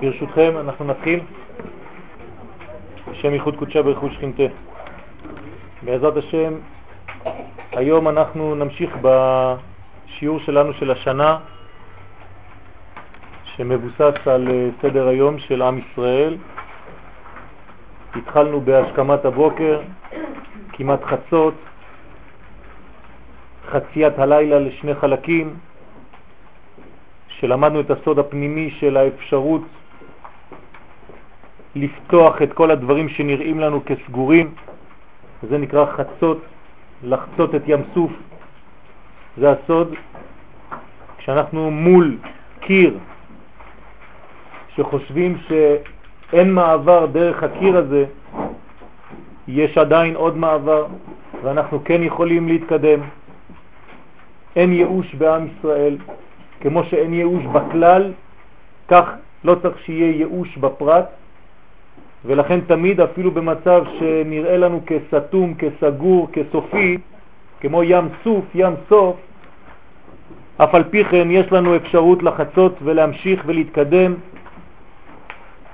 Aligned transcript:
ברשותכם, 0.00 0.54
אנחנו 0.60 0.84
נתחיל. 0.84 1.20
השם 3.10 3.32
ייחוד 3.32 3.56
קודשה 3.56 3.82
ברכות 3.82 4.12
שכינתה. 4.12 4.42
בעזרת 5.82 6.16
השם, 6.16 6.54
היום 7.72 8.08
אנחנו 8.08 8.54
נמשיך 8.54 8.96
בשיעור 9.02 10.40
שלנו 10.40 10.72
של 10.72 10.90
השנה, 10.90 11.38
שמבוסס 13.44 14.26
על 14.26 14.48
אה, 14.48 14.68
סדר 14.82 15.08
היום 15.08 15.38
של 15.38 15.62
עם 15.62 15.78
ישראל. 15.78 16.36
התחלנו 18.14 18.60
בהשכמת 18.60 19.24
הבוקר, 19.24 19.80
כמעט 20.72 21.00
חצות, 21.04 21.54
חציית 23.68 24.18
הלילה 24.18 24.58
לשני 24.58 24.94
חלקים, 24.94 25.56
שלמדנו 27.40 27.80
את 27.80 27.90
הסוד 27.90 28.18
הפנימי 28.18 28.70
של 28.70 28.96
האפשרות 28.96 29.62
לפתוח 31.74 32.42
את 32.42 32.52
כל 32.52 32.70
הדברים 32.70 33.08
שנראים 33.08 33.60
לנו 33.60 33.80
כסגורים, 33.86 34.54
זה 35.42 35.58
נקרא 35.58 35.86
חצות, 35.86 36.40
לחצות 37.04 37.54
את 37.54 37.62
ים 37.66 37.82
סוף. 37.94 38.12
זה 39.36 39.50
הסוד 39.50 39.94
כשאנחנו 41.18 41.70
מול 41.70 42.16
קיר 42.60 42.98
שחושבים 44.76 45.38
שאין 45.48 46.52
מעבר 46.52 47.06
דרך 47.06 47.42
הקיר 47.42 47.76
הזה, 47.76 48.04
יש 49.48 49.78
עדיין 49.78 50.14
עוד 50.16 50.36
מעבר 50.36 50.86
ואנחנו 51.42 51.84
כן 51.84 52.02
יכולים 52.02 52.48
להתקדם. 52.48 53.00
אין 54.56 54.72
ייאוש 54.72 55.14
בעם 55.14 55.46
ישראל, 55.46 55.96
כמו 56.60 56.84
שאין 56.84 57.14
ייאוש 57.14 57.44
בכלל, 57.44 58.12
כך 58.88 59.10
לא 59.44 59.56
צריך 59.62 59.78
שיהיה 59.84 60.10
ייאוש 60.16 60.56
בפרט, 60.56 61.06
ולכן 62.24 62.60
תמיד 62.60 63.00
אפילו 63.00 63.30
במצב 63.30 63.84
שנראה 63.98 64.56
לנו 64.56 64.80
כסתום, 64.86 65.54
כסגור, 65.54 66.28
כסופי, 66.32 66.98
כמו 67.60 67.82
ים 67.82 68.08
סוף, 68.24 68.44
ים 68.54 68.74
סוף, 68.88 69.16
אף 70.56 70.74
על 70.74 70.84
פי 70.84 71.04
כן 71.04 71.28
יש 71.30 71.52
לנו 71.52 71.76
אפשרות 71.76 72.22
לחצות 72.22 72.78
ולהמשיך 72.82 73.42
ולהתקדם, 73.46 74.14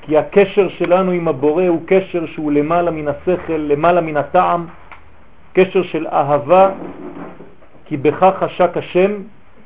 כי 0.03 0.19
הקשר 0.19 0.69
שלנו 0.69 1.11
עם 1.11 1.29
הבורא 1.29 1.67
הוא 1.67 1.83
קשר 1.87 2.27
שהוא 2.27 2.53
למעלה 2.53 2.91
מן 2.91 3.09
השכל, 3.09 3.57
למעלה 3.57 4.01
מן 4.01 4.17
הטעם, 4.17 4.67
קשר 5.53 5.83
של 5.83 6.07
אהבה, 6.07 6.71
כי 7.85 7.97
בכך 7.97 8.35
חשק 8.39 8.77
השם, 8.77 9.13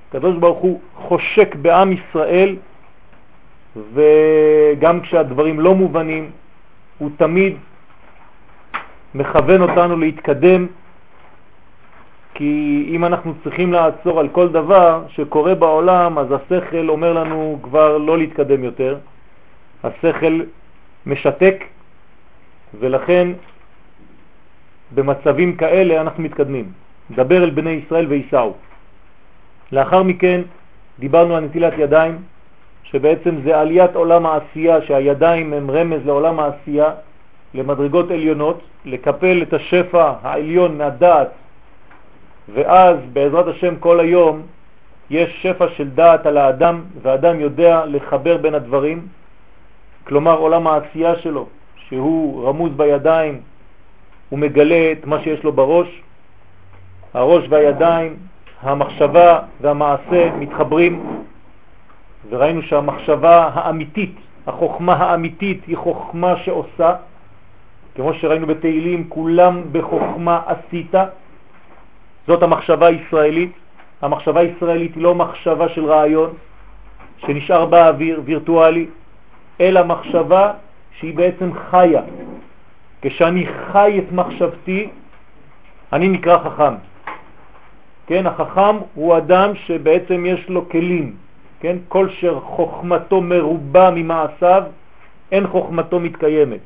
הקדוש 0.09 0.37
ברוך 0.37 0.59
הוא 0.59 0.81
חושק 0.95 1.55
בעם 1.55 1.93
ישראל, 1.93 2.57
וגם 3.93 5.01
כשהדברים 5.01 5.61
לא 5.61 5.75
מובנים, 5.75 6.31
הוא 6.99 7.11
תמיד 7.17 7.57
מכוון 9.15 9.63
אותנו 9.63 9.97
להתקדם, 9.97 10.67
כי 12.35 12.87
אם 12.91 13.05
אנחנו 13.05 13.35
צריכים 13.45 13.73
לעצור 13.73 14.21
על 14.21 14.29
כל 14.29 14.49
דבר 14.49 15.03
שקורה 15.09 15.55
בעולם, 15.55 16.19
אז 16.19 16.27
השכל 16.33 16.89
אומר 16.89 17.13
לנו 17.13 17.59
כבר 17.63 17.99
לא 17.99 18.19
להתקדם 18.19 18.65
יותר. 18.65 18.99
השכל 19.85 20.41
משתק, 21.07 21.65
ולכן 22.81 23.29
במצבים 24.95 25.57
כאלה 25.57 26.01
אנחנו 26.01 26.23
מתקדמים. 26.23 26.73
דבר 27.11 27.45
אל 27.45 27.51
בני 27.51 27.71
ישראל 27.71 28.07
ויסעו. 28.07 28.55
לאחר 29.73 30.03
מכן 30.03 30.41
דיברנו 30.99 31.37
על 31.37 31.45
נטילת 31.45 31.73
ידיים, 31.79 32.19
שבעצם 32.83 33.41
זה 33.45 33.61
עליית 33.61 33.97
עולם 33.97 34.27
העשייה, 34.27 34.83
שהידיים 34.83 35.53
הם 35.53 35.71
רמז 35.71 36.07
לעולם 36.07 36.41
העשייה, 36.41 36.91
למדרגות 37.55 38.11
עליונות, 38.11 38.61
לקפל 38.85 39.43
את 39.43 39.53
השפע 39.53 40.13
העליון 40.23 40.79
מהדעת, 40.79 41.29
ואז 42.55 42.97
בעזרת 43.13 43.47
השם 43.47 43.77
כל 43.77 44.01
היום 44.01 44.43
יש 45.11 45.43
שפע 45.43 45.67
של 45.77 45.91
דעת 45.91 46.27
על 46.27 46.37
האדם, 46.37 46.83
והאדם 47.03 47.41
יודע 47.41 47.87
לחבר 47.87 48.37
בין 48.37 48.55
הדברים, 48.55 49.07
כלומר 50.05 50.39
עולם 50.39 50.67
העשייה 50.67 51.17
שלו, 51.17 51.47
שהוא 51.77 52.49
רמוז 52.49 52.73
בידיים, 52.77 53.41
הוא 54.29 54.39
מגלה 54.39 54.93
את 54.93 55.07
מה 55.07 55.23
שיש 55.23 55.45
לו 55.45 55.53
בראש, 55.53 56.03
הראש 57.15 57.45
והידיים, 57.49 58.17
המחשבה 58.63 59.39
והמעשה 59.61 60.31
מתחברים, 60.39 61.23
וראינו 62.29 62.63
שהמחשבה 62.63 63.51
האמיתית, 63.55 64.15
החוכמה 64.47 64.95
האמיתית 64.95 65.65
היא 65.67 65.77
חוכמה 65.77 66.37
שעושה, 66.37 66.95
כמו 67.95 68.15
שראינו 68.15 68.47
בתהילים, 68.47 69.09
כולם 69.09 69.63
בחוכמה 69.73 70.41
עשית, 70.47 70.95
זאת 72.27 72.43
המחשבה 72.43 72.87
הישראלית. 72.87 73.53
המחשבה 74.03 74.41
הישראלית 74.41 74.95
היא 74.95 75.03
לא 75.03 75.15
מחשבה 75.15 75.69
של 75.69 75.85
רעיון 75.85 76.31
שנשאר 77.19 77.67
באוויר, 77.67 78.23
וירטואלי, 78.25 78.87
אלא 79.61 79.85
מחשבה 79.85 80.53
שהיא 80.99 81.15
בעצם 81.15 81.51
חיה. 81.71 82.03
כשאני 83.03 83.47
חי 83.47 83.99
את 83.99 84.13
מחשבתי, 84.13 84.89
אני 85.93 86.09
נקרא 86.09 86.39
חכם. 86.39 86.75
כן, 88.07 88.27
החכם 88.27 88.77
הוא 88.95 89.17
אדם 89.17 89.55
שבעצם 89.55 90.27
יש 90.27 90.49
לו 90.49 90.69
כלים, 90.69 91.17
כן, 91.61 91.77
כל 91.89 92.09
שחוכמתו 92.09 93.21
מרובה 93.21 93.91
ממעשיו, 93.91 94.63
אין 95.33 95.47
חוכמתו 95.47 96.01
מתקיימת. 96.01 96.61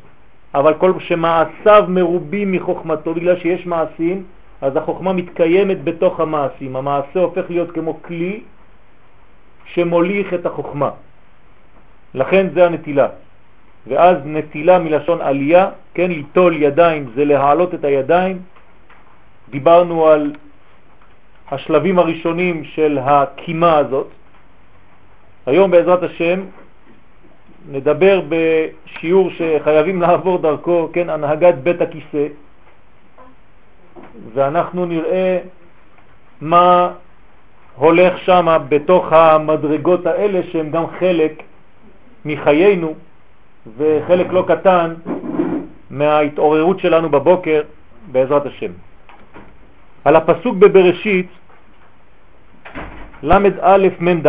אבל 0.55 0.75
כל 0.75 0.93
שמעשיו 0.99 1.84
מרובים 1.89 2.53
מחוכמתו, 2.53 3.15
בגלל 3.15 3.37
שיש 3.39 3.67
מעשים, 3.67 4.25
אז 4.61 4.77
החוכמה 4.77 5.12
מתקיימת 5.12 5.84
בתוך 5.84 6.21
המעשים. 6.21 6.77
המעשה 6.77 7.21
הופך 7.21 7.45
להיות 7.51 7.71
כמו 7.71 8.03
כלי 8.03 8.41
שמוליך 9.65 10.34
את 10.34 10.47
החוכמה. 10.47 10.91
לכן 12.15 12.47
זה 12.55 12.67
הנטילה. 12.67 13.09
ואז 13.87 14.17
נטילה 14.25 14.78
מלשון 14.78 15.21
עלייה, 15.21 15.71
כן, 15.95 16.11
ליטול 16.11 16.62
ידיים 16.62 17.11
זה 17.15 17.25
להעלות 17.25 17.75
את 17.75 17.84
הידיים. 17.84 18.39
דיברנו 19.51 20.07
על 20.07 20.33
השלבים 21.50 21.99
הראשונים 21.99 22.65
של 22.65 22.99
הקימה 23.03 23.77
הזאת. 23.77 24.06
היום 25.47 25.71
בעזרת 25.71 26.03
השם 26.03 26.41
נדבר 27.71 28.21
בשיעור 28.28 29.31
שחייבים 29.31 30.00
לעבור 30.03 30.39
דרכו, 30.39 30.89
כן, 30.93 31.10
הנהגת 31.10 31.55
בית 31.55 31.81
הכיסא, 31.81 32.27
ואנחנו 34.34 34.87
נראה 34.87 35.39
מה 36.41 36.93
הולך 37.77 38.19
שם 38.19 38.56
בתוך 38.69 39.12
המדרגות 39.12 40.06
האלה 40.06 40.41
שהם 40.53 40.71
גם 40.71 40.84
חלק 40.99 41.43
מחיינו 42.25 42.94
וחלק 43.77 44.27
לא 44.33 44.44
קטן 44.49 44.94
מההתעוררות 45.91 46.81
שלנו 46.81 47.09
בבוקר 47.09 47.62
בעזרת 48.12 48.47
השם. 48.47 48.72
על 50.05 50.16
הפסוק 50.16 50.56
בבראשית 50.56 51.28
ל"א 53.22 53.88
מ"ד 54.00 54.26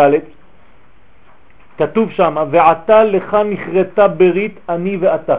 כתוב 1.78 2.12
שם, 2.12 2.36
ועתה 2.52 3.04
לך 3.04 3.38
נכרתה 3.50 4.08
ברית 4.08 4.56
אני 4.70 4.98
ואתה. 4.98 5.38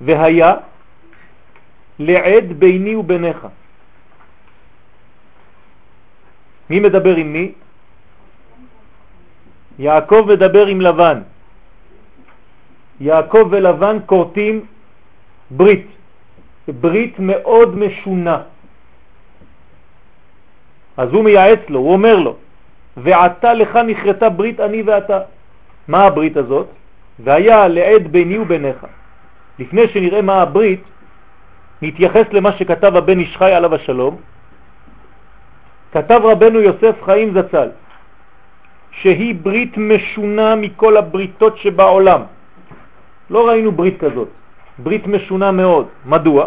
והיה 0.00 0.54
לעד 1.98 2.52
ביני 2.58 2.94
וביניך. 2.94 3.46
מי 6.70 6.80
מדבר 6.80 7.16
עם 7.16 7.32
מי? 7.32 7.52
יעקב 9.78 10.26
מדבר 10.28 10.66
עם 10.66 10.80
לבן. 10.80 11.18
יעקב 13.00 13.48
ולבן 13.50 13.96
קורטים 14.06 14.66
ברית, 15.50 15.86
ברית 16.68 17.14
מאוד 17.18 17.76
משונה. 17.76 18.49
אז 20.96 21.08
הוא 21.12 21.24
מייעץ 21.24 21.60
לו, 21.68 21.80
הוא 21.80 21.92
אומר 21.92 22.16
לו, 22.16 22.36
ועתה 22.96 23.54
לך 23.54 23.76
נכרתה 23.76 24.28
ברית 24.28 24.60
אני 24.60 24.82
ואתה. 24.82 25.18
מה 25.88 26.04
הברית 26.04 26.36
הזאת? 26.36 26.66
והיה 27.18 27.68
לעד 27.68 28.08
ביני 28.08 28.38
וביניך. 28.38 28.86
לפני 29.58 29.88
שנראה 29.88 30.22
מה 30.22 30.42
הברית, 30.42 30.82
נתייחס 31.82 32.26
למה 32.32 32.52
שכתב 32.52 32.96
הבן 32.96 33.18
איש 33.18 33.36
חי 33.36 33.52
עליו 33.52 33.74
השלום. 33.74 34.16
כתב 35.92 36.20
רבנו 36.24 36.60
יוסף 36.60 37.02
חיים 37.04 37.34
זצ"ל, 37.34 37.68
שהיא 38.90 39.34
ברית 39.42 39.76
משונה 39.76 40.54
מכל 40.54 40.96
הבריתות 40.96 41.58
שבעולם. 41.58 42.22
לא 43.30 43.48
ראינו 43.48 43.72
ברית 43.72 44.00
כזאת, 44.00 44.28
ברית 44.78 45.06
משונה 45.06 45.50
מאוד. 45.52 45.86
מדוע? 46.06 46.44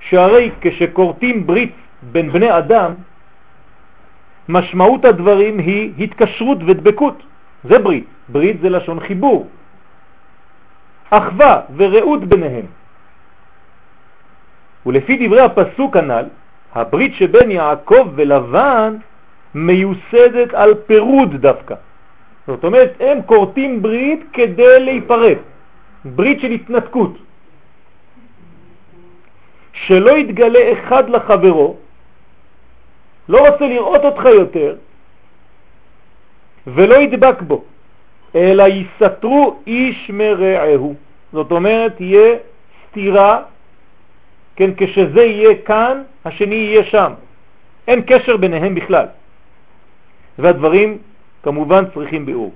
שהרי 0.00 0.50
כשקורטים 0.60 1.46
ברית 1.46 1.74
בין 2.02 2.32
בני 2.32 2.58
אדם, 2.58 2.94
משמעות 4.52 5.04
הדברים 5.04 5.58
היא 5.58 5.92
התקשרות 6.04 6.58
ודבקות. 6.66 7.22
זה 7.64 7.78
ברית. 7.78 8.04
ברית 8.28 8.60
זה 8.60 8.68
לשון 8.68 9.00
חיבור. 9.00 9.48
אחווה 11.10 11.60
ורעות 11.76 12.24
ביניהם. 12.24 12.66
ולפי 14.86 15.26
דברי 15.26 15.40
הפסוק 15.40 15.96
הנ"ל, 15.96 16.26
הברית 16.74 17.14
שבין 17.14 17.50
יעקב 17.50 18.08
ולבן 18.14 18.96
מיוסדת 19.54 20.54
על 20.54 20.74
פירוד 20.86 21.36
דווקא. 21.36 21.74
זאת 22.46 22.64
אומרת, 22.64 22.92
הם 23.00 23.22
קורטים 23.22 23.82
ברית 23.82 24.20
כדי 24.32 24.80
להיפרד, 24.80 25.36
ברית 26.04 26.40
של 26.40 26.50
התנתקות. 26.50 27.14
שלא 29.72 30.18
יתגלה 30.18 30.72
אחד 30.72 31.10
לחברו, 31.10 31.76
לא 33.32 33.48
רוצה 33.48 33.64
לראות 33.66 34.04
אותך 34.04 34.24
יותר, 34.24 34.76
ולא 36.66 36.94
ידבק 36.94 37.42
בו, 37.42 37.64
אלא 38.34 38.64
יסתרו 38.68 39.56
איש 39.66 40.10
מרעהו. 40.10 40.94
זאת 41.32 41.50
אומרת, 41.52 42.00
יהיה 42.00 42.36
סתירה, 42.88 43.42
כן, 44.56 44.70
כשזה 44.76 45.22
יהיה 45.24 45.54
כאן, 45.64 46.02
השני 46.24 46.54
יהיה 46.54 46.84
שם. 46.84 47.12
אין 47.88 48.02
קשר 48.06 48.36
ביניהם 48.36 48.74
בכלל. 48.74 49.06
והדברים 50.38 50.98
כמובן 51.42 51.84
צריכים 51.94 52.26
ביאור. 52.26 52.52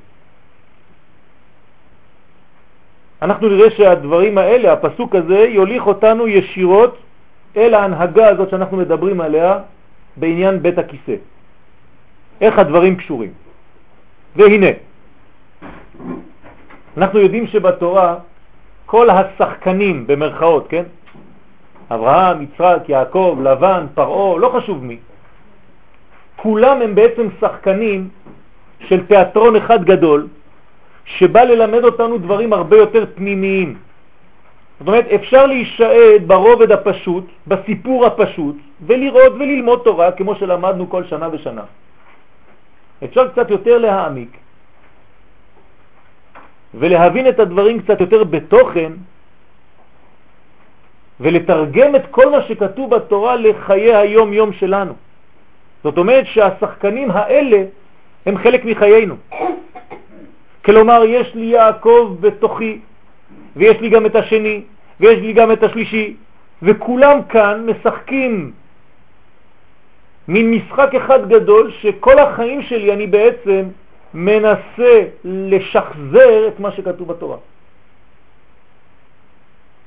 אנחנו 3.22 3.48
נראה 3.48 3.70
שהדברים 3.70 4.38
האלה, 4.38 4.72
הפסוק 4.72 5.14
הזה, 5.14 5.38
יוליך 5.38 5.86
אותנו 5.86 6.28
ישירות 6.28 6.98
אל 7.56 7.74
ההנהגה 7.74 8.28
הזאת 8.28 8.50
שאנחנו 8.50 8.76
מדברים 8.76 9.20
עליה 9.20 9.58
בעניין 10.16 10.62
בית 10.62 10.78
הכיסא. 10.78 11.14
איך 12.40 12.58
הדברים 12.58 12.96
קשורים. 12.96 13.32
והנה, 14.36 14.66
אנחנו 16.96 17.18
יודעים 17.20 17.46
שבתורה 17.46 18.16
כל 18.86 19.10
השחקנים 19.10 20.06
במרכאות, 20.06 20.66
כן? 20.68 20.82
אברהם, 21.90 22.42
יצחק, 22.42 22.82
יעקב, 22.88 23.38
לבן, 23.42 23.86
פרעה, 23.94 24.38
לא 24.38 24.48
חשוב 24.56 24.84
מי. 24.84 24.96
כולם 26.36 26.82
הם 26.82 26.94
בעצם 26.94 27.28
שחקנים 27.40 28.08
של 28.88 29.06
תיאטרון 29.06 29.56
אחד 29.56 29.84
גדול, 29.84 30.26
שבא 31.04 31.42
ללמד 31.42 31.84
אותנו 31.84 32.18
דברים 32.18 32.52
הרבה 32.52 32.76
יותר 32.76 33.04
פנימיים. 33.14 33.76
זאת 34.78 34.88
אומרת, 34.88 35.06
אפשר 35.14 35.46
להישאד 35.46 36.22
ברובד 36.26 36.72
הפשוט, 36.72 37.24
בסיפור 37.46 38.06
הפשוט, 38.06 38.56
ולראות 38.86 39.32
וללמוד 39.32 39.80
תורה 39.84 40.12
כמו 40.12 40.34
שלמדנו 40.34 40.90
כל 40.90 41.04
שנה 41.04 41.28
ושנה. 41.32 41.64
אפשר 43.04 43.28
קצת 43.28 43.50
יותר 43.50 43.78
להעמיק 43.78 44.36
ולהבין 46.74 47.28
את 47.28 47.38
הדברים 47.40 47.80
קצת 47.82 48.00
יותר 48.00 48.24
בתוכן 48.24 48.92
ולתרגם 51.20 51.96
את 51.96 52.02
כל 52.10 52.30
מה 52.30 52.42
שכתוב 52.42 52.94
בתורה 52.94 53.36
לחיי 53.36 53.94
היום-יום 53.94 54.52
שלנו. 54.52 54.92
זאת 55.84 55.98
אומרת 55.98 56.26
שהשחקנים 56.26 57.10
האלה 57.10 57.64
הם 58.26 58.38
חלק 58.38 58.64
מחיינו. 58.64 59.16
כלומר, 60.64 61.04
יש 61.04 61.34
לי 61.34 61.46
יעקב 61.46 62.16
בתוכי, 62.20 62.80
ויש 63.56 63.80
לי 63.80 63.88
גם 63.88 64.06
את 64.06 64.16
השני, 64.16 64.62
ויש 65.00 65.18
לי 65.18 65.32
גם 65.32 65.52
את 65.52 65.62
השלישי, 65.62 66.16
וכולם 66.62 67.22
כאן 67.28 67.66
משחקים 67.70 68.52
מין 70.28 70.50
משחק 70.50 70.94
אחד 70.94 71.28
גדול 71.28 71.70
שכל 71.70 72.18
החיים 72.18 72.62
שלי 72.62 72.92
אני 72.92 73.06
בעצם 73.06 73.62
מנסה 74.14 75.02
לשחזר 75.24 76.48
את 76.48 76.60
מה 76.60 76.70
שכתוב 76.72 77.08
בתורה. 77.08 77.36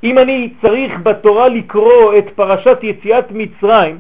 אם 0.03 0.18
אני 0.18 0.53
צריך 0.62 0.94
בתורה 1.03 1.47
לקרוא 1.47 2.18
את 2.18 2.25
פרשת 2.36 2.77
יציאת 2.81 3.25
מצרים, 3.31 3.97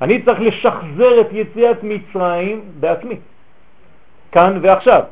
אני 0.00 0.22
צריך 0.22 0.40
לשחזר 0.40 1.20
את 1.20 1.28
יציאת 1.32 1.82
מצרים 1.82 2.60
בעצמי, 2.80 3.16
כאן 4.32 4.58
ועכשיו. 4.62 5.02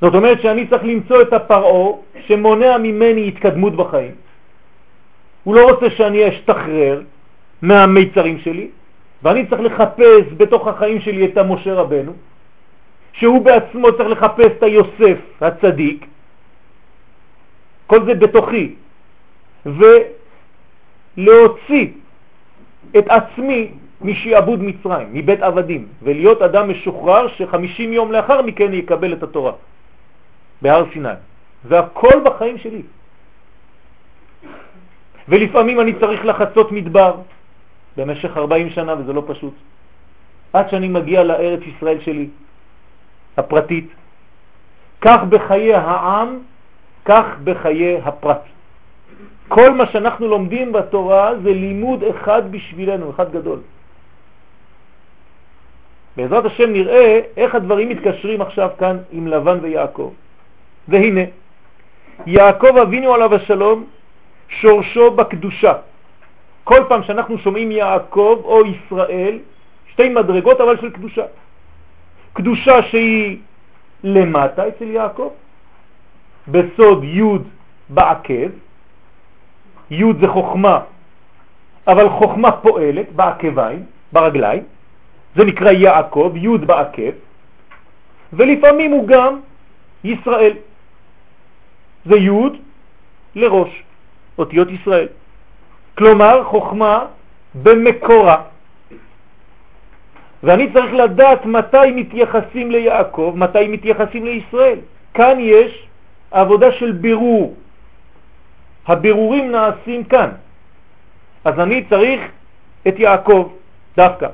זאת 0.00 0.14
אומרת 0.14 0.42
שאני 0.42 0.66
צריך 0.66 0.84
למצוא 0.84 1.22
את 1.22 1.32
הפרעו 1.32 2.02
שמונע 2.26 2.78
ממני 2.78 3.28
התקדמות 3.28 3.76
בחיים. 3.76 4.14
הוא 5.44 5.54
לא 5.54 5.70
רוצה 5.70 5.90
שאני 5.90 6.28
אשתחרר 6.28 7.00
מהמיצרים 7.64 8.38
שלי, 8.38 8.68
ואני 9.22 9.46
צריך 9.46 9.60
לחפש 9.60 10.36
בתוך 10.36 10.68
החיים 10.68 11.00
שלי 11.00 11.24
את 11.24 11.36
המשה 11.36 11.74
רבנו, 11.74 12.12
שהוא 13.12 13.44
בעצמו 13.44 13.92
צריך 13.96 14.08
לחפש 14.08 14.50
את 14.58 14.62
היוסף 14.62 15.18
הצדיק, 15.40 16.06
כל 17.86 18.04
זה 18.04 18.14
בתוכי, 18.14 18.74
ולהוציא 21.16 21.86
את 22.98 23.04
עצמי 23.08 23.70
משעבוד 24.00 24.60
מצרים, 24.62 25.08
מבית 25.12 25.40
עבדים, 25.40 25.86
ולהיות 26.02 26.42
אדם 26.42 26.70
משוחרר 26.70 27.28
שחמישים 27.28 27.92
יום 27.92 28.12
לאחר 28.12 28.42
מכן 28.42 28.72
יקבל 28.72 29.12
את 29.12 29.22
התורה 29.22 29.52
בהר 30.62 30.84
סיני. 30.92 31.16
והכל 31.64 32.20
בחיים 32.24 32.58
שלי. 32.58 32.82
ולפעמים 35.28 35.80
אני 35.80 35.92
צריך 36.00 36.24
לחצות 36.24 36.72
מדבר 36.72 37.14
במשך 37.96 38.36
40 38.36 38.70
שנה, 38.70 38.94
וזה 38.98 39.12
לא 39.12 39.22
פשוט. 39.26 39.54
עד 40.52 40.70
שאני 40.70 40.88
מגיע 40.88 41.24
לארץ 41.24 41.60
ישראל 41.76 42.00
שלי, 42.00 42.28
הפרטית. 43.36 43.88
כך 45.00 45.20
בחיי 45.28 45.74
העם, 45.74 46.38
כך 47.04 47.24
בחיי 47.44 48.00
הפרט. 48.04 48.42
כל 49.48 49.70
מה 49.70 49.86
שאנחנו 49.86 50.28
לומדים 50.28 50.72
בתורה 50.72 51.32
זה 51.42 51.50
לימוד 51.50 52.02
אחד 52.02 52.52
בשבילנו, 52.52 53.10
אחד 53.10 53.32
גדול. 53.32 53.58
בעזרת 56.16 56.44
השם 56.44 56.72
נראה 56.72 57.20
איך 57.36 57.54
הדברים 57.54 57.88
מתקשרים 57.88 58.40
עכשיו 58.40 58.70
כאן 58.78 58.96
עם 59.12 59.26
לבן 59.26 59.58
ויעקב. 59.62 60.12
והנה, 60.88 61.20
יעקב 62.26 62.76
אבינו 62.76 63.14
עליו 63.14 63.34
השלום, 63.34 63.84
שורשו 64.48 65.10
בקדושה. 65.10 65.72
כל 66.64 66.80
פעם 66.88 67.02
שאנחנו 67.02 67.38
שומעים 67.38 67.70
יעקב 67.70 68.40
או 68.44 68.62
ישראל, 68.66 69.38
שתי 69.92 70.08
מדרגות 70.08 70.60
אבל 70.60 70.80
של 70.80 70.90
קדושה. 70.90 71.24
קדושה 72.32 72.82
שהיא 72.82 73.38
למטה 74.04 74.68
אצל 74.68 74.84
יעקב, 74.84 75.30
בסוד 76.48 77.04
י' 77.04 77.22
בעקב, 77.88 78.50
י' 79.90 80.12
זה 80.20 80.28
חוכמה, 80.28 80.80
אבל 81.86 82.08
חוכמה 82.08 82.52
פועלת 82.52 83.12
בעקביים, 83.12 83.84
ברגליים, 84.12 84.62
זה 85.36 85.44
נקרא 85.44 85.70
יעקב, 85.70 86.32
י' 86.36 86.58
בעקב, 86.58 87.12
ולפעמים 88.32 88.90
הוא 88.90 89.08
גם 89.08 89.40
ישראל. 90.04 90.56
זה 92.04 92.16
י' 92.16 92.30
לראש, 93.34 93.82
אותיות 94.38 94.68
ישראל. 94.70 95.08
כלומר, 95.94 96.44
חוכמה 96.44 97.06
במקורה. 97.54 98.42
ואני 100.42 100.72
צריך 100.72 100.92
לדעת 100.92 101.46
מתי 101.46 101.90
מתייחסים 101.94 102.70
ליעקב, 102.70 103.32
מתי 103.36 103.68
מתייחסים 103.68 104.24
לישראל. 104.24 104.78
כאן 105.14 105.36
יש 105.40 105.88
עבודה 106.30 106.72
של 106.72 106.92
בירור. 106.92 107.56
הבירורים 108.86 109.52
נעשים 109.52 110.04
כאן. 110.04 110.30
אז 111.44 111.54
אני 111.58 111.84
צריך 111.88 112.20
את 112.88 112.98
יעקב 112.98 113.52
דווקא. 113.96 114.28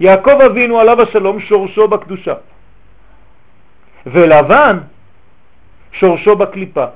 יעקב 0.00 0.40
אבינו 0.40 0.80
עליו 0.80 1.02
השלום 1.02 1.40
שורשו 1.40 1.88
בקדושה. 1.88 2.34
ולבן 4.06 4.78
שורשו 5.92 6.36
בקליפה. 6.36 6.86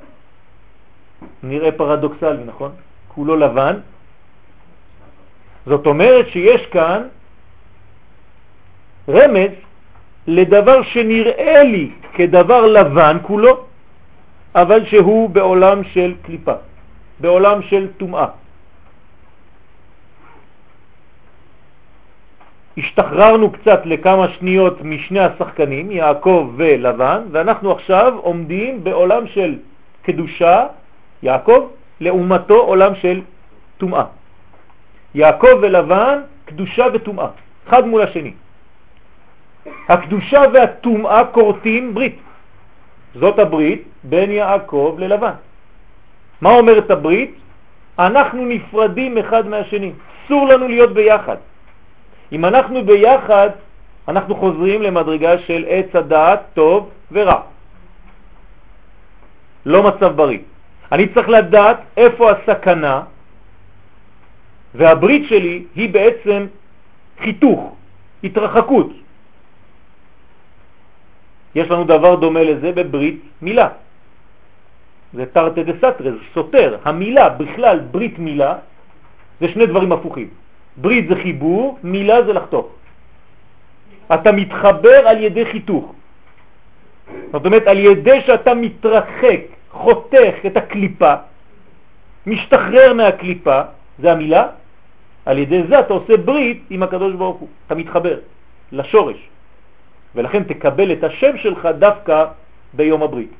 נראה 1.42 1.72
פרדוקסלי, 1.72 2.44
נכון? 2.44 2.72
כולו 3.14 3.36
לבן. 3.36 3.76
זאת 5.66 5.86
אומרת 5.86 6.28
שיש 6.28 6.66
כאן 6.66 7.02
רמז 9.08 9.52
לדבר 10.26 10.82
שנראה 10.82 11.62
לי 11.62 11.90
כדבר 12.14 12.66
לבן 12.66 13.16
כולו, 13.22 13.64
אבל 14.54 14.86
שהוא 14.86 15.30
בעולם 15.30 15.84
של 15.84 16.14
קליפה, 16.22 16.54
בעולם 17.20 17.62
של 17.62 17.88
טומאה. 17.96 18.26
השתחררנו 22.78 23.52
קצת 23.52 23.80
לכמה 23.84 24.26
שניות 24.38 24.82
משני 24.82 25.20
השחקנים, 25.20 25.90
יעקב 25.90 26.52
ולבן, 26.56 27.22
ואנחנו 27.30 27.72
עכשיו 27.72 28.18
עומדים 28.22 28.84
בעולם 28.84 29.26
של 29.26 29.58
קדושה, 30.02 30.66
יעקב, 31.22 31.66
לעומתו 32.00 32.54
עולם 32.54 32.94
של 32.94 33.20
טומאה. 33.78 34.04
יעקב 35.14 35.56
ולבן, 35.62 36.18
קדושה 36.44 36.86
וטומאה, 36.94 37.28
אחד 37.68 37.86
מול 37.86 38.02
השני. 38.02 38.32
הקדושה 39.88 40.42
והטומאה 40.52 41.24
קורטים 41.24 41.94
ברית. 41.94 42.18
זאת 43.14 43.38
הברית 43.38 43.82
בין 44.04 44.30
יעקב 44.30 44.96
ללבן. 44.98 45.36
מה 46.40 46.50
אומרת 46.50 46.90
הברית? 46.90 47.34
אנחנו 47.98 48.44
נפרדים 48.46 49.18
אחד 49.18 49.48
מהשני, 49.48 49.92
אסור 49.92 50.48
לנו 50.48 50.68
להיות 50.68 50.92
ביחד. 50.94 51.36
אם 52.32 52.44
אנחנו 52.44 52.84
ביחד, 52.84 53.50
אנחנו 54.08 54.34
חוזרים 54.36 54.82
למדרגה 54.82 55.38
של 55.38 55.64
עץ 55.68 55.90
הדעת 55.94 56.40
טוב 56.54 56.90
ורע. 57.12 57.40
לא 59.66 59.82
מצב 59.82 60.16
בריא. 60.16 60.38
אני 60.92 61.08
צריך 61.14 61.28
לדעת 61.28 61.78
איפה 61.96 62.30
הסכנה, 62.30 63.02
והברית 64.74 65.28
שלי 65.28 65.64
היא 65.74 65.88
בעצם 65.90 66.46
חיתוך, 67.20 67.74
התרחקות. 68.24 68.90
יש 71.54 71.70
לנו 71.70 71.84
דבר 71.84 72.14
דומה 72.14 72.42
לזה 72.42 72.72
בברית 72.72 73.20
מילה. 73.42 73.68
זה 75.12 75.26
תרתי 75.26 75.64
דה 75.64 75.72
סתרי, 75.78 76.10
זה 76.10 76.18
סותר. 76.34 76.78
המילה, 76.84 77.28
בכלל 77.28 77.80
ברית 77.90 78.18
מילה, 78.18 78.54
זה 79.40 79.48
שני 79.48 79.66
דברים 79.66 79.92
הפוכים. 79.92 80.28
ברית 80.76 81.08
זה 81.08 81.14
חיבור, 81.22 81.78
מילה 81.82 82.22
זה 82.22 82.32
לחתוך. 82.32 82.66
אתה 84.14 84.32
מתחבר 84.32 85.08
על 85.08 85.18
ידי 85.18 85.44
חיתוך. 85.46 85.94
זאת 87.32 87.46
אומרת, 87.46 87.66
על 87.66 87.78
ידי 87.78 88.20
שאתה 88.26 88.54
מתרחק, 88.54 89.42
חותך 89.72 90.34
את 90.46 90.56
הקליפה, 90.56 91.14
משתחרר 92.26 92.92
מהקליפה, 92.94 93.60
זה 93.98 94.12
המילה, 94.12 94.46
על 95.26 95.38
ידי 95.38 95.62
זה 95.68 95.80
אתה 95.80 95.94
עושה 95.94 96.16
ברית 96.16 96.62
עם 96.70 96.82
הקדוש 96.82 97.14
ברוך 97.14 97.36
הוא, 97.36 97.48
אתה 97.66 97.74
מתחבר 97.74 98.18
לשורש, 98.72 99.16
ולכן 100.14 100.42
תקבל 100.42 100.92
את 100.92 101.04
השם 101.04 101.38
שלך 101.38 101.68
דווקא 101.78 102.24
ביום 102.72 103.02
הברית. 103.02 103.30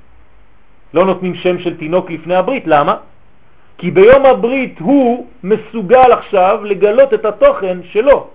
לא 0.94 1.04
נותנים 1.04 1.34
שם 1.34 1.58
של 1.58 1.76
תינוק 1.76 2.10
לפני 2.10 2.34
הברית, 2.34 2.66
למה? 2.66 2.96
כי 3.78 3.90
ביום 3.90 4.26
הברית 4.26 4.78
הוא 4.78 5.26
מסוגל 5.42 6.12
עכשיו 6.12 6.64
לגלות 6.64 7.14
את 7.14 7.24
התוכן 7.24 7.78
שלו. 7.82 8.28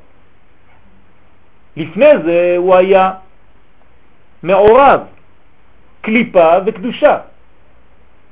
לפני 1.77 2.11
זה 2.25 2.55
הוא 2.57 2.75
היה 2.75 3.11
מעורב, 4.43 4.99
קליפה 6.01 6.49
וקדושה. 6.65 7.17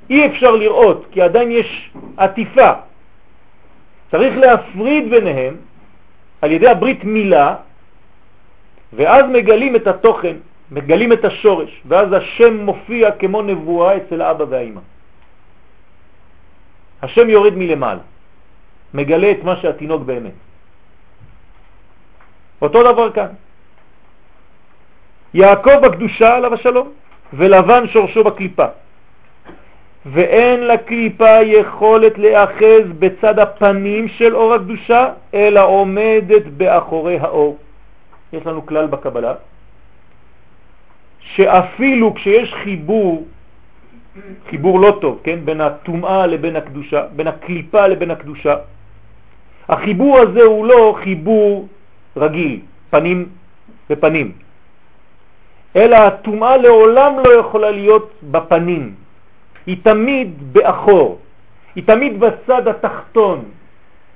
אי 0.10 0.28
אפשר 0.28 0.52
לראות, 0.56 1.06
כי 1.12 1.22
עדיין 1.22 1.52
יש 1.52 1.92
עטיפה. 2.18 2.72
צריך 4.12 4.38
להפריד 4.38 5.10
ביניהם 5.10 5.56
על 6.42 6.52
ידי 6.52 6.68
הברית 6.68 7.04
מילה, 7.04 7.56
ואז 8.94 9.26
מגלים 9.30 9.76
את 9.76 9.88
התוכן, 9.88 10.36
מגלים 10.72 11.14
את 11.14 11.26
השורש, 11.26 11.82
ואז 11.86 12.14
השם 12.14 12.54
מופיע 12.58 13.12
כמו 13.12 13.42
נבואה 13.42 13.98
אצל 13.98 14.22
האבא 14.22 14.46
והאימא. 14.50 14.82
השם 17.02 17.30
יורד 17.30 17.54
מלמעלה, 17.56 18.06
מגלה 18.94 19.32
את 19.32 19.44
מה 19.44 19.56
שהתינוק 19.56 20.02
באמת. 20.02 20.38
אותו 22.62 22.80
דבר 22.94 23.12
כאן. 23.12 23.32
יעקב 25.34 25.76
בקדושה 25.80 26.36
עליו 26.36 26.54
השלום, 26.54 26.88
ולבן 27.34 27.88
שורשו 27.88 28.24
בקליפה. 28.24 28.68
ואין 30.06 30.68
לקליפה 30.68 31.42
יכולת 31.42 32.18
לאחז 32.18 32.84
בצד 33.00 33.40
הפנים 33.40 34.08
של 34.08 34.36
אור 34.36 34.54
הקדושה, 34.54 35.10
אלא 35.34 35.66
עומדת 35.68 36.46
באחורי 36.58 37.20
האור. 37.20 37.58
יש 38.34 38.46
לנו 38.46 38.66
כלל 38.66 38.88
בקבלה, 38.88 39.34
שאפילו 41.20 42.14
כשיש 42.14 42.54
חיבור, 42.54 43.28
חיבור 44.50 44.80
לא 44.80 44.98
טוב, 45.02 45.20
כן, 45.24 45.40
בין 45.46 45.62
הטומאה 45.62 46.28
לבין 46.28 46.56
הקדושה, 46.56 47.06
בין 47.16 47.28
הקליפה 47.28 47.88
לבין 47.88 48.12
הקדושה, 48.12 48.56
החיבור 49.70 50.20
הזה 50.20 50.44
הוא 50.44 50.66
לא 50.66 50.96
חיבור 51.04 51.68
רגיל, 52.18 52.60
פנים 52.90 53.30
ופנים, 53.90 54.32
אלא 55.76 55.96
הטומאה 55.96 56.58
לעולם 56.58 57.14
לא 57.26 57.40
יכולה 57.40 57.72
להיות 57.72 58.12
בפנים, 58.32 58.94
היא 59.66 59.78
תמיד 59.84 60.54
באחור, 60.54 61.20
היא 61.76 61.84
תמיד 61.88 62.20
בצד 62.20 62.68
התחתון. 62.68 63.44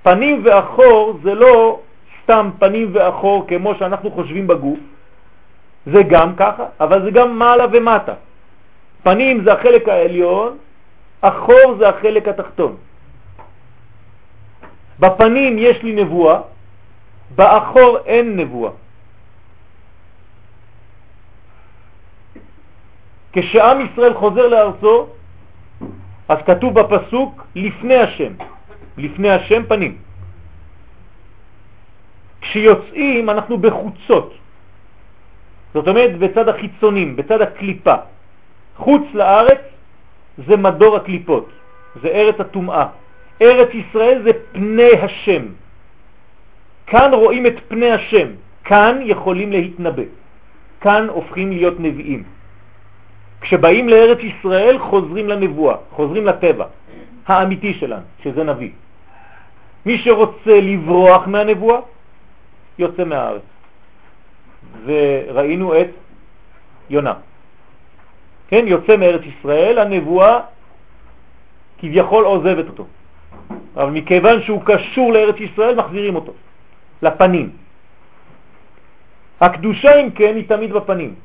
פנים 0.04 0.42
ואחור 0.44 1.20
זה 1.24 1.34
לא 1.36 1.80
סתם 2.24 2.50
פנים 2.60 2.90
ואחור 2.94 3.48
כמו 3.48 3.76
שאנחנו 3.76 4.12
חושבים 4.12 4.48
בגוף, 4.48 4.80
זה 5.86 6.04
גם 6.04 6.36
ככה, 6.36 6.66
אבל 6.80 7.04
זה 7.04 7.12
גם 7.12 7.40
מעלה 7.40 7.66
ומטה. 7.72 8.14
פנים 9.04 9.44
זה 9.44 9.54
החלק 9.54 9.90
העליון, 9.90 10.58
אחור 11.22 11.76
זה 11.80 11.90
החלק 11.90 12.28
התחתון. 12.28 12.76
בפנים 15.00 15.56
יש 15.60 15.84
לי 15.84 16.04
נבואה, 16.04 16.40
באחור 17.36 17.98
אין 18.06 18.38
נבואה. 18.38 18.72
כשעם 23.34 23.78
ישראל 23.82 24.14
חוזר 24.14 24.48
לארצו, 24.48 25.08
אז 26.28 26.38
כתוב 26.46 26.80
בפסוק 26.80 27.48
לפני 27.56 27.96
השם, 27.96 28.34
לפני 28.98 29.30
השם 29.30 29.64
פנים. 29.68 29.98
כשיוצאים 32.42 33.30
אנחנו 33.30 33.58
בחוצות, 33.58 34.34
זאת 35.74 35.88
אומרת 35.88 36.18
בצד 36.20 36.48
החיצונים, 36.50 37.16
בצד 37.16 37.42
הקליפה. 37.42 37.96
חוץ 38.76 39.04
לארץ 39.14 39.62
זה 40.48 40.58
מדור 40.58 40.96
הקליפות, 40.96 41.50
זה 42.02 42.08
ארץ 42.08 42.40
הטומאה. 42.40 42.86
ארץ 43.42 43.70
ישראל 43.74 44.22
זה 44.24 44.32
פני 44.52 44.92
השם. 45.02 45.44
כאן 46.88 47.14
רואים 47.14 47.46
את 47.46 47.58
פני 47.68 47.92
השם, 47.92 48.28
כאן 48.64 49.00
יכולים 49.04 49.52
להתנבא, 49.52 50.04
כאן 50.82 51.08
הופכים 51.10 51.52
להיות 51.52 51.80
נביאים. 51.80 52.24
כשבאים 53.42 53.90
לארץ 53.90 54.18
ישראל 54.20 54.78
חוזרים 54.80 55.30
לנבואה, 55.30 55.76
חוזרים 55.92 56.26
לטבע 56.26 56.66
האמיתי 57.28 57.74
שלנו, 57.74 58.06
שזה 58.24 58.44
נביא. 58.44 58.70
מי 59.86 59.98
שרוצה 59.98 60.60
לברוח 60.62 61.28
מהנבואה, 61.28 61.80
יוצא 62.80 63.04
מהארץ. 63.04 63.42
וראינו 64.86 65.82
את 65.82 65.90
יונה. 66.90 67.14
כן, 68.48 68.64
יוצא 68.68 68.98
מארץ 68.98 69.22
ישראל, 69.22 69.80
הנבואה 69.80 70.40
כביכול 71.78 72.26
עוזבת 72.26 72.68
אותו. 72.68 72.86
אבל 73.76 73.92
מכיוון 73.92 74.42
שהוא 74.42 74.62
קשור 74.66 75.14
לארץ 75.14 75.36
ישראל, 75.40 75.76
מחזירים 75.76 76.16
אותו, 76.16 76.34
לפנים. 77.02 77.50
הקדושה, 79.42 80.02
אם 80.02 80.10
כן, 80.12 80.36
היא 80.36 80.48
תמיד 80.48 80.74
בפנים. 80.74 81.16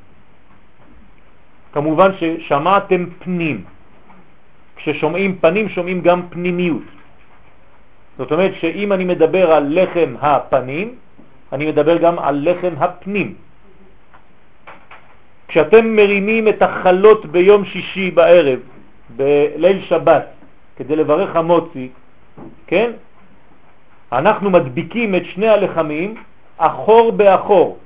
כמובן 1.72 2.10
ששמעתם 2.18 3.06
פנים. 3.18 3.64
כששומעים 4.76 5.38
פנים 5.38 5.68
שומעים 5.68 6.00
גם 6.00 6.22
פנימיות. 6.30 6.82
זאת 8.18 8.32
אומרת 8.32 8.54
שאם 8.60 8.92
אני 8.92 9.04
מדבר 9.04 9.52
על 9.52 9.64
לחם 9.70 10.14
הפנים, 10.20 10.94
אני 11.52 11.66
מדבר 11.66 11.96
גם 11.98 12.18
על 12.18 12.48
לחם 12.48 12.74
הפנים. 12.78 13.34
כשאתם 15.48 15.96
מרימים 15.96 16.48
את 16.48 16.62
החלות 16.62 17.26
ביום 17.26 17.64
שישי 17.64 18.10
בערב, 18.10 18.58
בליל 19.16 19.82
שבת, 19.88 20.26
כדי 20.76 20.96
לברך 20.96 21.36
המוצי, 21.36 21.88
כן? 22.66 22.90
אנחנו 24.12 24.50
מדביקים 24.50 25.14
את 25.14 25.24
שני 25.24 25.48
הלחמים 25.48 26.14
אחור 26.56 27.12
באחור. 27.12 27.78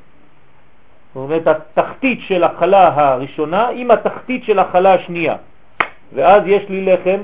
זאת 1.16 1.22
אומרת, 1.24 1.46
התחתית 1.46 2.20
של 2.28 2.44
החלה 2.44 2.92
הראשונה 2.94 3.68
עם 3.68 3.90
התחתית 3.90 4.44
של 4.44 4.58
החלה 4.58 4.94
השנייה. 4.94 5.36
ואז 6.12 6.42
יש 6.46 6.68
לי 6.68 6.84
לחם 6.84 7.20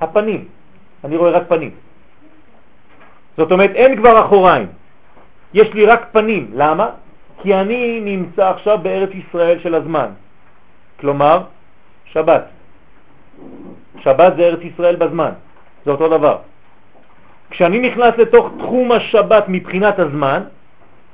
הפנים. 0.00 0.44
אני 1.04 1.16
רואה 1.16 1.30
רק 1.30 1.42
פנים. 1.48 1.70
זאת 3.36 3.52
אומרת, 3.52 3.70
אין 3.74 3.96
כבר 3.96 4.14
אחוריים. 4.26 4.66
יש 5.54 5.74
לי 5.74 5.86
רק 5.86 6.08
פנים. 6.12 6.50
למה? 6.54 6.90
כי 7.42 7.54
אני 7.54 8.00
נמצא 8.00 8.50
עכשיו 8.50 8.78
בארץ 8.78 9.10
ישראל 9.10 9.58
של 9.58 9.74
הזמן. 9.74 10.14
כלומר, 11.00 11.42
שבת. 12.14 12.44
שבת 14.06 14.32
זה 14.36 14.42
ארץ 14.42 14.62
ישראל 14.62 14.96
בזמן. 14.96 15.32
זה 15.84 15.90
אותו 15.90 16.08
דבר. 16.08 16.36
כשאני 17.50 17.78
נכנס 17.90 18.14
לתוך 18.18 18.50
תחום 18.58 18.92
השבת 18.92 19.44
מבחינת 19.48 19.98
הזמן, 19.98 20.42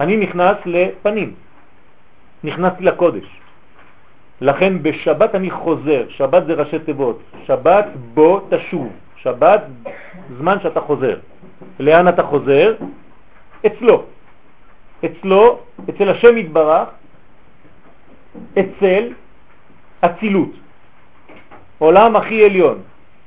אני 0.01 0.17
נכנס 0.17 0.57
לפנים. 0.67 1.46
נכנסתי 2.47 2.85
לקודש. 2.85 3.27
לכן 4.41 4.83
בשבת 4.83 5.35
אני 5.35 5.51
חוזר, 5.51 6.05
שבת 6.09 6.47
זה 6.47 6.55
ראשי 6.55 6.79
תיבות, 6.79 7.19
שבת 7.47 7.87
בו 8.15 8.41
תשוב, 8.51 8.93
שבת 9.17 9.63
זמן 10.39 10.57
שאתה 10.63 10.81
חוזר. 10.81 11.17
לאן 11.81 12.09
אתה 12.09 12.23
חוזר? 12.23 12.75
אצלו. 13.67 14.03
אצלו, 15.05 15.59
אצל 15.91 16.09
השם 16.09 16.39
יתברך, 16.39 16.89
אצל 18.59 19.13
אצילות, 20.01 20.53
עולם 21.79 22.17
הכי 22.17 22.45
עליון, 22.45 22.79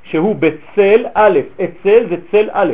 שהוא 0.02 0.36
בצל 0.36 1.06
א', 1.14 1.38
אצל 1.64 2.00
זה 2.08 2.16
צל 2.30 2.48
א'. 2.52 2.72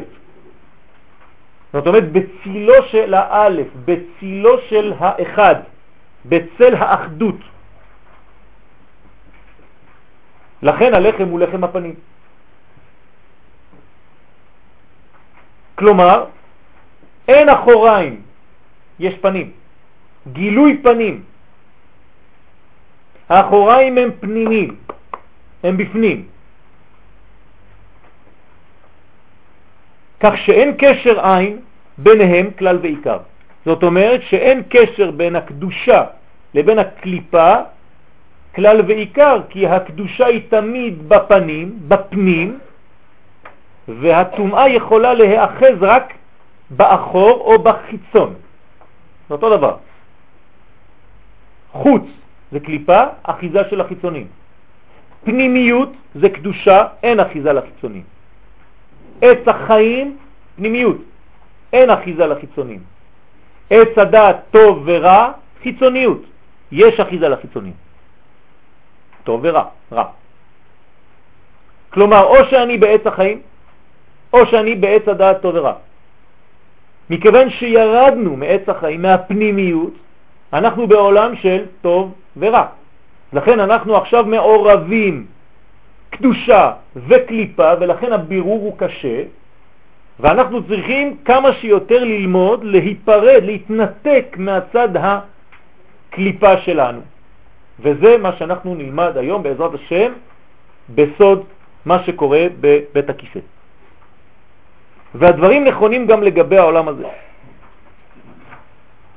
זאת 1.72 1.86
אומרת, 1.86 2.12
בצילו 2.12 2.74
של 2.88 3.14
האלף, 3.14 3.66
בצילו 3.84 4.60
של 4.68 4.92
האחד, 4.98 5.54
בצל 6.28 6.75
האחדות. 6.75 7.40
לכן 10.62 10.95
הלחם 10.95 11.28
הוא 11.28 11.40
לחם 11.40 11.64
הפנים. 11.64 11.95
כלומר, 15.75 16.25
אין 17.28 17.49
אחוריים, 17.49 18.23
יש 18.99 19.14
פנים, 19.21 19.52
גילוי 20.33 20.80
פנים. 20.83 21.25
האחוריים 23.28 23.99
הם 23.99 24.11
פנימים, 24.21 24.76
הם 25.62 25.76
בפנים. 25.76 26.28
כך 30.21 30.33
שאין 30.37 30.75
קשר 30.78 31.26
עין 31.26 31.61
ביניהם 31.99 32.50
כלל 32.59 32.78
ועיקר. 32.83 33.18
זאת 33.66 33.82
אומרת 33.82 34.20
שאין 34.23 34.62
קשר 34.68 35.11
בין 35.11 35.37
הקדושה 35.37 36.04
לבין 36.54 36.78
הקליפה 36.78 37.54
כלל 38.54 38.80
ועיקר, 38.87 39.40
כי 39.49 39.66
הקדושה 39.66 40.26
היא 40.26 40.42
תמיד 40.49 41.08
בפנים, 41.08 41.78
בפנים, 41.88 42.58
והטומאה 43.88 44.68
יכולה 44.68 45.14
להיאחז 45.14 45.76
רק 45.80 46.14
באחור 46.70 47.35
או 47.40 47.62
בחיצון. 47.62 48.35
זה 49.28 49.35
אותו 49.35 49.56
דבר. 49.56 49.76
חוץ 51.73 52.04
זה 52.52 52.61
קליפה, 52.61 53.02
אחיזה 53.23 53.61
של 53.70 53.80
החיצונים. 53.80 54.26
פנימיות 55.25 55.92
זה 56.14 56.28
קדושה, 56.28 56.87
אין 57.02 57.20
אחיזה 57.20 57.52
לחיצונים. 57.52 58.02
עץ 59.23 59.42
החיים, 59.46 60.16
פנימיות, 60.56 60.99
אין 61.73 61.90
אחיזה 61.90 62.26
לחיצונים. 62.26 62.95
עץ 63.70 63.99
הדעת 63.99 64.37
טוב 64.50 64.82
ורע, 64.85 65.32
חיצוניות, 65.62 66.23
יש 66.73 67.00
אחיזה 67.00 67.28
לחיצונים. 67.28 67.73
טוב 69.25 69.40
ורע, 69.42 69.64
רע. 69.92 70.04
כלומר, 71.90 72.25
או 72.25 72.44
שאני 72.50 72.78
בעץ 72.78 73.06
החיים, 73.06 73.40
או 74.32 74.46
שאני 74.46 74.75
בעץ 74.75 75.08
הדעת 75.08 75.42
טוב 75.42 75.54
ורע. 75.54 75.73
מכיוון 77.11 77.50
שירדנו 77.50 78.37
מעץ 78.37 78.68
החיים, 78.68 79.02
מהפנימיות, 79.02 79.92
אנחנו 80.52 80.87
בעולם 80.87 81.37
של 81.37 81.64
טוב 81.82 82.14
ורע. 82.37 82.66
לכן 83.32 83.61
אנחנו 83.61 83.96
עכשיו 83.96 84.25
מעורבים 84.26 85.26
קדושה 86.11 86.73
וקליפה, 86.96 87.73
ולכן 87.80 88.12
הבירור 88.12 88.61
הוא 88.61 88.78
קשה, 88.78 89.23
ואנחנו 90.20 90.64
צריכים 90.68 91.16
כמה 91.25 91.52
שיותר 91.52 92.04
ללמוד, 92.04 92.64
להיפרד, 92.64 93.42
להתנתק 93.44 94.37
מהצד 94.37 94.88
הקליפה 94.96 96.56
שלנו. 96.56 97.00
וזה 97.80 98.18
מה 98.18 98.32
שאנחנו 98.37 98.75
נלמד 98.75 99.16
היום 99.16 99.42
בעזרת 99.42 99.75
השם 99.75 100.12
בסוד 100.94 101.44
מה 101.85 102.02
שקורה 102.02 102.46
בבית 102.61 103.11
הכיסא. 103.11 103.40
והדברים 105.14 105.64
נכונים 105.64 106.06
גם 106.06 106.23
לגבי 106.23 106.58
העולם 106.58 106.88
הזה. 106.88 107.08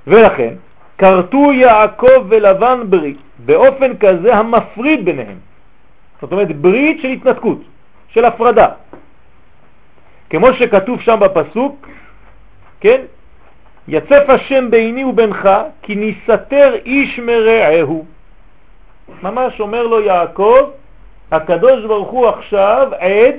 ולכן, 0.07 0.53
קרתו 0.97 1.53
יעקב 1.53 2.25
ולבן 2.29 2.79
ברית 2.89 3.17
באופן 3.45 3.97
כזה 3.97 4.35
המפריד 4.35 5.05
ביניהם. 5.05 5.37
זאת 6.21 6.31
אומרת, 6.31 6.55
ברית 6.55 7.01
של 7.01 7.07
התנתקות, 7.07 7.61
של 8.07 8.25
הפרדה. 8.25 8.67
כמו 10.29 10.53
שכתוב 10.53 11.01
שם 11.01 11.19
בפסוק, 11.19 11.87
כן? 12.81 13.01
יצף 13.87 14.23
השם 14.27 14.71
ביני 14.71 15.03
ובינך 15.03 15.49
כי 15.81 15.95
נסתר 15.95 16.75
איש 16.85 17.19
מרעהו. 17.19 18.05
ממש 19.23 19.59
אומר 19.59 19.87
לו 19.87 20.01
יעקב, 20.01 20.69
הקדוש 21.31 21.85
ברוך 21.85 22.09
הוא 22.09 22.27
עכשיו 22.27 22.91
עד 22.99 23.35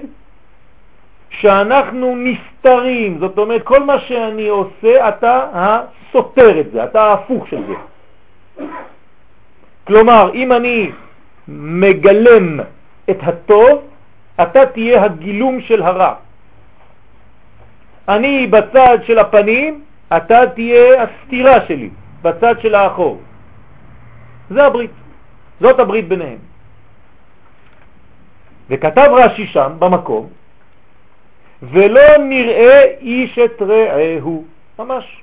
שאנחנו 1.31 2.17
נסתרים, 2.17 3.19
זאת 3.19 3.39
אומרת 3.39 3.63
כל 3.63 3.83
מה 3.83 3.99
שאני 3.99 4.49
עושה 4.49 5.09
אתה 5.09 5.47
הסותר 5.53 6.61
את 6.61 6.71
זה, 6.73 6.85
אתה 6.85 7.03
ההפוך 7.03 7.49
של 7.49 7.61
זה. 7.67 7.75
כלומר, 9.87 10.31
אם 10.35 10.53
אני 10.53 10.91
מגלם 11.49 12.61
את 13.11 13.19
הטוב, 13.23 13.83
אתה 14.43 14.67
תהיה 14.67 15.05
הגילום 15.05 15.61
של 15.61 15.83
הרע. 15.83 16.15
אני 18.11 18.47
בצד 18.47 18.99
של 19.07 19.19
הפנים, 19.19 19.81
אתה 20.17 20.41
תהיה 20.55 21.03
הסתירה 21.03 21.67
שלי, 21.67 21.91
בצד 22.23 22.55
של 22.61 22.75
האחור. 22.75 23.21
זה 24.51 24.65
הברית, 24.65 24.91
זאת 25.61 25.79
הברית 25.79 26.09
ביניהם. 26.09 26.39
וכתב 28.71 29.09
רש"י 29.13 29.47
שם, 29.47 29.73
במקום, 29.79 30.27
ולא 31.63 32.17
נראה 32.19 32.85
איש 33.01 33.39
את 33.39 33.63
רעהו, 33.63 34.45
ממש. 34.79 35.23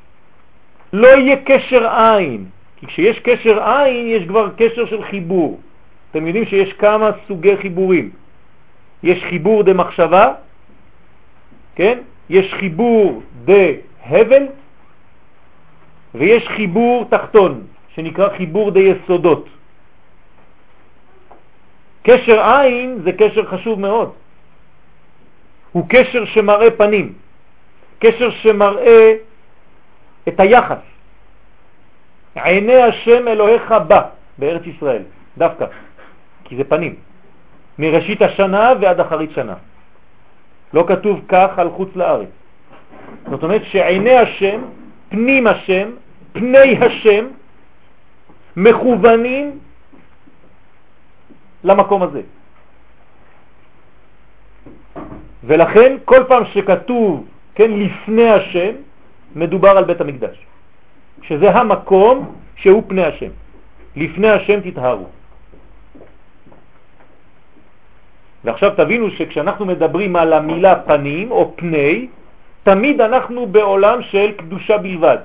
לא 0.94 1.08
יהיה 1.08 1.36
קשר 1.46 1.88
עין, 1.88 2.46
כי 2.78 2.88
כשיש 2.88 3.20
קשר 3.20 3.64
עין 3.64 4.08
יש 4.08 4.24
כבר 4.28 4.50
קשר 4.58 4.86
של 4.86 5.04
חיבור. 5.04 5.60
אתם 6.12 6.28
יודעים 6.28 6.46
שיש 6.46 6.74
כמה 6.74 7.12
סוגי 7.28 7.58
חיבורים. 7.58 8.10
יש 9.04 9.24
חיבור 9.24 9.64
דה 9.64 9.74
מחשבה, 9.74 10.34
כן? 11.76 12.00
יש 12.30 12.54
חיבור 12.54 13.22
דה 13.46 13.64
הבל, 14.06 14.44
ויש 16.16 16.48
חיבור 16.48 17.06
תחתון, 17.10 17.64
שנקרא 17.96 18.38
חיבור 18.38 18.72
דה 18.72 18.80
יסודות. 18.80 19.50
קשר 22.04 22.40
עין 22.44 23.00
זה 23.04 23.12
קשר 23.12 23.46
חשוב 23.46 23.80
מאוד. 23.80 24.12
הוא 25.72 25.86
קשר 25.90 26.26
שמראה 26.26 26.72
פנים, 26.72 27.14
קשר 28.00 28.30
שמראה 28.32 29.14
את 30.28 30.40
היחס. 30.40 30.84
עיני 32.36 32.82
השם 32.82 33.28
אלוהיך 33.28 33.72
בא 33.88 34.02
בארץ 34.38 34.62
ישראל, 34.66 35.02
דווקא, 35.38 35.66
כי 36.44 36.56
זה 36.56 36.64
פנים, 36.64 36.96
מראשית 37.80 38.22
השנה 38.22 38.74
ועד 38.82 39.00
אחרית 39.00 39.32
שנה. 39.32 39.56
לא 40.74 40.86
כתוב 40.88 41.22
כך 41.28 41.60
על 41.60 41.70
חוץ 41.70 41.96
לארץ. 41.96 42.30
זאת 43.30 43.44
אומרת 43.44 43.62
שעיני 43.64 44.18
השם, 44.18 44.62
פנים 45.10 45.48
השם, 45.48 45.90
פני 46.34 46.78
השם, 46.82 47.26
מכוונים 48.58 49.60
למקום 51.64 52.04
הזה. 52.04 52.22
ולכן 55.44 55.96
כל 56.06 56.24
פעם 56.28 56.44
שכתוב, 56.46 57.28
כן, 57.56 57.72
לפני 57.72 58.30
השם, 58.30 58.72
מדובר 59.36 59.70
על 59.70 59.84
בית 59.84 60.02
המקדש, 60.02 60.46
שזה 61.22 61.52
המקום 61.52 62.36
שהוא 62.56 62.84
פני 62.88 63.04
השם. 63.04 63.32
לפני 63.96 64.30
השם 64.30 64.60
תתהרו. 64.62 65.08
ועכשיו 68.48 68.72
תבינו 68.76 69.12
שכשאנחנו 69.12 69.66
מדברים 69.66 70.16
על 70.16 70.34
המילה 70.34 70.76
פנים 70.76 71.32
או 71.32 71.54
פני, 71.56 72.08
תמיד 72.64 73.02
אנחנו 73.02 73.46
בעולם 73.46 74.02
של 74.02 74.32
קדושה 74.38 74.78
בלבד. 74.78 75.18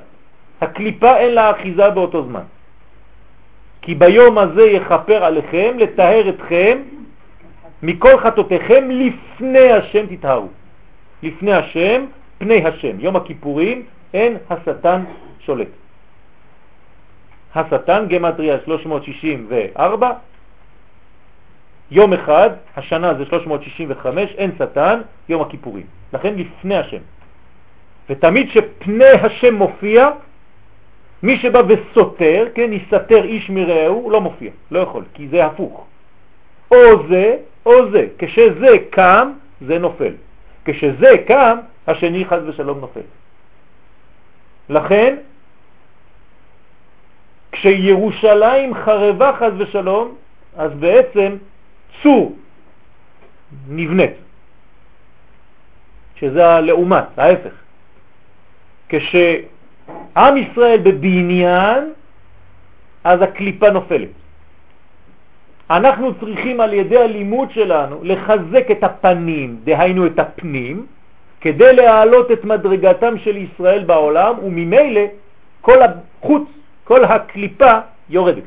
הקליפה 0.61 1.17
אין 1.17 1.35
לה 1.35 1.51
אחיזה 1.51 1.91
באותו 1.91 2.25
זמן. 2.25 2.43
כי 3.83 3.95
ביום 3.95 4.39
הזה 4.39 4.63
יכפר 4.63 5.25
עליכם, 5.25 5.75
לטהר 5.79 6.29
אתכם 6.29 6.79
מכל 7.83 8.19
חטאותיכם 8.19 8.91
לפני 8.91 9.73
השם 9.73 10.07
תתהרו. 10.07 10.49
לפני 11.23 11.53
השם, 11.53 12.05
פני 12.39 12.67
השם. 12.67 12.97
יום 12.99 13.17
הכיפורים 13.17 13.83
אין 14.15 14.37
השטן 14.51 15.05
שולט. 15.47 15.69
השטן, 17.55 18.07
גמטריה 18.09 18.57
364, 18.65 20.11
יום 21.93 22.13
אחד, 22.13 22.51
השנה 22.77 23.15
זה 23.15 23.25
365, 23.25 24.31
אין 24.39 24.51
שטן, 24.59 25.01
יום 25.29 25.43
הכיפורים. 25.43 25.87
לכן 26.13 26.35
לפני 26.37 26.77
השם. 26.77 27.05
ותמיד 28.11 28.51
שפני 28.51 29.11
השם 29.23 29.55
מופיע, 29.55 30.11
מי 31.23 31.39
שבא 31.39 31.63
וסותר, 31.69 32.47
כן, 32.55 32.73
יסתר 32.73 33.25
איש 33.25 33.51
מרעהו, 33.51 34.11
לא 34.11 34.21
מופיע, 34.21 34.51
לא 34.71 34.79
יכול, 34.79 35.05
כי 35.15 35.29
זה 35.29 35.45
הפוך. 35.45 35.87
או 36.71 37.09
זה 37.09 37.37
או 37.67 37.91
זה. 37.91 38.07
כשזה 38.19 38.77
קם, 38.91 39.33
זה 39.61 39.79
נופל. 39.79 40.15
כשזה 40.65 41.11
קם, 41.27 41.59
השני 41.87 42.25
חז 42.25 42.43
ושלום 42.49 42.81
נופל. 42.81 43.07
לכן, 44.69 45.17
כשירושלים 47.53 48.75
חרבה 48.75 49.33
חז 49.39 49.53
ושלום, 49.59 50.15
אז 50.57 50.71
בעצם 50.73 51.37
צור 52.03 52.37
נבנית, 53.69 54.11
שזה 56.17 56.47
הלעומת, 56.47 57.19
ההפך. 57.19 57.55
כשעם 58.89 60.37
ישראל 60.37 60.79
בבניין, 60.83 61.93
אז 63.05 63.23
הקליפה 63.23 63.71
נופלת. 63.71 64.09
אנחנו 65.71 66.15
צריכים 66.21 66.61
על 66.61 66.73
ידי 66.73 66.99
הלימוד 66.99 67.51
שלנו 67.51 68.01
לחזק 68.03 68.67
את 68.71 68.85
הפנים, 68.85 69.61
דהיינו 69.65 70.07
את 70.07 70.19
הפנים, 70.19 70.87
כדי 71.41 71.73
להעלות 71.73 72.33
את 72.33 72.45
מדרגתם 72.45 73.19
של 73.19 73.37
ישראל 73.37 73.85
בעולם, 73.85 74.35
וממילא 74.45 75.01
כל 75.61 75.79
החוץ, 75.83 76.49
כל 76.85 77.05
הקליפה 77.05 77.73
יורדת. 78.09 78.45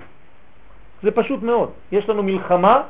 זה 1.03 1.11
פשוט 1.11 1.43
מאוד. 1.43 1.69
יש 1.91 2.09
לנו 2.09 2.23
מלחמה 2.23 2.81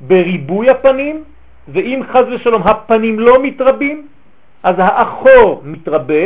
בריבוי 0.00 0.70
הפנים, 0.70 1.24
ואם 1.68 2.00
חז 2.12 2.24
ושלום 2.32 2.62
הפנים 2.62 3.18
לא 3.18 3.42
מתרבים, 3.42 4.06
אז 4.62 4.74
האחור 4.78 5.62
מתרבה, 5.64 6.24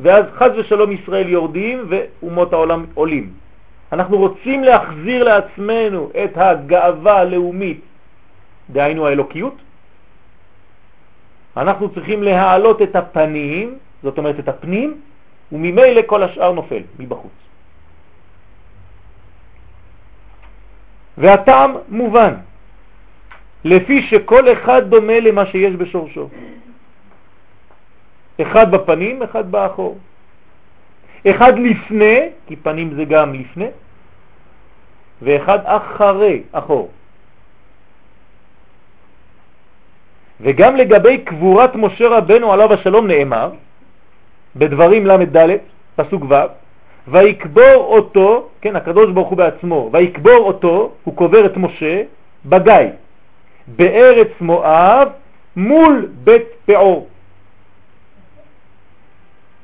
ואז 0.00 0.24
חז 0.34 0.50
ושלום 0.58 0.92
ישראל 0.92 1.28
יורדים 1.28 1.86
ואומות 1.88 2.52
העולם 2.52 2.86
עולים. 2.94 3.32
אנחנו 3.92 4.16
רוצים 4.18 4.64
להחזיר 4.64 5.24
לעצמנו 5.24 6.10
את 6.24 6.32
הגאווה 6.34 7.18
הלאומית, 7.18 7.80
דהיינו 8.70 9.06
האלוקיות, 9.06 9.54
אנחנו 11.56 11.94
צריכים 11.94 12.22
להעלות 12.22 12.82
את 12.82 12.96
הפנים, 12.96 13.78
זאת 14.02 14.18
אומרת 14.18 14.38
את 14.38 14.48
הפנים, 14.48 15.00
וממילא 15.52 16.02
כל 16.06 16.22
השאר 16.22 16.52
נופל 16.52 16.82
מבחוץ. 16.98 17.32
והטעם 21.18 21.74
מובן, 21.88 22.34
לפי 23.64 24.02
שכל 24.02 24.52
אחד 24.52 24.90
דומה 24.90 25.20
למה 25.20 25.46
שיש 25.46 25.74
בשורשו. 25.74 26.28
אחד 28.42 28.70
בפנים, 28.70 29.22
אחד 29.22 29.52
באחור. 29.52 29.98
אחד 31.26 31.52
לפני, 31.58 32.18
כי 32.46 32.56
פנים 32.56 32.94
זה 32.94 33.04
גם 33.04 33.34
לפני, 33.34 33.68
ואחד 35.22 35.58
אחרי, 35.64 36.42
אחור. 36.52 36.90
וגם 40.40 40.76
לגבי 40.76 41.18
קבורת 41.18 41.74
משה 41.74 42.08
רבנו 42.08 42.52
עליו 42.52 42.72
השלום 42.72 43.06
נאמר, 43.06 43.50
בדברים 44.56 45.06
ל"ד, 45.06 45.48
פסוק 45.96 46.22
ו', 46.28 46.34
ויקבור 47.08 47.76
אותו, 47.76 48.48
כן, 48.60 48.76
הקדוש 48.76 49.10
ברוך 49.12 49.28
הוא 49.28 49.38
בעצמו, 49.38 49.90
ויקבור 49.92 50.38
אותו, 50.38 50.92
הוא 51.04 51.16
קובר 51.16 51.46
את 51.46 51.56
משה, 51.56 52.02
בגיא, 52.46 52.74
בארץ 53.66 54.28
מואב, 54.40 55.08
מול 55.56 56.08
בית 56.24 56.46
פאור. 56.66 57.08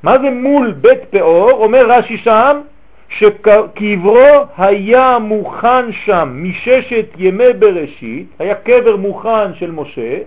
מה 0.02 0.18
זה 0.18 0.30
מול 0.30 0.72
בית 0.72 1.00
פאור? 1.10 1.50
אומר 1.50 1.86
רש"י 1.90 2.16
שם, 2.18 2.60
שקברו 3.08 4.28
היה 4.58 5.18
מוכן 5.18 5.92
שם 5.92 6.40
מששת 6.42 7.06
ימי 7.16 7.52
בראשית, 7.58 8.28
היה 8.38 8.54
קבר 8.54 8.96
מוכן 8.96 9.54
של 9.54 9.70
משה, 9.70 10.18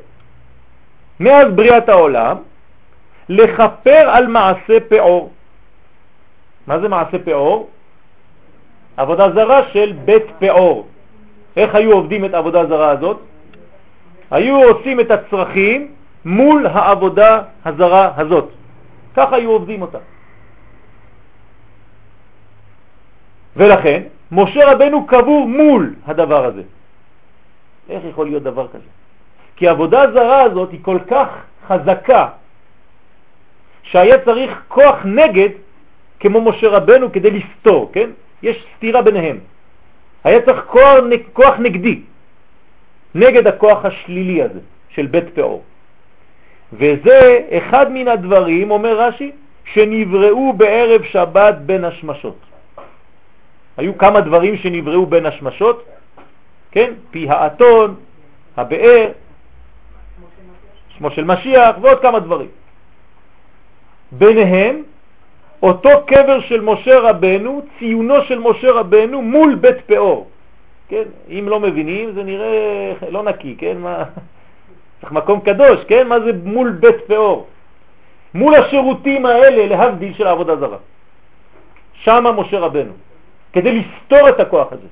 מאז 1.20 1.48
בריאת 1.56 1.90
העולם, 1.90 2.38
לחפר 3.30 4.10
על 4.10 4.28
מעשה 4.28 4.80
פאור. 4.90 5.32
מה 6.68 6.80
זה 6.80 6.88
מעשה 6.88 7.20
פאור? 7.20 7.70
עבודה 8.98 9.32
זרה 9.32 9.62
של 9.74 9.94
בית 10.06 10.26
פאור. 10.40 10.88
איך 11.58 11.76
היו 11.76 11.92
עובדים 11.92 12.26
את 12.26 12.34
העבודה 12.34 12.62
הזרה 12.62 12.90
הזאת? 12.90 13.20
היו 14.32 14.64
עושים 14.64 15.00
את 15.00 15.12
הצרכים 15.12 15.88
מול 16.26 16.68
העבודה 16.68 17.42
הזרה 17.66 18.12
הזאת. 18.18 18.50
ככה 19.16 19.36
היו 19.36 19.52
עובדים 19.52 19.82
אותה. 19.82 19.98
ולכן, 23.56 24.04
משה 24.32 24.72
רבנו 24.72 25.08
קבור 25.08 25.48
מול 25.48 25.94
הדבר 26.08 26.46
הזה. 26.46 26.64
איך 27.90 28.04
יכול 28.10 28.26
להיות 28.26 28.44
דבר 28.44 28.68
כזה? 28.68 28.90
כי 29.56 29.68
העבודה 29.68 30.02
הזרה 30.02 30.42
הזאת 30.42 30.72
היא 30.72 30.80
כל 30.82 31.00
כך 31.08 31.28
חזקה, 31.68 32.30
שהיה 33.84 34.18
צריך 34.26 34.52
כוח 34.68 34.96
נגד 35.06 35.50
כמו 36.20 36.42
משה 36.42 36.68
רבנו 36.68 37.12
כדי 37.12 37.32
לסתור, 37.32 37.90
כן? 37.94 38.10
יש 38.44 38.66
סתירה 38.76 39.02
ביניהם. 39.02 39.38
היה 40.24 40.42
צריך 40.42 40.64
כוח, 40.66 40.98
כוח 41.34 41.56
נגדי, 41.60 42.02
נגד 43.16 43.48
הכוח 43.48 43.86
השלילי 43.86 44.44
הזה 44.44 44.60
של 44.90 45.06
בית 45.06 45.36
פאור. 45.36 45.64
וזה 46.74 47.42
אחד 47.52 47.92
מן 47.92 48.08
הדברים, 48.08 48.72
אומר 48.72 49.00
רש"י, 49.00 49.32
שנבראו 49.74 50.54
בערב 50.54 51.04
שבת 51.04 51.56
בין 51.56 51.84
השמשות. 51.86 52.38
היו 53.78 53.98
כמה 53.98 54.22
דברים 54.22 54.58
שנבראו 54.58 55.06
בין 55.06 55.26
השמשות, 55.26 55.86
כן? 56.72 56.94
פי 57.12 57.30
האתון, 57.30 57.96
הבאר, 58.58 59.12
שמו 60.98 61.12
של 61.12 61.24
משיח 61.24 61.76
ועוד 61.82 62.02
כמה 62.02 62.20
דברים. 62.20 62.50
ביניהם 64.12 64.84
אותו 65.64 65.90
קבר 66.08 66.40
של 66.40 66.62
משה 66.62 67.00
רבנו, 67.00 67.62
ציונו 67.80 68.22
של 68.22 68.40
משה 68.40 68.72
רבנו 68.72 69.22
מול 69.22 69.56
בית 69.56 69.78
פאור. 69.86 70.28
כן, 70.90 71.04
אם 71.30 71.46
לא 71.48 71.60
מבינים 71.60 72.12
זה 72.12 72.24
נראה 72.24 72.94
לא 73.10 73.24
נקי, 73.24 73.56
כן, 73.58 73.78
מה, 73.78 74.04
צריך 75.02 75.12
מקום 75.12 75.40
קדוש, 75.40 75.86
כן, 75.88 76.08
מה 76.08 76.20
זה 76.20 76.32
מול 76.44 76.72
בית 76.72 76.96
פאור? 77.08 77.48
מול 78.34 78.56
השירותים 78.56 79.26
האלה 79.26 79.66
להבדיל 79.66 80.14
של 80.14 80.28
העבודה 80.28 80.56
זרה. 80.56 80.78
שם 81.94 82.26
משה 82.38 82.60
רבנו, 82.60 82.94
כדי 83.54 83.82
לסתור 83.82 84.30
את 84.30 84.40
הכוח 84.40 84.74
הזה. 84.74 84.88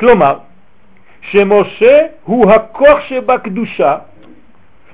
כלומר, 0.00 0.38
שמשה 1.20 2.06
הוא 2.24 2.50
הכוח 2.50 3.00
שבקדושה 3.00 3.98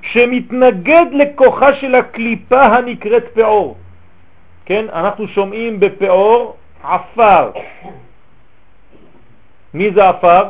שמתנגד 0.01 1.05
לכוחה 1.11 1.73
של 1.73 1.95
הקליפה 1.95 2.61
הנקראת 2.61 3.25
פאור. 3.33 3.77
כן, 4.65 4.85
אנחנו 4.93 5.27
שומעים 5.27 5.79
בפאור 5.79 6.57
עפר. 6.83 7.51
מי 9.75 9.91
זה 9.91 10.09
עפר? 10.09 10.49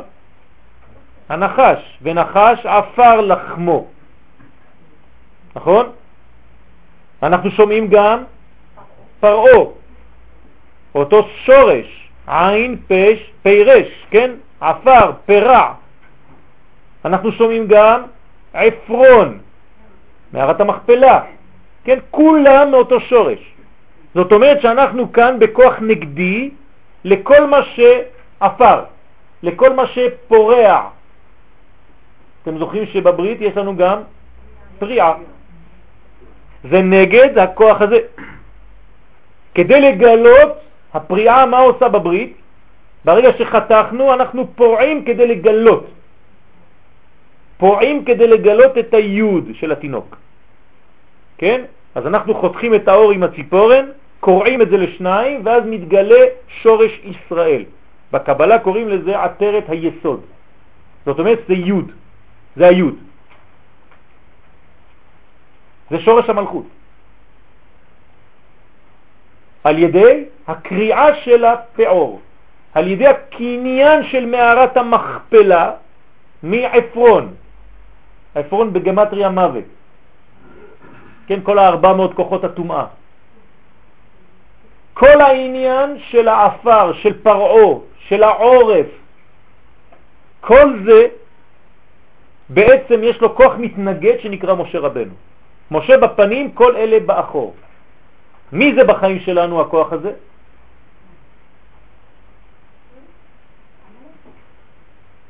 הנחש, 1.28 1.98
ונחש 2.02 2.66
עפר 2.66 3.20
לחמו. 3.20 3.86
נכון? 5.56 5.86
אנחנו 7.22 7.50
שומעים 7.50 7.88
גם 7.88 8.24
פרעו, 9.20 9.74
אותו 10.94 11.28
שורש, 11.44 12.10
עין, 12.26 12.76
פש, 12.88 13.30
פירש, 13.42 13.88
כן? 14.10 14.30
עפר, 14.60 15.12
פרע. 15.26 15.72
אנחנו 17.04 17.32
שומעים 17.32 17.66
גם 17.66 18.02
עפרון, 18.54 19.38
מערת 20.32 20.60
המכפלה, 20.60 21.20
כן? 21.84 21.98
כולם 22.10 22.70
מאותו 22.70 23.00
שורש. 23.00 23.54
זאת 24.14 24.32
אומרת 24.32 24.62
שאנחנו 24.62 25.12
כאן 25.12 25.38
בכוח 25.38 25.74
נגדי 25.80 26.50
לכל 27.04 27.46
מה 27.46 27.60
שעפר, 27.62 28.95
לכל 29.42 29.72
מה 29.72 29.86
שפורע. 29.86 30.88
אתם 32.42 32.58
זוכרים 32.58 32.86
שבברית 32.86 33.40
יש 33.40 33.56
לנו 33.56 33.76
גם 33.76 33.98
פריעה. 34.78 35.14
זה 36.70 36.82
נגד 36.82 37.38
הכוח 37.38 37.80
הזה. 37.80 37.98
כדי 39.54 39.80
לגלות, 39.80 40.52
הפריעה 40.94 41.46
מה 41.46 41.58
עושה 41.58 41.88
בברית? 41.88 42.36
ברגע 43.04 43.30
שחתכנו 43.38 44.14
אנחנו 44.14 44.46
פורעים 44.54 45.04
כדי 45.04 45.26
לגלות. 45.26 45.86
פורעים 47.58 48.04
כדי 48.04 48.26
לגלות 48.26 48.78
את 48.78 48.94
היוד 48.94 49.44
של 49.54 49.72
התינוק. 49.72 50.16
כן? 51.38 51.64
אז 51.94 52.06
אנחנו 52.06 52.34
חותכים 52.34 52.74
את 52.74 52.88
האור 52.88 53.12
עם 53.12 53.22
הציפורן, 53.22 53.86
קוראים 54.20 54.62
את 54.62 54.68
זה 54.70 54.76
לשניים, 54.76 55.40
ואז 55.44 55.62
מתגלה 55.66 56.24
שורש 56.62 56.92
ישראל. 57.04 57.64
בקבלה 58.16 58.58
קוראים 58.58 58.88
לזה 58.88 59.22
עטרת 59.22 59.64
היסוד. 59.68 60.20
זאת 61.06 61.18
אומרת, 61.18 61.38
זה 61.48 61.54
יוד, 61.54 61.92
זה 62.56 62.66
היוד. 62.66 62.96
זה 65.90 66.00
שורש 66.00 66.28
המלכות. 66.28 66.66
על 69.64 69.78
ידי 69.78 70.24
הקריאה 70.46 71.14
של 71.14 71.44
הפעור, 71.44 72.20
על 72.74 72.86
ידי 72.88 73.06
הקניין 73.06 74.04
של 74.04 74.26
מערת 74.26 74.76
המכפלה 74.76 75.72
מעפרון, 76.42 77.34
עפרון 78.34 78.72
בגמטריה 78.72 79.28
מוות, 79.28 79.64
כן, 81.26 81.40
כל 81.42 81.58
ה-400 81.58 82.14
כוחות 82.14 82.44
הטומאה. 82.44 82.86
כל 84.94 85.20
העניין 85.20 85.98
של 86.08 86.28
האפר, 86.28 86.92
של 86.92 87.22
פרעו, 87.22 87.84
של 88.08 88.22
העורף, 88.22 88.86
כל 90.40 90.66
זה 90.86 91.06
בעצם 92.48 93.00
יש 93.02 93.20
לו 93.20 93.36
כוח 93.36 93.52
מתנגד 93.58 94.16
שנקרא 94.22 94.54
משה 94.54 94.78
רבנו. 94.78 95.14
משה 95.70 95.96
בפנים, 95.98 96.52
כל 96.52 96.76
אלה 96.76 97.00
באחור. 97.00 97.54
מי 98.52 98.74
זה 98.74 98.84
בחיים 98.84 99.20
שלנו 99.20 99.60
הכוח 99.60 99.92
הזה? 99.92 100.12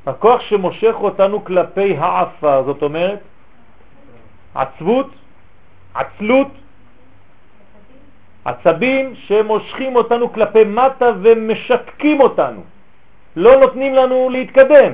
הכוח 0.07 0.41
שמושך 0.41 0.95
אותנו 0.95 1.45
כלפי 1.45 1.97
העפה, 1.97 2.63
זאת 2.63 2.83
אומרת 2.83 3.21
עצבות, 4.55 5.11
עצלות, 5.95 6.49
עצבים 8.47 9.15
שמושכים 9.27 9.97
אותנו 9.97 10.33
כלפי 10.33 10.65
מטה 10.65 11.11
ומשתקים 11.23 12.21
אותנו, 12.21 12.63
לא 13.37 13.61
נותנים 13.61 13.95
לנו 13.95 14.29
להתקדם, 14.31 14.93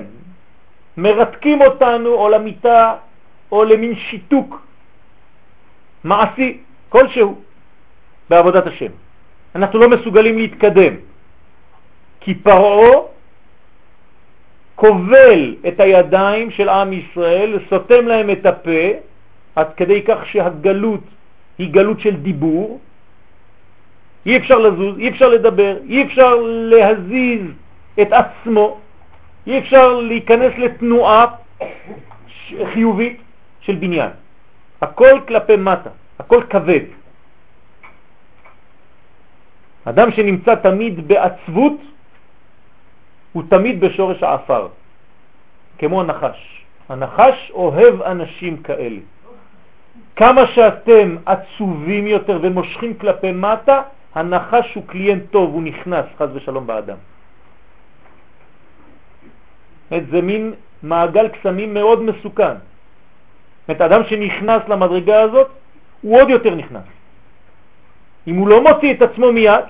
מרתקים 0.96 1.62
אותנו 1.62 2.08
או 2.08 2.28
למיטה 2.28 2.94
או 3.52 3.64
למין 3.64 3.94
שיתוק 3.96 4.66
מעשי 6.04 6.58
כלשהו 6.88 7.40
בעבודת 8.30 8.66
השם. 8.66 8.92
אנחנו 9.54 9.78
לא 9.78 9.88
מסוגלים 9.88 10.38
להתקדם, 10.38 10.94
כי 12.20 12.34
פרעו 12.34 13.08
כובל 14.74 15.56
את 15.68 15.80
הידיים 15.80 16.50
של 16.50 16.68
עם 16.68 16.92
ישראל, 16.92 17.58
סותם 17.70 18.06
להם 18.06 18.30
את 18.30 18.46
הפה, 18.46 18.84
עד 19.56 19.68
כדי 19.76 20.02
כך 20.02 20.26
שהגלות 20.26 21.04
היא 21.58 21.72
גלות 21.72 22.00
של 22.00 22.16
דיבור, 22.16 22.80
אי 24.26 24.36
אפשר 24.36 24.58
לזוז, 24.58 24.98
אי 24.98 25.08
אפשר 25.08 25.28
לדבר, 25.28 25.76
אי 25.88 26.02
אפשר 26.02 26.34
להזיז 26.44 27.42
את 28.02 28.08
עצמו, 28.12 28.78
אי 29.46 29.58
אפשר 29.58 30.00
להיכנס 30.00 30.52
לתנועה 30.58 31.26
חיובית 32.72 33.20
של 33.60 33.74
בניין. 33.74 34.10
הכל 34.80 35.20
כלפי 35.28 35.56
מטה, 35.56 35.90
הכל 36.18 36.42
כבד. 36.50 36.84
אדם 39.84 40.12
שנמצא 40.12 40.54
תמיד 40.54 41.08
בעצבות 41.08 41.78
הוא 43.32 43.42
תמיד 43.48 43.80
בשורש 43.80 44.22
האפר, 44.22 44.68
כמו 45.78 46.00
הנחש. 46.00 46.64
הנחש 46.88 47.50
אוהב 47.54 48.02
אנשים 48.02 48.62
כאלה. 48.62 49.00
כמה 50.16 50.46
שאתם 50.46 51.16
עצובים 51.26 52.06
יותר 52.06 52.38
ומושכים 52.42 52.94
כלפי 52.94 53.32
מטה, 53.32 53.82
הנחש 54.14 54.74
הוא 54.74 54.84
קליינט 54.86 55.22
טוב, 55.30 55.54
הוא 55.54 55.62
נכנס 55.62 56.06
חז 56.18 56.28
ושלום 56.34 56.66
באדם. 56.66 56.96
זה 59.90 60.20
מין 60.22 60.54
מעגל 60.82 61.28
קסמים 61.28 61.74
מאוד 61.74 62.02
מסוכן. 62.02 62.54
את 63.70 63.80
אדם 63.80 64.00
שנכנס 64.08 64.62
למדרגה 64.68 65.20
הזאת, 65.20 65.48
הוא 66.00 66.20
עוד 66.20 66.30
יותר 66.30 66.54
נכנס. 66.54 66.88
אם 68.26 68.36
הוא 68.36 68.48
לא 68.48 68.62
מוציא 68.62 68.94
את 68.94 69.02
עצמו 69.02 69.32
מיד 69.32 69.64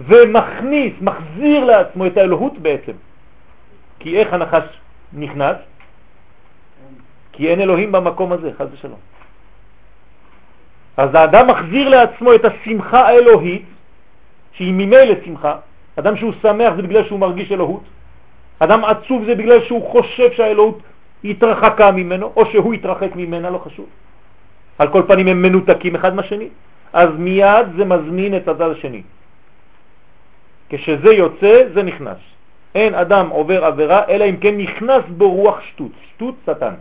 ומכניס, 0.00 0.92
מחזיר 1.00 1.64
לעצמו 1.64 2.06
את 2.06 2.16
האלוהות 2.16 2.58
בעצם, 2.58 2.92
כי 3.98 4.18
איך 4.18 4.32
הנחש 4.32 4.64
נכנס? 5.12 5.56
כי 7.32 7.48
אין 7.48 7.60
אלוהים 7.60 7.92
במקום 7.92 8.32
הזה, 8.32 8.50
חז 8.58 8.66
ושלום. 8.72 8.98
אז 10.98 11.14
האדם 11.14 11.46
מחזיר 11.46 11.88
לעצמו 11.88 12.34
את 12.34 12.44
השמחה 12.44 13.00
האלוהית, 13.08 13.66
שהיא 14.52 14.72
ממילא 14.72 15.14
שמחה. 15.24 15.56
אדם 15.98 16.16
שהוא 16.16 16.32
שמח 16.42 16.72
זה 16.76 16.82
בגלל 16.82 17.04
שהוא 17.06 17.18
מרגיש 17.18 17.52
אלוהות. 17.52 17.82
אדם 18.58 18.84
עצוב 18.84 19.24
זה 19.24 19.34
בגלל 19.34 19.64
שהוא 19.64 19.82
חושב 19.92 20.32
שהאלוהות 20.32 20.78
התרחקה 21.24 21.90
ממנו, 21.90 22.32
או 22.36 22.46
שהוא 22.50 22.74
התרחק 22.74 23.16
ממנה, 23.16 23.50
לא 23.50 23.58
חשוב. 23.58 23.86
על 24.78 24.88
כל 24.88 25.02
פנים 25.06 25.28
הם 25.28 25.42
מנותקים 25.42 25.94
אחד 25.94 26.14
מהשני. 26.14 26.48
אז 26.92 27.10
מיד 27.18 27.66
זה 27.76 27.84
מזמין 27.84 28.36
את 28.36 28.48
הצד 28.48 28.70
השני. 28.70 29.02
כשזה 30.68 31.12
יוצא, 31.14 31.54
זה 31.74 31.82
נכנס. 31.82 32.18
אין 32.74 32.94
אדם 32.94 33.28
עובר 33.28 33.64
עבירה, 33.64 34.02
אלא 34.08 34.24
אם 34.24 34.36
כן 34.36 34.56
נכנס 34.56 35.04
בו 35.14 35.30
רוח 35.30 35.60
שטות. 35.62 35.92
שטות 36.10 36.34
שטן. 36.46 36.74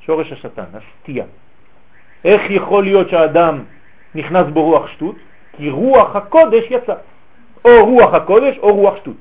שורש 0.00 0.32
השטן, 0.32 0.68
הסטייה. 0.76 1.24
איך 2.24 2.42
יכול 2.50 2.84
להיות 2.84 3.10
שהאדם 3.10 3.62
נכנס 4.14 4.46
בו 4.52 4.62
רוח 4.64 4.88
שטות? 4.88 5.16
כי 5.56 5.70
רוח 5.70 6.16
הקודש 6.16 6.64
יצא. 6.70 6.94
או 7.64 7.86
רוח 7.86 8.14
הקודש 8.14 8.58
או 8.58 8.74
רוח 8.74 8.96
שטות. 8.96 9.16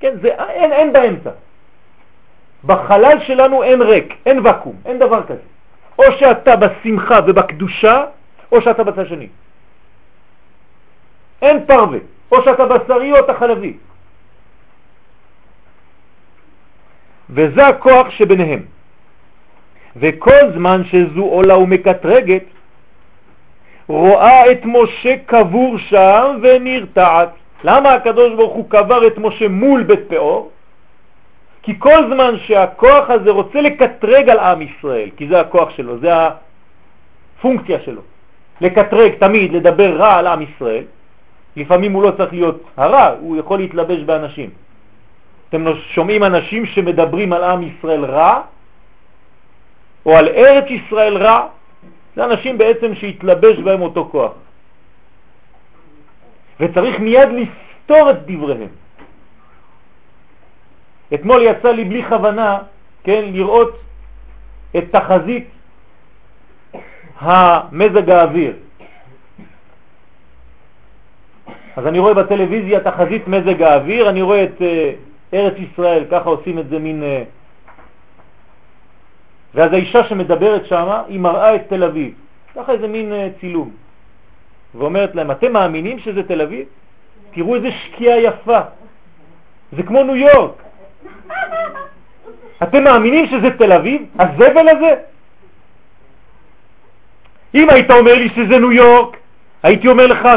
כן, 0.00 0.12
זה, 0.22 0.28
אין, 0.28 0.72
אין 0.72 0.92
באמצע. 0.92 1.30
בחלל 2.64 3.20
שלנו 3.20 3.62
אין 3.62 3.82
ריק, 3.82 4.14
אין 4.26 4.46
וקום, 4.46 4.76
אין 4.84 4.98
דבר 4.98 5.22
כזה. 5.22 5.46
או 5.98 6.04
שאתה 6.18 6.56
בשמחה 6.56 7.18
ובקדושה, 7.26 8.04
או 8.52 8.62
שאתה 8.62 8.84
בצד 8.84 9.06
שני. 9.08 9.28
אין 11.42 11.66
פרווה, 11.66 11.98
או 12.32 12.42
שאתה 12.44 12.64
בשרי 12.66 13.12
או 13.12 13.18
אתה 13.18 13.34
חלבי. 13.34 13.76
וזה 17.30 17.66
הכוח 17.66 18.10
שביניהם. 18.10 18.62
וכל 19.96 20.52
זמן 20.54 20.82
שזו 20.84 21.22
עולה 21.22 21.58
ומקטרגת, 21.58 22.44
רואה 23.88 24.52
את 24.52 24.64
משה 24.64 25.16
קבור 25.26 25.78
שם 25.78 26.38
ונרתעת. 26.42 27.28
למה 27.64 27.94
הקדוש 27.94 28.34
ברוך 28.36 28.54
הוא 28.54 28.70
קבר 28.70 29.06
את 29.06 29.18
משה 29.18 29.48
מול 29.48 29.82
בית 29.82 30.00
פאור? 30.08 30.50
כי 31.62 31.78
כל 31.78 32.12
זמן 32.14 32.34
שהכוח 32.46 33.10
הזה 33.10 33.30
רוצה 33.30 33.60
לקטרג 33.60 34.28
על 34.28 34.38
עם 34.38 34.62
ישראל, 34.62 35.08
כי 35.16 35.28
זה 35.28 35.40
הכוח 35.40 35.70
שלו, 35.70 35.98
זה 35.98 36.10
הפונקציה 36.12 37.80
שלו, 37.80 38.02
לקטרג 38.60 39.12
תמיד, 39.14 39.52
לדבר 39.52 39.96
רע 39.96 40.14
על 40.18 40.26
עם 40.26 40.42
ישראל, 40.42 40.84
לפעמים 41.56 41.92
הוא 41.92 42.02
לא 42.02 42.10
צריך 42.10 42.32
להיות 42.32 42.64
הרע, 42.76 43.14
הוא 43.20 43.36
יכול 43.36 43.58
להתלבש 43.58 44.00
באנשים. 44.02 44.50
אתם 45.48 45.64
שומעים 45.94 46.24
אנשים 46.24 46.66
שמדברים 46.66 47.32
על 47.32 47.44
עם 47.44 47.62
ישראל 47.62 48.04
רע, 48.04 48.40
או 50.06 50.16
על 50.16 50.28
ארץ 50.28 50.64
ישראל 50.70 51.16
רע, 51.16 51.46
זה 52.16 52.24
אנשים 52.24 52.58
בעצם 52.58 52.94
שהתלבש 52.94 53.58
בהם 53.58 53.82
אותו 53.82 54.08
כוח. 54.12 54.32
וצריך 56.60 57.00
מיד 57.00 57.28
לסתור 57.28 58.10
את 58.10 58.16
דבריהם. 58.26 58.68
אתמול 61.14 61.42
יצא 61.42 61.70
לי 61.72 61.84
בלי 61.84 62.04
כוונה, 62.08 62.58
כן, 63.04 63.24
לראות 63.32 63.80
את 64.76 64.84
תחזית 64.90 65.48
המזג 67.18 68.10
האוויר. 68.10 68.54
אז 71.76 71.86
אני 71.86 71.98
רואה 71.98 72.14
בטלוויזיה 72.14 72.80
תחזית 72.80 73.28
מזג 73.28 73.62
האוויר, 73.62 74.10
אני 74.10 74.22
רואה 74.22 74.44
את 74.44 74.58
uh, 74.60 74.64
ארץ 75.34 75.54
ישראל, 75.58 76.04
ככה 76.10 76.28
עושים 76.28 76.58
את 76.58 76.68
זה 76.68 76.78
מין... 76.78 77.02
Uh, 77.02 77.39
ואז 79.54 79.72
האישה 79.72 80.04
שמדברת 80.04 80.66
שם, 80.66 80.88
היא 81.08 81.20
מראה 81.20 81.54
את 81.54 81.68
תל 81.68 81.84
אביב, 81.84 82.14
ככה 82.56 82.72
איזה 82.72 82.88
מין 82.88 83.12
uh, 83.12 83.40
צילום, 83.40 83.70
ואומרת 84.74 85.14
להם, 85.14 85.30
אתם 85.30 85.52
מאמינים 85.52 85.98
שזה 85.98 86.22
תל 86.22 86.40
אביב? 86.40 86.66
תראו 87.30 87.54
איזה 87.54 87.68
שקיעה 87.70 88.20
יפה, 88.20 88.60
זה 89.72 89.82
כמו 89.82 90.04
ניו 90.04 90.16
יורק. 90.16 90.62
אתם 92.62 92.84
מאמינים 92.84 93.26
שזה 93.26 93.50
תל 93.58 93.72
אביב? 93.72 94.02
הזבל 94.18 94.68
הזה? 94.68 94.94
אם 97.54 97.70
היית 97.70 97.90
אומר 97.90 98.14
לי 98.14 98.28
שזה 98.28 98.58
ניו 98.58 98.72
יורק, 98.72 99.16
הייתי 99.62 99.88
אומר 99.88 100.06
לך, 100.06 100.28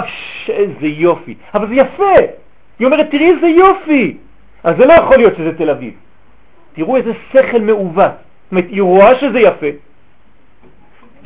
איזה 0.49 0.88
יופי. 0.88 1.36
אבל 1.54 1.67
זה 1.67 1.76
יפה. 1.76 2.15
היא 2.80 2.86
אומרת, 2.86 3.12
תראי 3.12 3.32
איזה 3.32 3.47
יופי. 3.47 4.17
אז 4.63 4.76
זה 4.78 4.86
לא 4.86 4.93
יכול 4.93 5.17
להיות 5.17 5.36
שזה 5.38 5.58
תל 5.58 5.69
אביב. 5.69 5.93
תראו 6.73 6.95
איזה 6.97 7.12
שכל 7.32 7.62
מעוות. 7.62 8.12
אומרת, 8.53 8.69
היא 8.69 8.81
רואה 8.81 9.15
שזה 9.15 9.39
יפה. 9.39 9.67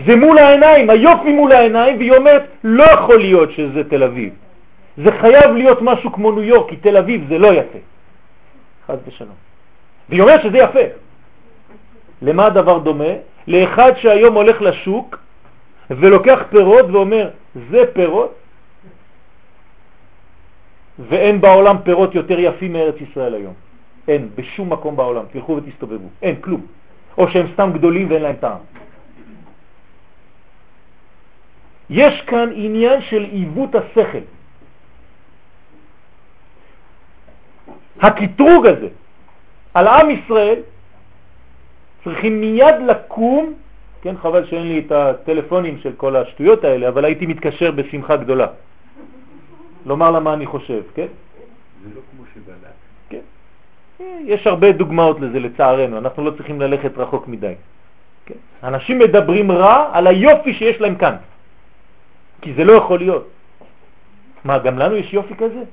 זה 0.06 0.16
מול 0.16 0.38
העיניים, 0.38 0.90
היופי 0.90 1.32
מול 1.32 1.52
העיניים, 1.52 1.98
והיא 1.98 2.12
אומרת, 2.12 2.44
לא 2.64 2.84
יכול 2.84 3.20
להיות 3.20 3.52
שזה 3.52 3.84
תל 3.90 4.04
אביב. 4.04 4.34
זה 4.98 5.12
חייב 5.12 5.52
להיות 5.52 5.82
משהו 5.82 6.14
כמו 6.14 6.32
ניו 6.32 6.44
יורק, 6.44 6.70
כי 6.70 6.76
תל 6.76 6.98
אביב 6.98 7.26
זה 7.30 7.38
לא 7.38 7.48
יפה. 7.48 7.80
חד 8.88 8.98
ושלום. 9.08 9.36
והיא 10.10 10.22
אומרת 10.22 10.42
שזה 10.42 10.58
יפה. 10.58 10.86
למה 12.22 12.46
הדבר 12.46 12.78
דומה? 12.80 13.14
לאחד 13.48 13.92
שהיום 13.98 14.36
הולך 14.36 14.62
לשוק 14.62 15.20
ולוקח 15.90 16.40
פירות 16.50 16.86
ואומר, 16.92 17.30
זה 17.72 17.84
פירות, 17.94 18.36
ואין 21.00 21.42
בעולם 21.42 21.78
פירות 21.84 22.16
יותר 22.16 22.40
יפים 22.40 22.74
מארץ 22.74 22.96
ישראל 23.02 23.34
היום. 23.34 23.54
אין, 24.08 24.30
בשום 24.36 24.74
מקום 24.74 24.96
בעולם. 24.96 25.24
תלכו 25.32 25.56
ותסתובבו. 25.58 26.08
אין, 26.22 26.36
כלום. 26.42 26.62
או 27.18 27.28
שהם 27.28 27.48
סתם 27.54 27.70
גדולים 27.74 28.10
ואין 28.10 28.22
להם 28.22 28.36
טעם. 28.36 28.62
יש 31.90 32.22
כאן 32.22 32.50
עניין 32.54 33.02
של 33.02 33.24
עיוות 33.24 33.76
השכל. 33.76 34.26
הקטרוג 38.02 38.66
הזה 38.68 38.88
על 39.74 39.88
עם 39.88 40.10
ישראל 40.10 40.60
צריכים 42.04 42.42
מיד 42.42 42.76
לקום, 42.88 43.54
כן, 44.02 44.18
חבל 44.18 44.46
שאין 44.46 44.68
לי 44.68 44.80
את 44.80 44.92
הטלפונים 44.92 45.78
של 45.80 45.92
כל 45.98 46.16
השטויות 46.16 46.64
האלה, 46.64 46.88
אבל 46.88 47.06
הייתי 47.06 47.26
מתקשר 47.26 47.72
בשמחה 47.72 48.16
גדולה. 48.18 48.48
לומר 49.86 50.12
לה 50.12 50.20
מה 50.20 50.34
אני 50.34 50.46
חושב, 50.46 50.82
כן? 50.96 51.08
זה 51.84 51.90
לא 51.96 52.02
כמו 52.12 52.24
שבלק. 52.34 52.77
כן. 53.98 54.20
יש 54.26 54.48
הרבה 54.48 54.72
דוגמאות 54.72 55.20
לזה 55.20 55.40
לצערנו, 55.40 55.98
אנחנו 55.98 56.26
לא 56.26 56.32
צריכים 56.32 56.62
ללכת 56.62 56.98
רחוק 56.98 57.28
מדי. 57.28 57.54
כן? 58.26 58.40
אנשים 58.64 59.00
מדברים 59.00 59.52
רע 59.52 59.90
על 59.94 60.08
היופי 60.08 60.54
שיש 60.54 60.82
להם 60.82 60.96
כאן, 60.96 61.16
כי 62.42 62.54
זה 62.54 62.64
לא 62.64 62.74
יכול 62.74 63.00
להיות. 63.00 63.28
מה, 64.44 64.58
גם 64.58 64.80
לנו 64.80 64.96
יש 64.96 65.14
יופי 65.14 65.36
כזה? 65.36 65.64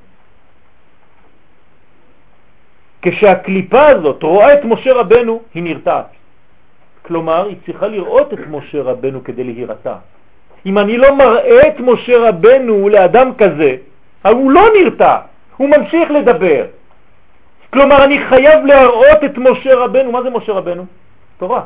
כשהקליפה 3.03 3.87
הזאת 3.87 4.23
רואה 4.23 4.55
את 4.55 4.65
משה 4.65 4.93
רבנו, 4.93 5.43
היא 5.55 5.63
נרתעת. 5.63 6.07
כלומר, 7.03 7.47
היא 7.47 7.57
צריכה 7.67 7.89
לראות 7.89 8.33
את 8.33 8.39
משה 8.49 8.83
רבנו 8.83 9.25
כדי 9.25 9.45
להירתע. 9.45 9.97
אם 10.67 10.79
אני 10.79 10.97
לא 10.97 11.17
מראה 11.17 11.69
את 11.69 11.81
משה 11.81 12.29
רבנו 12.29 12.89
לאדם 12.89 13.35
כזה, 13.39 13.77
הוא 14.25 14.51
לא 14.51 14.65
נרתע, 14.81 15.19
הוא 15.57 15.69
ממשיך 15.69 16.11
לדבר. 16.11 16.65
כלומר, 17.75 18.05
אני 18.05 18.19
חייב 18.29 18.67
להראות 18.67 19.25
את 19.25 19.39
משה 19.39 19.75
רבנו. 19.75 20.13
מה 20.13 20.23
זה 20.23 20.31
משה 20.31 20.53
רבנו? 20.53 20.87
תורה. 21.39 21.63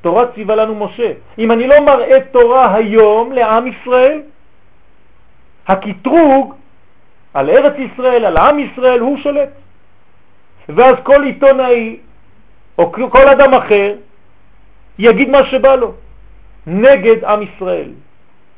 תורה 0.00 0.24
ציווה 0.34 0.56
לנו 0.56 0.74
משה. 0.74 1.12
אם 1.38 1.52
אני 1.52 1.66
לא 1.66 1.80
מראה 1.80 2.18
תורה 2.30 2.74
היום 2.74 3.32
לעם 3.32 3.66
ישראל, 3.66 4.22
הקטרוג 5.66 6.54
על 7.34 7.50
ארץ 7.50 7.72
ישראל, 7.78 8.24
על 8.24 8.36
עם 8.36 8.58
ישראל, 8.58 9.00
הוא 9.00 9.18
שולט. 9.18 9.48
ואז 10.68 10.96
כל 11.02 11.22
עיתונאי 11.22 11.96
או 12.78 12.92
כל 12.92 13.28
אדם 13.28 13.54
אחר 13.54 13.94
יגיד 14.98 15.28
מה 15.28 15.46
שבא 15.54 15.74
לו 15.74 15.94
נגד 16.66 17.24
עם 17.24 17.40
ישראל, 17.42 17.90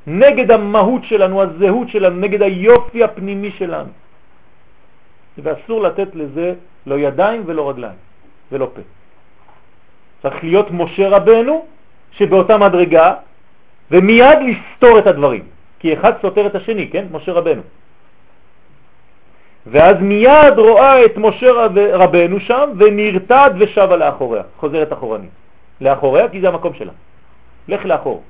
נגד 0.06 0.50
המהות 0.50 1.04
שלנו, 1.04 1.42
הזהות 1.42 1.88
שלנו, 1.88 2.16
נגד 2.16 2.42
היופי 2.42 3.04
הפנימי 3.04 3.50
שלנו. 3.60 3.92
ואסור 5.38 5.82
לתת 5.82 6.14
לזה 6.14 6.54
לא 6.86 6.98
ידיים 6.98 7.42
ולא 7.46 7.70
רגליים 7.70 7.98
ולא 8.52 8.70
פה. 8.74 8.80
צריך 10.22 10.44
להיות 10.44 10.70
משה 10.70 11.08
רבנו 11.08 11.64
שבאותה 12.10 12.58
מדרגה 12.58 13.14
ומיד 13.90 14.38
לסתור 14.42 14.98
את 14.98 15.06
הדברים, 15.06 15.44
כי 15.78 15.94
אחד 15.94 16.12
סותר 16.22 16.46
את 16.46 16.54
השני, 16.54 16.88
כן? 16.90 17.06
משה 17.12 17.32
רבנו. 17.32 17.62
ואז 19.66 19.96
מיד 20.00 20.58
רואה 20.58 21.04
את 21.04 21.16
משה 21.16 21.52
רב, 21.52 21.78
רבנו 21.78 22.40
שם 22.40 22.70
ונרתד 22.78 23.50
ושבה 23.58 23.96
לאחוריה, 23.96 24.42
חוזרת 24.56 24.92
אחורנית. 24.92 25.30
לאחוריה 25.80 26.28
כי 26.28 26.40
זה 26.40 26.48
המקום 26.48 26.74
שלה. 26.74 26.92
לך 27.68 27.84
לאחור. 27.84 28.22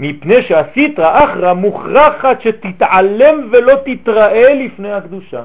מפני 0.00 0.42
שהסיטרא 0.42 1.24
אחרא 1.24 1.52
מוכרחת 1.52 2.40
שתתעלם 2.40 3.48
ולא 3.52 3.74
תתראה 3.84 4.54
לפני 4.54 4.92
הקדושה. 4.92 5.42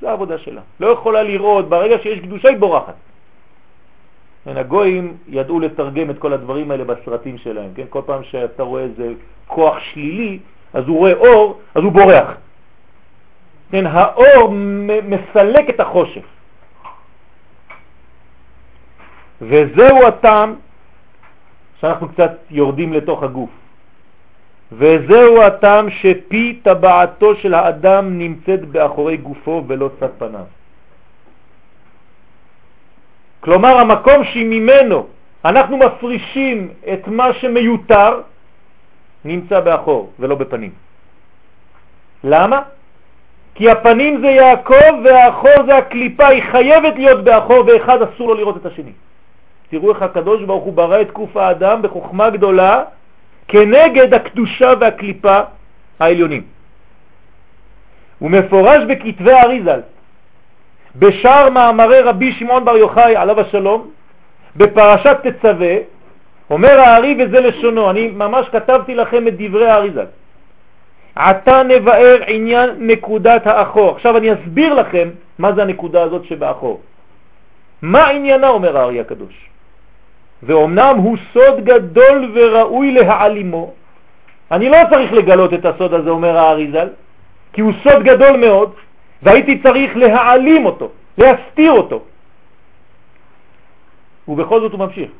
זה 0.00 0.10
העבודה 0.10 0.38
שלה. 0.38 0.60
לא 0.80 0.86
יכולה 0.86 1.22
לראות, 1.22 1.68
ברגע 1.68 1.98
שיש 2.02 2.18
קדושה 2.18 2.48
היא 2.48 2.56
בורחת. 2.56 2.94
כן, 4.44 4.56
הגויים 4.56 5.16
ידעו 5.28 5.60
לתרגם 5.60 6.10
את 6.10 6.18
כל 6.18 6.32
הדברים 6.32 6.70
האלה 6.70 6.84
בסרטים 6.84 7.38
שלהם, 7.38 7.70
כן? 7.74 7.84
כל 7.90 8.02
פעם 8.06 8.24
שאתה 8.24 8.62
רואה 8.62 8.82
איזה 8.82 9.12
כוח 9.46 9.78
שלילי, 9.78 10.38
אז 10.72 10.84
הוא 10.88 10.98
רואה 10.98 11.12
אור, 11.12 11.60
אז 11.74 11.82
הוא 11.82 11.92
בורח. 11.92 12.36
כן, 13.70 13.86
האור 13.86 14.50
מסלק 15.04 15.70
את 15.70 15.80
החושך. 15.80 16.24
וזהו 19.42 20.06
הטעם 20.06 20.54
שאנחנו 21.80 22.08
קצת 22.08 22.32
יורדים 22.50 22.92
לתוך 22.92 23.22
הגוף. 23.22 23.50
וזהו 24.72 25.42
הטעם 25.42 25.90
שפי 25.90 26.60
טבעתו 26.62 27.36
של 27.36 27.54
האדם 27.54 28.18
נמצאת 28.18 28.64
באחורי 28.64 29.16
גופו 29.16 29.64
ולא 29.66 29.90
צד 30.00 30.08
פניו. 30.18 30.44
כלומר, 33.40 33.76
המקום 33.78 34.24
שממנו 34.24 35.06
אנחנו 35.44 35.76
מפרישים 35.76 36.68
את 36.92 37.08
מה 37.08 37.32
שמיותר 37.32 38.20
נמצא 39.24 39.60
באחור 39.60 40.10
ולא 40.18 40.34
בפנים. 40.34 40.70
למה? 42.24 42.62
כי 43.54 43.70
הפנים 43.70 44.20
זה 44.20 44.26
יעקב 44.26 44.92
והאחור 45.04 45.66
זה 45.66 45.76
הקליפה, 45.76 46.26
היא 46.26 46.42
חייבת 46.52 46.94
להיות 46.94 47.24
באחור 47.24 47.64
ואחד 47.66 48.02
אסור 48.02 48.28
לו 48.28 48.34
לראות 48.34 48.56
את 48.56 48.66
השני. 48.66 48.92
תראו 49.70 49.90
איך 49.90 50.02
הקדוש 50.02 50.42
ברוך 50.42 50.64
הוא 50.64 50.72
ברא 50.72 51.00
את 51.00 51.10
קוף 51.10 51.36
האדם 51.36 51.82
בחוכמה 51.82 52.30
גדולה 52.30 52.84
כנגד 53.50 54.14
הקדושה 54.14 54.72
והקליפה 54.80 55.38
העליונים. 56.00 56.42
הוא 58.18 58.30
מפורש 58.30 58.84
בכתבי 58.84 59.32
אריזל, 59.32 59.80
בשאר 60.96 61.50
מאמרי 61.50 62.00
רבי 62.00 62.32
שמעון 62.32 62.64
בר 62.64 62.76
יוחאי 62.76 63.16
עליו 63.16 63.40
השלום, 63.40 63.90
בפרשת 64.56 65.16
תצווה, 65.22 65.74
אומר 66.50 66.80
הארי 66.80 67.16
וזה 67.18 67.40
לשונו, 67.40 67.90
אני 67.90 68.08
ממש 68.08 68.48
כתבתי 68.48 68.94
לכם 68.94 69.28
את 69.28 69.34
דברי 69.38 69.70
האריזל. 69.70 70.06
עתה 71.14 71.62
נבאר 71.62 72.18
עניין 72.26 72.70
נקודת 72.78 73.46
האחור. 73.46 73.90
עכשיו 73.90 74.16
אני 74.16 74.32
אסביר 74.32 74.74
לכם 74.74 75.08
מה 75.38 75.52
זה 75.52 75.62
הנקודה 75.62 76.02
הזאת 76.02 76.24
שבאחור. 76.24 76.80
מה 77.82 78.08
עניינה, 78.08 78.48
אומר 78.48 78.76
הארי 78.76 79.00
הקדוש. 79.00 79.50
ואומנם 80.42 80.96
הוא 80.96 81.16
סוד 81.32 81.64
גדול 81.64 82.30
וראוי 82.34 82.92
להעלימו. 82.92 83.72
אני 84.50 84.68
לא 84.68 84.78
צריך 84.90 85.12
לגלות 85.12 85.54
את 85.54 85.64
הסוד 85.64 85.94
הזה, 85.94 86.10
אומר 86.10 86.36
האריזל, 86.36 86.88
כי 87.52 87.60
הוא 87.60 87.72
סוד 87.82 88.02
גדול 88.02 88.36
מאוד, 88.36 88.72
והייתי 89.22 89.62
צריך 89.62 89.96
להעלים 89.96 90.66
אותו, 90.66 90.88
להסתיר 91.18 91.72
אותו. 91.72 92.02
ובכל 94.28 94.60
זאת 94.60 94.72
הוא 94.72 94.80
ממשיך. 94.80 95.10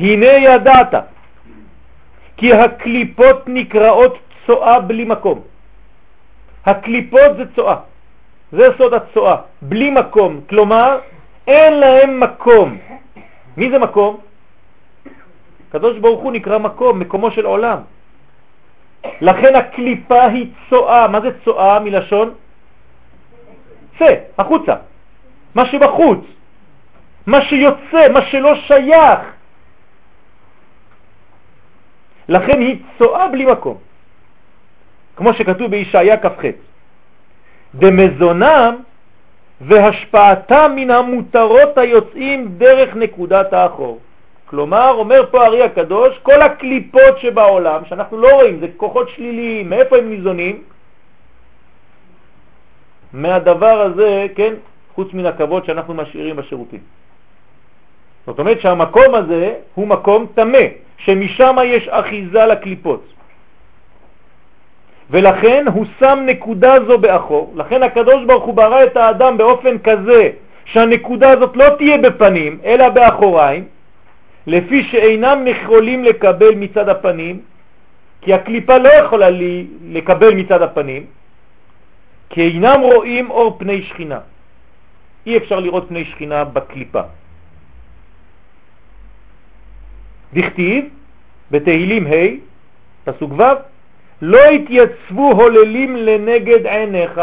הנה 0.00 0.26
ידעת, 0.26 0.94
כי 2.36 2.52
הקליפות 2.52 3.42
נקראות 3.46 4.18
צואה 4.46 4.80
בלי 4.80 5.04
מקום. 5.04 5.40
הקליפות 6.66 7.36
זה 7.36 7.44
צואה, 7.54 7.76
זה 8.52 8.68
סוד 8.78 8.94
הצואה, 8.94 9.36
בלי 9.62 9.90
מקום, 9.90 10.40
כלומר 10.48 10.98
אין 11.46 11.72
להם 11.72 12.20
מקום. 12.20 12.78
מי 13.56 13.70
זה 13.70 13.78
מקום? 13.78 14.20
קדוש 15.72 15.98
ברוך 15.98 16.20
הוא 16.20 16.32
נקרא 16.32 16.58
מקום, 16.58 16.98
מקומו 16.98 17.30
של 17.30 17.44
עולם. 17.44 17.78
לכן 19.20 19.54
הקליפה 19.56 20.22
היא 20.24 20.46
צואה. 20.70 21.08
מה 21.08 21.20
זה 21.20 21.30
צואה 21.44 21.80
מלשון? 21.80 22.34
צא, 23.98 24.14
החוצה. 24.38 24.74
מה 25.54 25.66
שבחוץ. 25.66 26.20
מה 27.26 27.42
שיוצא, 27.42 28.08
מה 28.12 28.22
שלא 28.22 28.54
שייך. 28.54 29.20
לכן 32.28 32.60
היא 32.60 32.82
צואה 32.98 33.28
בלי 33.28 33.44
מקום. 33.46 33.76
כמו 35.16 35.34
שכתוב 35.34 35.70
בישעיה 35.70 36.16
כ"ח. 36.16 36.42
דמזונם 37.74 38.76
והשפעתם 39.60 40.72
מן 40.76 40.90
המותרות 40.90 41.78
היוצאים 41.78 42.48
דרך 42.58 42.96
נקודת 42.96 43.52
האחור. 43.52 43.98
כלומר, 44.46 44.90
אומר 44.90 45.26
פה 45.30 45.46
ארי 45.46 45.62
הקדוש, 45.62 46.18
כל 46.22 46.42
הקליפות 46.42 47.18
שבעולם, 47.18 47.84
שאנחנו 47.88 48.18
לא 48.18 48.28
רואים, 48.34 48.60
זה 48.60 48.66
כוחות 48.76 49.08
שליליים, 49.08 49.70
מאיפה 49.70 49.96
הם 49.96 50.10
ניזונים? 50.10 50.62
מהדבר 53.12 53.80
הזה, 53.80 54.26
כן, 54.34 54.54
חוץ 54.94 55.08
מן 55.12 55.26
הכבוד 55.26 55.64
שאנחנו 55.64 55.94
משאירים 55.94 56.36
בשירותים. 56.36 56.80
זאת 58.26 58.38
אומרת 58.38 58.60
שהמקום 58.60 59.14
הזה 59.14 59.54
הוא 59.74 59.86
מקום 59.86 60.26
תמה, 60.34 60.66
שמשם 60.98 61.56
יש 61.64 61.88
אחיזה 61.88 62.46
לקליפות. 62.46 63.04
ולכן 65.12 65.64
הוא 65.74 65.86
שם 66.00 66.18
נקודה 66.26 66.74
זו 66.86 66.98
באחור. 66.98 67.52
לכן 67.56 67.82
הקדוש 67.82 68.24
ברוך 68.24 68.44
הוא 68.44 68.54
ברא 68.54 68.84
את 68.84 68.96
האדם 68.96 69.38
באופן 69.38 69.78
כזה 69.78 70.30
שהנקודה 70.64 71.30
הזאת 71.30 71.56
לא 71.56 71.68
תהיה 71.78 71.98
בפנים, 71.98 72.58
אלא 72.64 72.88
באחוריים, 72.88 73.64
לפי 74.46 74.84
שאינם 74.84 75.46
יכולים 75.46 76.04
לקבל 76.04 76.54
מצד 76.54 76.88
הפנים, 76.88 77.40
כי 78.20 78.34
הקליפה 78.34 78.78
לא 78.78 78.88
יכולה 78.88 79.30
לי 79.30 79.66
לקבל 79.92 80.34
מצד 80.34 80.62
הפנים, 80.62 81.02
כי 82.30 82.40
אינם 82.40 82.80
רואים 82.80 83.30
אור 83.30 83.56
פני 83.58 83.82
שכינה. 83.82 84.20
אי 85.26 85.36
אפשר 85.36 85.60
לראות 85.60 85.88
פני 85.88 86.04
שכינה 86.04 86.44
בקליפה. 86.44 87.02
דכתיב 90.34 90.84
בתהילים 91.50 92.06
ה' 92.06 92.40
פסוק 93.04 93.32
ו', 93.38 93.71
לא 94.22 94.44
התייצבו 94.44 95.32
הוללים 95.32 95.96
לנגד 95.96 96.66
עיניך. 96.66 97.20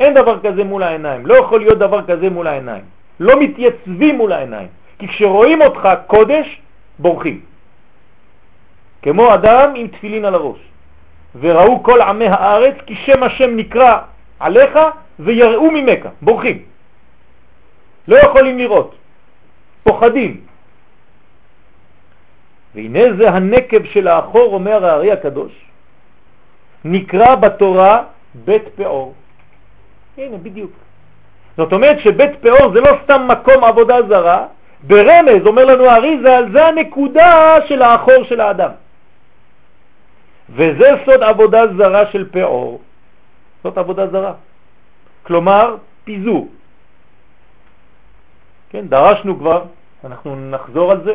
אין 0.00 0.14
דבר 0.14 0.40
כזה 0.40 0.64
מול 0.64 0.82
העיניים, 0.82 1.26
לא 1.26 1.34
יכול 1.34 1.60
להיות 1.60 1.78
דבר 1.78 2.02
כזה 2.02 2.30
מול 2.30 2.46
העיניים. 2.46 2.84
לא 3.20 3.40
מתייצבים 3.40 4.16
מול 4.16 4.32
העיניים, 4.32 4.68
כי 4.98 5.08
כשרואים 5.08 5.62
אותך 5.62 5.88
קודש, 6.06 6.60
בורחים. 6.98 7.40
כמו 9.02 9.34
אדם 9.34 9.72
עם 9.76 9.86
תפילין 9.86 10.24
על 10.24 10.34
הראש. 10.34 10.58
וראו 11.40 11.82
כל 11.82 12.00
עמי 12.00 12.26
הארץ 12.26 12.74
כי 12.86 12.94
שם 12.96 13.22
השם 13.22 13.56
נקרא 13.56 13.98
עליך 14.40 14.78
ויראו 15.18 15.70
ממך, 15.70 16.08
בורחים. 16.22 16.58
לא 18.08 18.16
יכולים 18.16 18.58
לראות, 18.58 18.94
פוחדים. 19.82 20.40
והנה 22.74 23.16
זה 23.18 23.30
הנקב 23.30 23.84
של 23.84 24.08
האחור, 24.08 24.54
אומר 24.54 24.84
הארי 24.84 25.12
הקדוש, 25.12 25.52
נקרא 26.84 27.34
בתורה 27.34 28.02
בית 28.34 28.62
פאור. 28.76 29.14
הנה, 30.18 30.36
בדיוק. 30.38 30.72
זאת 31.56 31.72
אומרת 31.72 32.00
שבית 32.00 32.30
פאור 32.40 32.72
זה 32.72 32.80
לא 32.80 32.90
סתם 33.04 33.28
מקום 33.28 33.64
עבודה 33.64 33.96
זרה, 34.08 34.46
ברמז 34.82 35.46
אומר 35.46 35.64
לנו 35.64 35.84
האריזה, 35.84 36.38
זה 36.52 36.66
הנקודה 36.66 37.56
של 37.68 37.82
האחור 37.82 38.24
של 38.24 38.40
האדם. 38.40 38.70
וזה 40.50 40.88
סוד 41.04 41.22
עבודה 41.22 41.62
זרה 41.76 42.06
של 42.06 42.28
פאור. 42.30 42.80
זאת 43.64 43.78
עבודה 43.78 44.06
זרה. 44.06 44.32
כלומר, 45.22 45.76
פיזור. 46.04 46.48
כן, 48.70 48.88
דרשנו 48.88 49.38
כבר, 49.38 49.62
אנחנו 50.04 50.36
נחזור 50.36 50.90
על 50.90 51.04
זה. 51.04 51.14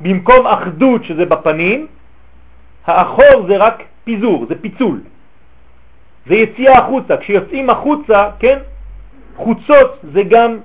במקום 0.00 0.46
אחדות 0.46 1.04
שזה 1.04 1.24
בפנים, 1.26 1.86
האחור 2.86 3.46
זה 3.48 3.56
רק 3.56 3.82
פיזור, 4.10 4.46
זה 4.48 4.54
פיצול. 4.60 5.00
זה 6.26 6.34
יציאה 6.34 6.78
החוצה. 6.78 7.16
כשיוצאים 7.16 7.70
החוצה, 7.70 8.30
כן, 8.38 8.58
חוצות 9.36 9.90
זה 10.12 10.22
גם 10.22 10.58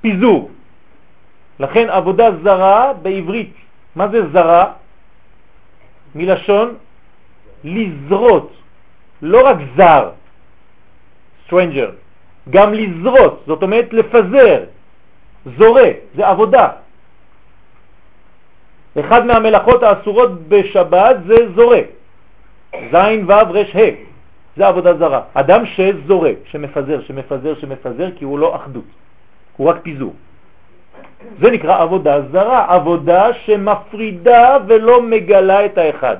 פיזור. 0.00 0.50
לכן 1.60 1.86
עבודה 1.90 2.26
זרה 2.42 2.92
בעברית, 3.02 3.54
מה 3.96 4.08
זה 4.08 4.30
זרה? 4.32 4.72
מלשון 6.14 6.74
לזרות, 7.64 8.52
לא 9.22 9.46
רק 9.46 9.56
זר, 9.76 10.10
stranger, 11.46 11.90
גם 12.50 12.74
לזרות, 12.74 13.44
זאת 13.46 13.62
אומרת 13.62 13.92
לפזר, 13.92 14.64
זורה, 15.58 15.88
זה 16.16 16.22
עבודה. 16.28 16.68
אחד 18.98 19.26
מהמלאכות 19.26 19.82
האסורות 19.82 20.48
בשבת 20.48 21.16
זה 21.26 21.36
זורה, 21.54 21.80
זין 22.90 23.24
וו 23.24 23.52
רש 23.52 23.76
ה, 23.76 23.88
זה 24.56 24.66
עבודה 24.66 24.94
זרה. 24.94 25.20
אדם 25.34 25.66
שזורה, 25.66 26.30
שמפזר, 26.44 27.00
שמפזר, 27.00 27.54
שמפזר, 27.54 28.08
כי 28.16 28.24
הוא 28.24 28.38
לא 28.38 28.56
אחדות, 28.56 28.84
הוא 29.56 29.68
רק 29.68 29.76
פיזור. 29.82 30.14
זה 31.40 31.50
נקרא 31.50 31.82
עבודה 31.82 32.20
זרה, 32.32 32.74
עבודה 32.74 33.32
שמפרידה 33.32 34.58
ולא 34.66 35.02
מגלה 35.02 35.64
את 35.64 35.78
האחד. 35.78 36.16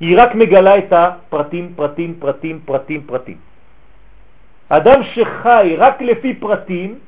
היא 0.00 0.18
רק 0.18 0.34
מגלה 0.34 0.78
את 0.78 0.92
הפרטים, 0.92 1.72
פרטים, 1.76 2.14
פרטים, 2.18 2.60
פרטים, 2.64 3.00
פרטים. 3.06 3.36
אדם 4.68 5.02
שחי 5.02 5.74
רק 5.78 6.02
לפי 6.02 6.34
פרטים, 6.34 6.98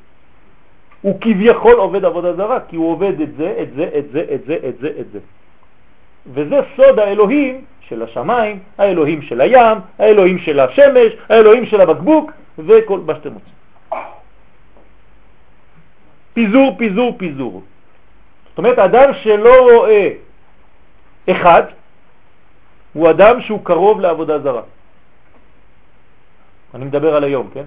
הוא 1.05 1.21
כביכול 1.21 1.73
עובד 1.73 2.05
עבודה 2.05 2.33
זרה, 2.33 2.59
כי 2.69 2.77
הוא 2.77 2.93
עובד 2.93 3.21
את 3.21 3.37
זה, 3.37 3.55
את 3.63 3.75
זה, 3.77 3.89
את 3.99 4.11
זה, 4.13 4.25
את 4.35 4.45
זה, 4.47 4.57
את 4.69 4.79
זה, 4.79 4.91
את 5.01 5.11
זה. 5.13 5.19
וזה 6.33 6.57
סוד 6.77 6.99
האלוהים 6.99 7.65
של 7.81 8.03
השמיים, 8.03 8.59
האלוהים 8.79 9.23
של 9.23 9.41
הים, 9.41 9.79
האלוהים 9.99 10.39
של 10.39 10.61
השמש, 10.61 11.13
האלוהים 11.29 11.67
של 11.67 11.81
הבקבוק, 11.81 12.31
וכל 12.59 13.01
מה 13.01 13.15
שאתם 13.15 13.33
רוצים. 13.33 13.55
פיזור, 16.35 16.75
פיזור, 16.79 17.15
פיזור. 17.19 17.63
זאת 18.49 18.59
אומרת, 18.59 18.79
אדם 18.79 19.15
שלא 19.23 19.55
רואה 19.61 20.09
אחד, 21.31 21.63
הוא 22.93 23.11
אדם 23.11 23.41
שהוא 23.41 23.65
קרוב 23.65 24.01
לעבודה 24.01 24.39
זרה. 24.39 24.63
אני 26.75 26.85
מדבר 26.85 27.17
על 27.17 27.25
היום, 27.25 27.51
כן? 27.55 27.65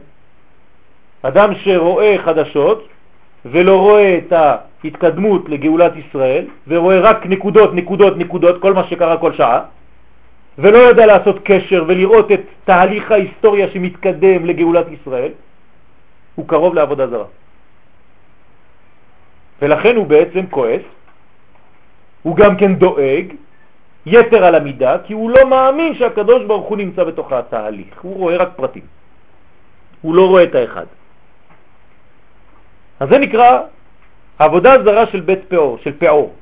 אדם 1.21 1.55
שרואה 1.55 2.15
חדשות 2.25 2.96
ולא 3.45 3.79
רואה 3.79 4.17
את 4.17 4.33
ההתקדמות 4.33 5.49
לגאולת 5.49 5.93
ישראל 5.95 6.45
ורואה 6.67 6.99
רק 6.99 7.25
נקודות, 7.25 7.73
נקודות, 7.73 8.17
נקודות, 8.17 8.61
כל 8.61 8.73
מה 8.73 8.83
שקרה 8.88 9.17
כל 9.17 9.33
שעה 9.33 9.61
ולא 10.57 10.77
יודע 10.77 11.05
לעשות 11.05 11.39
קשר 11.43 11.83
ולראות 11.88 12.31
את 12.31 12.41
תהליך 12.65 13.11
ההיסטוריה 13.11 13.69
שמתקדם 13.69 14.45
לגאולת 14.45 14.85
ישראל, 14.91 15.31
הוא 16.35 16.47
קרוב 16.47 16.75
לעבודה 16.75 17.07
זרה. 17.07 17.25
ולכן 19.61 19.95
הוא 19.95 20.07
בעצם 20.07 20.43
כועס, 20.49 20.81
הוא 22.23 22.35
גם 22.35 22.57
כן 22.57 22.75
דואג, 22.75 23.25
יתר 24.05 24.45
על 24.45 24.55
המידה, 24.55 24.97
כי 25.05 25.13
הוא 25.13 25.29
לא 25.29 25.49
מאמין 25.49 25.95
שהקדוש 25.95 26.43
ברוך 26.43 26.67
הוא 26.67 26.77
נמצא 26.77 27.03
בתוך 27.03 27.31
התהליך, 27.31 28.01
הוא 28.01 28.17
רואה 28.17 28.38
רק 28.38 28.49
פרטים, 28.55 28.85
הוא 30.01 30.15
לא 30.15 30.27
רואה 30.27 30.43
את 30.43 30.55
האחד. 30.55 30.85
אז 32.99 33.09
זה 33.09 33.17
נקרא 33.17 33.59
עבודה 34.39 34.83
זרה 34.83 35.05
של 35.05 35.19
בית 35.19 35.39
פאור, 35.47 35.77
של 35.77 35.93
פאור, 35.99 36.33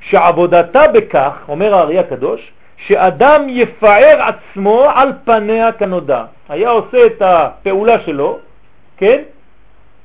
שעבודתה 0.00 0.88
בכך, 0.88 1.32
אומר 1.48 1.74
הארי 1.74 1.98
הקדוש, 1.98 2.52
שאדם 2.76 3.46
יפאר 3.48 4.18
עצמו 4.22 4.86
על 4.94 5.12
פניה 5.24 5.72
כנודע. 5.72 6.24
היה 6.48 6.70
עושה 6.70 7.06
את 7.06 7.22
הפעולה 7.22 8.00
שלו, 8.00 8.38
כן, 8.96 9.22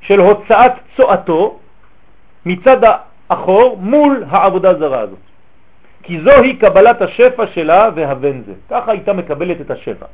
של 0.01 0.19
הוצאת 0.19 0.71
צועתו 0.95 1.59
מצד 2.45 2.77
האחור 3.29 3.77
מול 3.77 4.23
העבודה 4.29 4.73
זרה 4.73 4.99
הזאת. 4.99 5.19
כי 6.03 6.21
זוהי 6.21 6.55
קבלת 6.55 7.01
השפע 7.01 7.47
שלה 7.47 7.89
והבן 7.95 8.41
זה. 8.45 8.53
ככה 8.69 8.91
הייתה 8.91 9.13
מקבלת 9.13 9.61
את 9.61 9.71
השפע. 9.71 10.05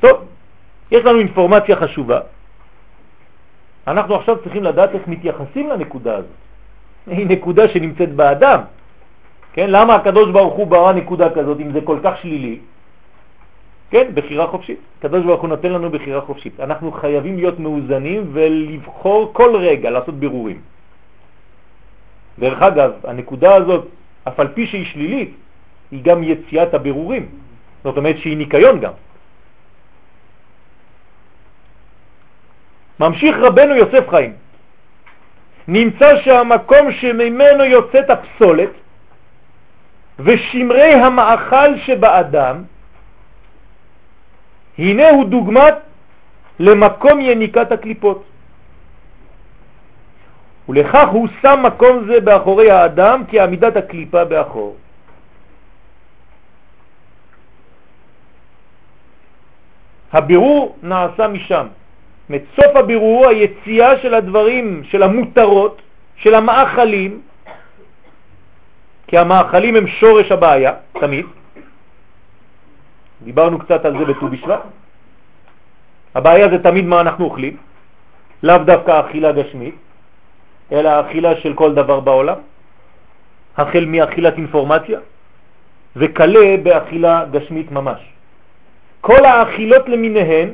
טוב, 0.00 0.24
יש 0.90 1.04
לנו 1.04 1.18
אינפורמציה 1.18 1.76
חשובה. 1.76 2.20
אנחנו 3.86 4.14
עכשיו 4.14 4.36
צריכים 4.42 4.64
לדעת 4.64 4.90
איך 4.94 5.08
מתייחסים 5.08 5.70
לנקודה 5.70 6.16
הזאת. 6.16 6.30
היא 7.06 7.26
נקודה 7.26 7.68
שנמצאת 7.68 8.12
באדם. 8.12 8.60
כן? 9.52 9.70
למה 9.70 9.94
הקדוש 9.94 10.30
ברוך 10.30 10.54
הוא 10.54 10.66
ברא 10.66 10.92
נקודה 10.92 11.30
כזאת 11.30 11.60
אם 11.60 11.72
זה 11.72 11.80
כל 11.84 11.98
כך 12.02 12.18
שלילי? 12.22 12.58
כן, 13.90 14.06
בחירה 14.14 14.46
חופשית. 14.46 14.78
הקדוש 14.98 15.24
ברוך 15.24 15.40
הוא 15.40 15.48
נותן 15.48 15.72
לנו 15.72 15.90
בחירה 15.90 16.20
חופשית. 16.20 16.60
אנחנו 16.60 16.92
חייבים 16.92 17.36
להיות 17.36 17.60
מאוזנים 17.60 18.30
ולבחור 18.32 19.30
כל 19.32 19.56
רגע 19.56 19.90
לעשות 19.90 20.14
בירורים. 20.14 20.60
דרך 22.38 22.62
אגב, 22.62 22.90
הנקודה 23.04 23.54
הזאת, 23.54 23.84
אף 24.28 24.40
על 24.40 24.48
פי 24.48 24.66
שהיא 24.66 24.86
שלילית, 24.86 25.30
היא 25.90 26.02
גם 26.02 26.22
יציאת 26.22 26.74
הבירורים. 26.74 27.28
זאת 27.84 27.96
אומרת 27.96 28.18
שהיא 28.18 28.36
ניקיון 28.36 28.80
גם. 28.80 28.92
ממשיך 33.00 33.36
רבנו 33.36 33.74
יוסף 33.74 34.08
חיים. 34.08 34.32
נמצא 35.68 36.22
שהמקום 36.22 36.92
שממנו 36.92 37.64
יוצאת 37.64 38.10
הפסולת 38.10 38.70
ושמרי 40.18 40.92
המאכל 40.94 41.78
שבאדם, 41.78 42.62
הנה 44.78 45.10
הוא 45.10 45.24
דוגמת 45.24 45.74
למקום 46.58 47.20
יניקת 47.20 47.72
הקליפות. 47.72 48.24
ולכך 50.68 51.08
הוא 51.12 51.28
שם 51.42 51.62
מקום 51.62 52.06
זה 52.06 52.20
באחורי 52.20 52.70
האדם 52.70 53.22
כעמידת 53.28 53.76
הקליפה 53.76 54.24
באחור. 54.24 54.76
הבירור 60.12 60.76
נעשה 60.82 61.28
משם. 61.28 61.66
מסוף 62.30 62.76
הבירור 62.76 63.28
היציאה 63.28 63.98
של 63.98 64.14
הדברים, 64.14 64.82
של 64.84 65.02
המותרות, 65.02 65.82
של 66.16 66.34
המאכלים, 66.34 67.20
כי 69.06 69.18
המאכלים 69.18 69.76
הם 69.76 69.86
שורש 69.86 70.32
הבעיה, 70.32 70.72
תמיד. 71.00 71.26
דיברנו 73.22 73.58
קצת 73.58 73.84
על 73.84 73.98
זה 73.98 74.04
בט"ו 74.04 74.28
בשבט. 74.28 74.60
הבעיה 76.14 76.48
זה 76.48 76.58
תמיד 76.62 76.84
מה 76.84 77.00
אנחנו 77.00 77.24
אוכלים, 77.24 77.56
לאו 78.42 78.58
דווקא 78.58 79.00
אכילה 79.00 79.32
גשמית, 79.32 79.74
אלא 80.72 81.00
אכילה 81.00 81.36
של 81.36 81.54
כל 81.54 81.74
דבר 81.74 82.00
בעולם, 82.00 82.38
החל 83.56 83.84
מאכילת 83.84 84.36
אינפורמציה 84.36 84.98
וכלה 85.96 86.56
באכילה 86.62 87.24
גשמית 87.30 87.70
ממש. 87.70 88.00
כל 89.00 89.24
האכילות 89.24 89.88
למיניהן 89.88 90.48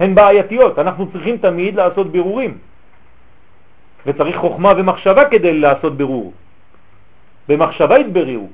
הן 0.00 0.14
בעייתיות, 0.14 0.78
אנחנו 0.78 1.12
צריכים 1.12 1.36
תמיד 1.36 1.74
לעשות 1.74 2.12
בירורים, 2.12 2.58
וצריך 4.06 4.36
חוכמה 4.36 4.72
ומחשבה 4.76 5.24
כדי 5.30 5.58
לעשות 5.58 5.96
בירור. 5.96 6.32
במחשבה 7.48 7.98
יתבריאו. 7.98 8.46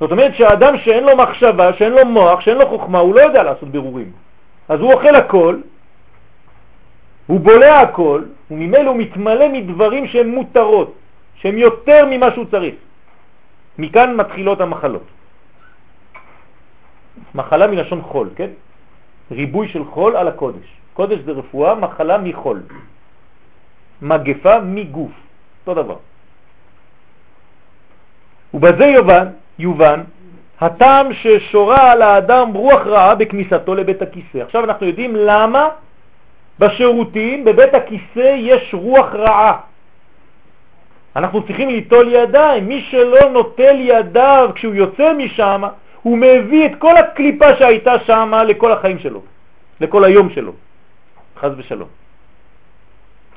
זאת 0.00 0.12
אומרת 0.12 0.34
שהאדם 0.34 0.78
שאין 0.78 1.04
לו 1.04 1.16
מחשבה, 1.16 1.72
שאין 1.72 1.92
לו 1.92 2.04
מוח, 2.06 2.40
שאין 2.40 2.58
לו 2.58 2.66
חוכמה, 2.66 2.98
הוא 2.98 3.14
לא 3.14 3.20
יודע 3.20 3.42
לעשות 3.42 3.68
בירורים. 3.68 4.12
אז 4.68 4.80
הוא 4.80 4.92
אוכל 4.92 5.14
הכל, 5.14 5.56
הוא 7.26 7.40
בולע 7.40 7.80
הכל, 7.80 8.22
וממילא 8.50 8.88
הוא 8.90 8.96
מתמלא 8.96 9.48
מדברים 9.48 10.06
שהם 10.06 10.28
מותרות, 10.28 10.94
שהם 11.34 11.58
יותר 11.58 12.06
ממה 12.10 12.30
שהוא 12.30 12.44
צריך. 12.50 12.74
מכאן 13.78 14.16
מתחילות 14.16 14.60
המחלות. 14.60 15.06
מחלה 17.34 17.66
מלשון 17.66 18.02
חול, 18.02 18.28
כן? 18.36 18.50
ריבוי 19.30 19.68
של 19.68 19.84
חול 19.84 20.16
על 20.16 20.28
הקודש. 20.28 20.66
קודש 20.94 21.18
זה 21.18 21.32
רפואה, 21.32 21.74
מחלה 21.74 22.18
מחול. 22.18 22.62
מגפה 24.02 24.60
מגוף, 24.60 25.12
אותו 25.60 25.82
דבר. 25.82 25.96
ובזה 28.54 28.84
יובן, 28.84 29.26
יובן 29.58 30.00
הטעם 30.60 31.12
ששורה 31.12 31.92
על 31.92 32.02
האדם 32.02 32.52
רוח 32.52 32.86
רעה 32.86 33.14
בכניסתו 33.14 33.74
לבית 33.74 34.02
הכיסא. 34.02 34.38
עכשיו 34.38 34.64
אנחנו 34.64 34.86
יודעים 34.86 35.16
למה 35.16 35.68
בשירותים, 36.58 37.44
בבית 37.44 37.74
הכיסא, 37.74 38.34
יש 38.36 38.74
רוח 38.74 39.14
רעה. 39.14 39.60
אנחנו 41.16 41.42
צריכים 41.46 41.68
ליטול 41.68 42.08
ידיים. 42.12 42.68
מי 42.68 42.80
שלא 42.90 43.30
נוטל 43.30 43.76
ידיו 43.80 44.50
כשהוא 44.54 44.74
יוצא 44.74 45.12
משם, 45.12 45.62
הוא 46.02 46.18
מביא 46.18 46.66
את 46.66 46.72
כל 46.78 46.96
הקליפה 46.96 47.56
שהייתה 47.56 47.92
שם 48.06 48.34
לכל 48.48 48.72
החיים 48.72 48.98
שלו, 48.98 49.22
לכל 49.80 50.04
היום 50.04 50.30
שלו, 50.30 50.52
חז 51.40 51.52
ושלום. 51.56 51.88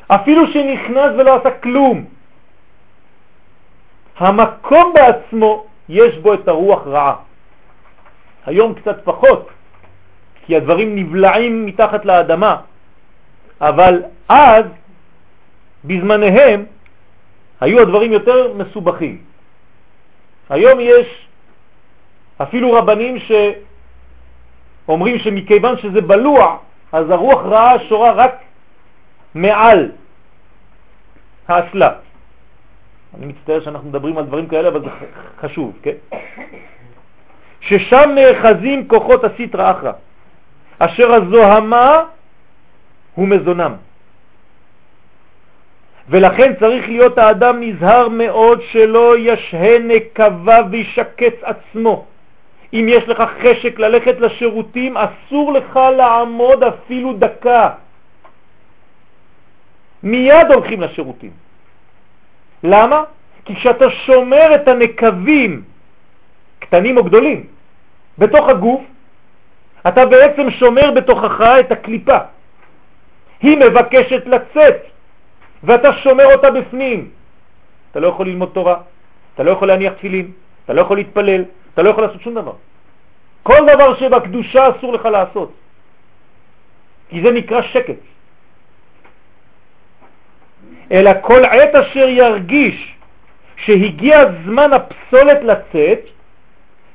אפילו 0.07 0.47
שנכנס 0.47 1.11
ולא 1.17 1.35
עשה 1.35 1.51
כלום. 1.51 2.05
המקום 4.17 4.93
בעצמו 4.93 5.65
יש 5.89 6.17
בו 6.17 6.33
את 6.33 6.47
הרוח 6.47 6.87
רעה. 6.87 7.15
היום 8.45 8.73
קצת 8.73 9.03
פחות, 9.03 9.49
כי 10.45 10.55
הדברים 10.55 10.95
נבלעים 10.95 11.65
מתחת 11.65 12.05
לאדמה, 12.05 12.55
אבל 13.61 14.03
אז, 14.29 14.65
בזמניהם, 15.85 16.65
היו 17.61 17.81
הדברים 17.81 18.11
יותר 18.11 18.53
מסובכים. 18.53 19.21
היום 20.49 20.79
יש 20.79 21.22
אפילו 22.41 22.73
רבנים 22.73 23.17
שאומרים 24.85 25.19
שמכיוון 25.19 25.77
שזה 25.77 26.01
בלוע, 26.01 26.57
אז 26.91 27.09
הרוח 27.09 27.41
רעה 27.45 27.79
שורה 27.79 28.11
רק 28.11 28.35
מעל 29.35 29.91
האסלה. 31.47 31.91
אני 33.17 33.25
מצטער 33.25 33.59
שאנחנו 33.59 33.89
מדברים 33.89 34.17
על 34.17 34.25
דברים 34.25 34.47
כאלה, 34.47 34.67
אבל 34.67 34.81
זה 34.81 34.89
חשוב, 35.41 35.79
כן? 35.83 36.17
ששם 37.61 38.09
נאחזים 38.15 38.87
כוחות 38.87 39.23
הסיטרא 39.23 39.71
אחרא, 39.71 39.91
אשר 40.79 41.13
הזוהמה 41.13 42.03
הוא 43.15 43.27
מזונם. 43.27 43.73
ולכן 46.09 46.53
צריך 46.59 46.87
להיות 46.87 47.17
האדם 47.17 47.61
נזהר 47.61 48.09
מאוד 48.09 48.61
שלא 48.71 49.17
ישהה 49.17 49.79
נקבה 49.79 50.57
וישקץ 50.71 51.33
עצמו. 51.41 52.05
אם 52.73 52.85
יש 52.89 53.03
לך 53.07 53.23
חשק 53.41 53.79
ללכת 53.79 54.19
לשירותים, 54.19 54.97
אסור 54.97 55.53
לך 55.53 55.79
לעמוד 55.97 56.63
אפילו 56.63 57.13
דקה. 57.13 57.69
מיד 60.03 60.47
הולכים 60.51 60.81
לשירותים. 60.81 61.31
למה? 62.63 63.03
כי 63.45 63.55
כשאתה 63.55 63.89
שומר 63.89 64.55
את 64.55 64.67
הנקבים, 64.67 65.61
קטנים 66.59 66.97
או 66.97 67.03
גדולים, 67.03 67.45
בתוך 68.17 68.49
הגוף, 68.49 68.81
אתה 69.87 70.05
בעצם 70.05 70.51
שומר 70.51 70.91
בתוכך 70.91 71.41
את 71.59 71.71
הקליפה. 71.71 72.17
היא 73.41 73.57
מבקשת 73.57 74.23
לצאת, 74.25 74.77
ואתה 75.63 75.93
שומר 75.93 76.25
אותה 76.33 76.51
בפנים. 76.51 77.09
אתה 77.91 77.99
לא 77.99 78.07
יכול 78.07 78.27
ללמוד 78.27 78.49
תורה, 78.53 78.77
אתה 79.35 79.43
לא 79.43 79.51
יכול 79.51 79.67
להניח 79.67 79.93
תפילין, 79.93 80.31
אתה 80.65 80.73
לא 80.73 80.81
יכול 80.81 80.97
להתפלל, 80.97 81.43
אתה 81.73 81.81
לא 81.81 81.89
יכול 81.89 82.03
לעשות 82.03 82.21
שום 82.21 82.33
דבר. 82.33 82.53
כל 83.43 83.59
דבר 83.73 83.95
שבקדושה 83.95 84.69
אסור 84.69 84.93
לך 84.93 85.05
לעשות, 85.05 85.51
כי 87.09 87.21
זה 87.21 87.31
נקרא 87.31 87.61
שקט. 87.61 87.99
אלא 90.91 91.11
כל 91.21 91.45
עת 91.45 91.75
אשר 91.75 92.07
ירגיש 92.07 92.95
שהגיע 93.57 94.23
זמן 94.45 94.73
הפסולת 94.73 95.43
לצאת, 95.43 95.99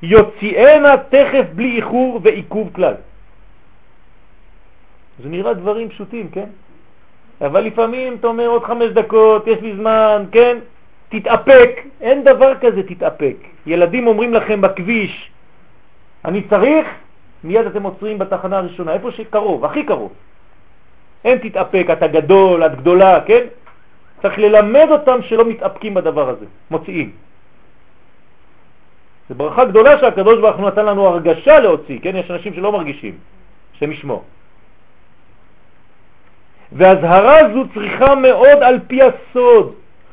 יוציאנה 0.03 0.95
תכף 1.09 1.45
בלי 1.55 1.77
איחור 1.77 2.21
ועיכוב 2.23 2.71
כלל. 2.75 2.95
זה 5.23 5.29
נראה 5.29 5.55
דברים 5.55 5.89
פשוטים, 5.89 6.31
כן? 6.31 6.49
אבל 7.41 7.61
לפעמים 7.61 8.17
אתה 8.21 8.27
אומר 8.27 8.47
עוד 8.47 8.65
חמש 8.65 8.91
דקות, 8.91 9.47
יש 9.47 9.59
לי 9.63 9.77
זמן, 9.77 10.25
כן? 10.33 10.59
תתאפק, 11.09 11.71
אין 12.01 12.25
דבר 12.25 12.53
כזה 12.61 12.83
תתאפק. 12.83 13.37
ילדים 13.69 14.07
אומרים 14.07 14.35
לכם 14.35 14.61
בכביש, 14.61 15.31
אני 16.25 16.43
צריך, 16.49 16.87
מיד 17.45 17.67
אתם 17.67 17.83
עוצרים 17.83 18.19
בתחנה 18.19 18.59
הראשונה, 18.59 18.93
איפה 18.93 19.11
שקרוב, 19.11 19.65
הכי 19.65 19.85
קרוב. 19.85 20.13
אין 21.25 21.39
תתאפק, 21.39 21.87
אתה 21.93 22.07
גדול, 22.07 22.67
את 22.67 22.75
גדולה, 22.77 23.21
כן? 23.27 23.45
צריך 24.23 24.39
ללמד 24.39 24.87
אותם 24.91 25.23
שלא 25.23 25.45
מתאפקים 25.45 25.95
בדבר 25.95 26.29
הזה, 26.29 26.47
מוציאים. 26.71 27.11
זו 29.29 29.35
ברכה 29.35 29.65
גדולה 29.65 29.99
שהקדוש 30.01 30.41
ברוך 30.41 30.57
הוא 30.57 30.67
נתן 30.67 30.87
לנו 30.87 31.07
הרגשה 31.07 31.59
להוציא, 31.59 31.99
כן? 32.03 32.17
יש 32.17 32.31
אנשים 32.31 32.55
שלא 32.55 32.73
מרגישים, 32.73 33.15
שהם 33.73 33.93
ישמור. 33.93 34.25
והזהרה 36.73 37.39
זו 37.53 37.65
צריכה 37.75 38.15
מאוד 38.15 38.59
על 38.63 38.79
פי 38.87 39.01
הסוד, 39.03 39.73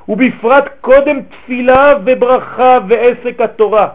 ובפרט 0.10 0.66
קודם 0.82 1.22
תפילה 1.22 1.94
וברכה 2.06 2.78
ועסק 2.88 3.42
התורה. 3.42 3.88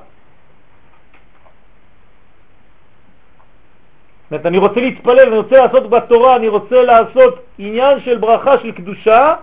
זאת 4.30 4.46
אני 4.46 4.58
רוצה 4.58 4.80
להתפלל, 4.80 5.26
אני 5.26 5.36
רוצה 5.36 5.56
לעשות 5.56 5.90
בתורה, 5.90 6.36
אני 6.36 6.48
רוצה 6.48 6.82
לעשות 6.82 7.34
עניין 7.58 8.00
של 8.00 8.18
ברכה, 8.18 8.58
של 8.58 8.72
קדושה, 8.72 9.34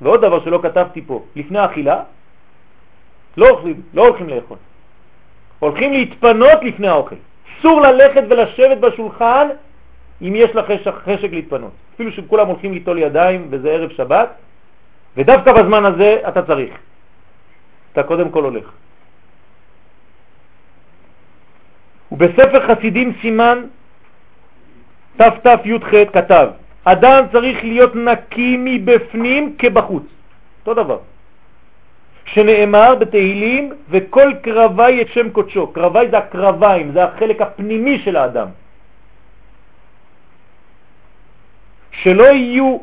ועוד 0.00 0.20
דבר 0.20 0.44
שלא 0.44 0.60
כתבתי 0.62 1.02
פה, 1.02 1.24
לפני 1.36 1.58
האכילה, 1.58 2.02
לא 3.36 3.48
אוכלים, 3.48 3.80
לא 3.94 4.08
הולכים 4.08 4.28
לאכול. 4.28 4.56
הולכים 5.58 5.92
להתפנות 5.92 6.58
לפני 6.62 6.88
האוכל. 6.88 7.16
אסור 7.58 7.80
ללכת 7.80 8.22
ולשבת 8.28 8.78
בשולחן 8.78 9.48
אם 10.22 10.32
יש 10.36 10.50
לך 10.54 10.66
חשק 11.04 11.32
להתפנות. 11.32 11.72
אפילו 11.94 12.12
שכולם 12.12 12.46
הולכים 12.46 12.72
ליטול 12.72 12.98
ידיים 12.98 13.48
וזה 13.50 13.70
ערב 13.70 13.90
שבת, 13.90 14.28
ודווקא 15.16 15.52
בזמן 15.52 15.84
הזה 15.84 16.18
אתה 16.28 16.42
צריך. 16.42 16.74
אתה 17.92 18.02
קודם 18.02 18.30
כל 18.30 18.44
הולך. 18.44 18.66
ובספר 22.12 22.60
חסידים 22.68 23.12
סימן 23.20 23.64
תת"י"ח 25.16 25.90
כתב, 26.12 26.48
אדם 26.84 27.24
צריך 27.32 27.64
להיות 27.64 27.96
נקי 27.96 28.56
מבפנים 28.60 29.56
כבחוץ. 29.58 30.04
אותו 30.60 30.74
דבר. 30.74 30.98
שנאמר 32.26 32.94
בתהילים, 32.94 33.72
וכל 33.90 34.32
קרבי 34.42 35.02
את 35.02 35.08
שם 35.08 35.30
קודשו. 35.30 35.66
קרבי 35.66 36.10
זה 36.10 36.18
הקרביים, 36.18 36.92
זה 36.92 37.04
החלק 37.04 37.40
הפנימי 37.40 37.98
של 37.98 38.16
האדם. 38.16 38.48
שלא 41.90 42.24
יהיו, 42.24 42.78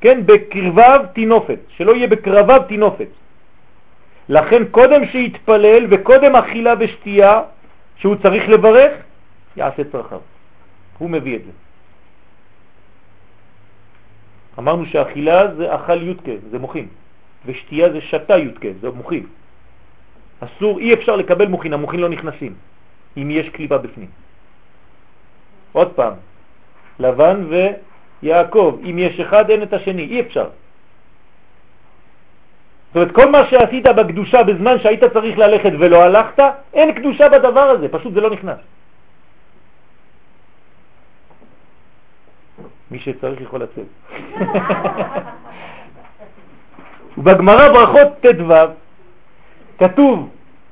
כן, 0.00 0.26
בקרביו 0.26 1.00
תינופת, 1.12 1.58
שלא 1.68 1.92
יהיה 1.96 2.08
בקרביו 2.08 2.62
תינופת. 2.68 3.08
לכן 4.28 4.62
קודם 4.70 5.06
שיתפלל 5.06 5.86
וקודם 5.90 6.36
אכילה 6.36 6.74
ושתייה, 6.78 7.42
שהוא 7.96 8.16
צריך 8.22 8.48
לברך, 8.48 8.92
יעשה 9.56 9.82
צרכיו. 9.92 10.20
הוא 10.98 11.10
מביא 11.10 11.36
את 11.36 11.44
זה. 11.44 11.50
אמרנו 14.58 14.86
שאכילה 14.86 15.54
זה 15.54 15.74
אכל 15.74 16.02
יודקה, 16.02 16.32
זה 16.50 16.58
מוחין, 16.58 16.86
ושתייה 17.46 17.92
זה 17.92 18.00
שתה 18.00 18.36
יודקה, 18.36 18.68
זה 18.80 18.90
מוחין. 18.90 19.26
אסור, 20.40 20.78
אי 20.78 20.94
אפשר 20.94 21.16
לקבל 21.16 21.46
מוחין, 21.46 21.72
המוחין 21.72 22.00
לא 22.00 22.08
נכנסים, 22.08 22.54
אם 23.16 23.30
יש 23.30 23.48
קליפה 23.48 23.78
בפנים. 23.78 24.10
עוד 25.72 25.92
פעם, 25.94 26.12
לבן 26.98 27.44
ויעקב, 28.22 28.78
אם 28.84 28.98
יש 28.98 29.20
אחד 29.20 29.50
אין 29.50 29.62
את 29.62 29.72
השני, 29.72 30.02
אי 30.02 30.20
אפשר. 30.20 30.48
זאת 32.88 32.96
אומרת, 32.96 33.14
כל 33.14 33.30
מה 33.30 33.46
שעשית 33.50 33.86
בקדושה 33.86 34.42
בזמן 34.42 34.78
שהיית 34.78 35.04
צריך 35.04 35.38
ללכת 35.38 35.72
ולא 35.78 36.02
הלכת, 36.02 36.42
אין 36.74 36.92
קדושה 36.92 37.28
בדבר 37.28 37.60
הזה, 37.60 37.88
פשוט 37.88 38.12
זה 38.14 38.20
לא 38.20 38.30
נכנס. 38.30 38.58
מי 42.90 42.98
שצריך 42.98 43.40
יכול 43.40 43.62
לצאת. 43.62 43.86
ובגמרא 47.18 47.68
ברכות 47.68 48.08
ט"ו 48.20 48.54
כתוב, 49.78 50.28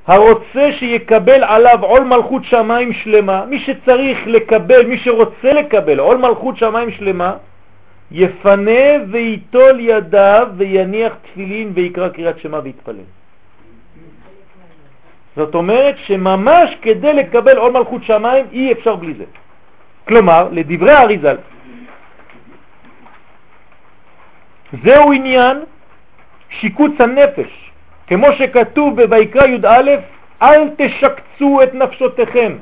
הרוצה 0.07 0.73
שיקבל 0.79 1.45
עליו 1.45 1.85
עול 1.85 2.05
מלכות 2.05 2.45
שמיים 2.45 2.93
שלמה, 2.93 3.45
מי 3.47 3.59
שצריך 3.59 4.27
לקבל, 4.27 4.87
מי 4.87 4.99
שרוצה 4.99 5.53
לקבל 5.53 5.99
עול 5.99 6.17
מלכות 6.17 6.57
שמיים 6.57 6.91
שלמה, 6.91 7.37
יפנה 8.11 9.11
ויטול 9.11 9.81
ידיו 9.81 10.49
ויניח 10.57 11.13
תפילין 11.23 11.73
ויקרא 11.75 12.09
קריאת 12.09 12.39
שמה 12.39 12.61
ויתפלל. 12.63 13.07
זאת 15.37 15.55
אומרת 15.55 15.95
שממש 16.07 16.77
כדי 16.83 17.13
לקבל 17.13 17.57
עול 17.57 17.73
מלכות 17.73 18.03
שמיים 18.05 18.47
אי 18.53 18.73
אפשר 18.73 18.97
בלי 18.97 19.15
זה. 19.15 19.25
כלומר, 20.09 20.49
לדברי 20.53 20.93
האריזל, 20.93 21.37
זהו 24.85 25.13
עניין 25.13 25.57
שיקוץ 26.51 26.93
הנפש, 27.01 27.66
כמו 28.07 28.27
שכתוב 28.39 29.03
בויקרא 29.03 29.47
י"א, 29.47 29.91
אל 30.43 30.71
תשקצו 30.77 31.63
את 31.63 31.75
נפשותיכם. 31.75 32.57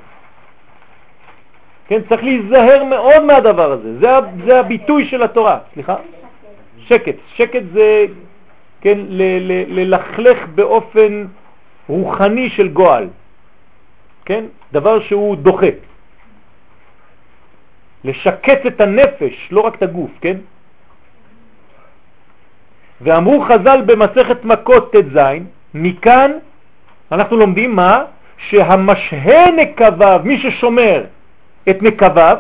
כן, 1.87 2.01
צריך 2.09 2.23
להיזהר 2.23 2.85
מאוד 2.85 3.23
מהדבר 3.23 3.73
הזה, 3.73 3.99
זה, 3.99 4.09
זה 4.45 4.61
הביטוי 4.61 5.07
של 5.07 5.23
התורה, 5.23 5.59
סליחה? 5.75 5.97
שקט, 6.79 7.17
שקט 7.35 7.63
זה, 7.73 8.05
כן, 8.81 8.99
ללכלך 9.69 10.39
באופן 10.55 11.25
רוחני 11.89 12.51
של 12.51 12.69
גועל, 12.69 13.09
כן, 14.25 14.45
דבר 14.73 15.01
שהוא 15.01 15.37
דוחה. 15.37 15.67
לשקץ 18.05 18.67
את 18.67 18.81
הנפש, 18.81 19.49
לא 19.51 19.61
רק 19.61 19.75
את 19.75 19.83
הגוף, 19.83 20.11
כן? 20.21 20.37
ואמרו 23.05 23.41
חז"ל 23.41 23.83
במסכת 23.87 24.45
מכות 24.45 24.93
ט"ז, 24.93 25.19
מכאן 25.75 26.31
אנחנו 27.13 27.37
לומדים 27.37 27.77
מה? 27.77 28.05
שהמשהה 28.49 29.51
נקביו, 29.51 30.21
מי 30.25 30.39
ששומר 30.39 31.05
את 31.71 31.83
נקביו, 31.83 32.37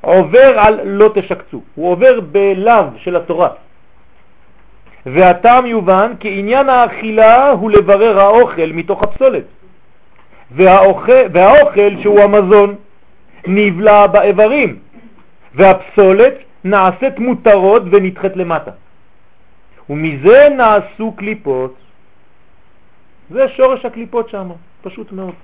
עובר 0.00 0.58
על 0.58 0.80
לא 0.84 1.10
תשקצו, 1.14 1.62
הוא 1.74 1.92
עובר 1.92 2.20
בלב 2.20 2.84
של 2.96 3.16
התורה. 3.16 3.48
והטעם 5.06 5.66
יובן 5.66 6.12
כי 6.20 6.38
עניין 6.38 6.68
האכילה 6.68 7.50
הוא 7.50 7.70
לברר 7.70 8.20
האוכל 8.20 8.70
מתוך 8.74 9.02
הפסולת. 9.02 9.44
והאוכל, 10.50 11.22
והאוכל 11.32 12.00
שהוא 12.02 12.20
המזון 12.20 12.74
נבלע 13.46 14.06
באיברים, 14.06 14.76
והפסולת 15.54 16.34
נעשית 16.64 17.18
מותרות 17.18 17.82
ונדחת 17.90 18.36
למטה. 18.36 18.70
ומזה 19.90 20.48
נעשו 20.56 21.12
קליפות. 21.12 21.74
זה 23.30 23.48
שורש 23.48 23.84
הקליפות 23.84 24.28
שם, 24.28 24.48
פשוט 24.82 25.12
מאוד. 25.12 25.34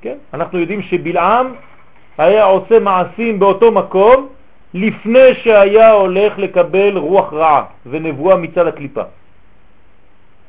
כן? 0.00 0.16
אנחנו 0.34 0.58
יודעים 0.58 0.82
שבלעם 0.82 1.54
היה 2.18 2.44
עושה 2.44 2.78
מעשים 2.78 3.38
באותו 3.38 3.72
מקום 3.72 4.28
לפני 4.74 5.34
שהיה 5.42 5.90
הולך 5.90 6.38
לקבל 6.38 6.96
רוח 6.96 7.32
רעה 7.32 7.64
ונבואה 7.86 8.36
מצד 8.36 8.66
הקליפה. 8.66 9.02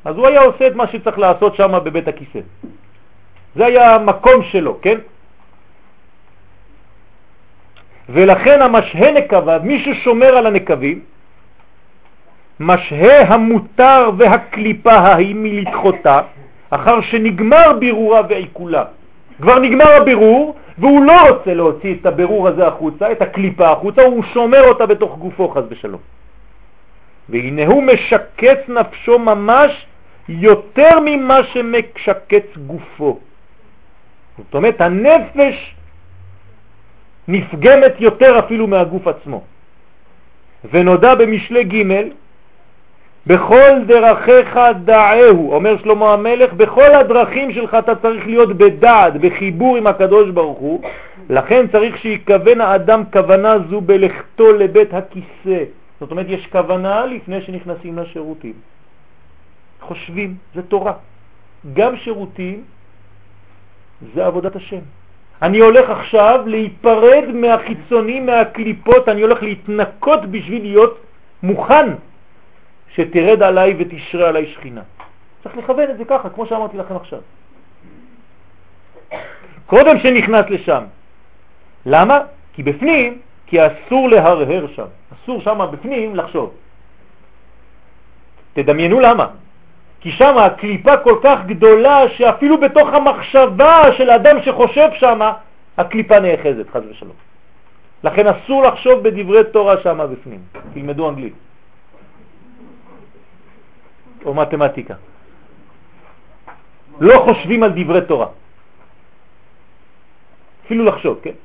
אז 0.04 0.16
הוא 0.16 0.26
היה 0.26 0.40
עושה 0.40 0.66
את 0.66 0.74
מה 0.74 0.86
שצריך 0.86 1.18
לעשות 1.18 1.56
שם 1.56 1.72
בבית 1.84 2.08
הכיסא. 2.08 2.40
זה 3.54 3.66
היה 3.66 3.94
המקום 3.94 4.42
שלו, 4.42 4.78
כן? 4.82 4.98
ולכן 8.08 8.62
המשהה 8.62 9.12
נקביו, 9.12 9.60
מי 9.64 9.76
ששומר 9.84 10.36
על 10.38 10.46
הנקבים, 10.46 11.00
משהה 12.60 13.34
המותר 13.34 14.10
והקליפה 14.18 14.92
ההיא 14.92 15.34
מלדחותה, 15.34 16.20
אחר 16.70 17.00
שנגמר 17.00 17.72
בירורה 17.80 18.20
ועיכולה. 18.28 18.84
כבר 19.40 19.58
נגמר 19.58 19.90
הבירור, 20.02 20.56
והוא 20.78 21.04
לא 21.04 21.28
רוצה 21.28 21.54
להוציא 21.54 21.94
את 22.00 22.06
הבירור 22.06 22.48
הזה 22.48 22.66
החוצה, 22.66 23.12
את 23.12 23.22
הקליפה 23.22 23.70
החוצה, 23.70 24.02
הוא 24.02 24.24
שומר 24.32 24.68
אותה 24.68 24.86
בתוך 24.86 25.18
גופו 25.18 25.48
חז 25.48 25.64
ושלום. 25.68 26.00
והנה 27.28 27.66
הוא 27.66 27.82
משקץ 27.82 28.68
נפשו 28.68 29.18
ממש 29.18 29.86
יותר 30.28 31.00
ממה 31.04 31.40
שמשקץ 31.52 32.46
גופו. 32.66 33.18
זאת 34.38 34.54
אומרת, 34.54 34.80
הנפש 34.80 35.74
נפגמת 37.28 37.94
יותר 37.98 38.38
אפילו 38.38 38.66
מהגוף 38.66 39.06
עצמו. 39.06 39.42
ונודע 40.70 41.14
במשלי 41.14 41.64
ג' 41.64 41.84
בכל 43.26 43.70
דרכיך 43.86 44.58
דעהו, 44.84 45.52
אומר 45.52 45.78
שלמה 45.82 46.12
המלך, 46.12 46.52
בכל 46.52 46.94
הדרכים 46.94 47.52
שלך 47.52 47.74
אתה 47.74 47.94
צריך 47.94 48.26
להיות 48.26 48.52
בדעת, 48.56 49.16
בחיבור 49.20 49.76
עם 49.76 49.86
הקדוש 49.86 50.30
ברוך 50.30 50.58
הוא, 50.58 50.82
לכן 51.30 51.66
צריך 51.72 51.96
שיכוון 51.98 52.60
האדם 52.60 53.02
כוונה 53.12 53.56
זו 53.70 53.80
בלכתו 53.80 54.52
לבית 54.52 54.94
הכיסא. 54.94 55.64
זאת 56.00 56.10
אומרת, 56.10 56.26
יש 56.28 56.46
כוונה 56.46 57.06
לפני 57.06 57.42
שנכנסים 57.42 57.98
לשירותים. 57.98 58.52
חושבים, 59.80 60.34
זה 60.54 60.62
תורה. 60.62 60.92
גם 61.72 61.96
שירותים 61.96 62.62
זה 64.14 64.26
עבודת 64.26 64.56
השם. 64.56 64.80
אני 65.42 65.58
הולך 65.58 65.90
עכשיו 65.90 66.40
להיפרד 66.46 67.24
מהחיצוני, 67.34 68.20
מהקליפות, 68.20 69.08
אני 69.08 69.22
הולך 69.22 69.42
להתנקות 69.42 70.26
בשביל 70.26 70.62
להיות 70.62 70.98
מוכן 71.42 71.86
שתרד 72.94 73.42
עליי 73.42 73.74
ותשרה 73.78 74.28
עליי 74.28 74.46
שכינה. 74.46 74.82
צריך 75.42 75.56
לכוון 75.56 75.90
את 75.90 75.98
זה 75.98 76.04
ככה, 76.04 76.28
כמו 76.30 76.46
שאמרתי 76.46 76.76
לכם 76.76 76.96
עכשיו. 76.96 77.18
קודם 79.66 79.98
שנכנס 79.98 80.46
לשם. 80.50 80.82
למה? 81.86 82.18
כי 82.52 82.62
בפנים, 82.62 83.18
כי 83.46 83.58
אסור 83.66 84.08
להרהר 84.08 84.66
שם. 84.74 84.86
אסור 85.14 85.40
שם 85.40 85.58
בפנים 85.72 86.16
לחשוב. 86.16 86.52
תדמיינו 88.52 89.00
למה. 89.00 89.26
כי 90.00 90.10
שם 90.12 90.38
הקליפה 90.38 90.96
כל 90.96 91.18
כך 91.22 91.38
גדולה 91.46 92.08
שאפילו 92.08 92.60
בתוך 92.60 92.88
המחשבה 92.88 93.92
של 93.96 94.10
אדם 94.10 94.42
שחושב 94.42 94.88
שם, 94.94 95.20
הקליפה 95.78 96.20
נאחזת, 96.20 96.70
חז 96.72 96.82
ושלום. 96.90 97.16
לכן 98.04 98.26
אסור 98.26 98.62
לחשוב 98.62 99.02
בדברי 99.02 99.44
תורה 99.52 99.74
שם 99.82 99.98
בפנים. 100.12 100.40
תלמדו 100.74 101.08
אנגלית. 101.08 101.34
או 104.24 104.34
מתמטיקה. 104.34 104.94
לא 107.00 107.22
חושבים 107.24 107.62
על 107.62 107.72
דברי 107.76 108.00
תורה. 108.00 108.26
אפילו 110.66 110.84
לחשוב, 110.84 111.18
כן? 111.22 111.36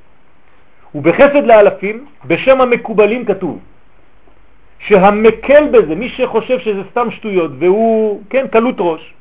ובחסד 0.95 1.43
לאלפים, 1.45 2.05
בשם 2.25 2.61
המקובלים 2.61 3.25
כתוב, 3.25 3.59
שהמקל 4.79 5.63
בזה, 5.71 5.95
מי 5.95 6.09
שחושב 6.09 6.59
שזה 6.59 6.81
סתם 6.91 7.11
שטויות 7.11 7.51
והוא, 7.59 8.21
כן, 8.29 8.47
קלות 8.47 8.75
ראש, 8.79 9.13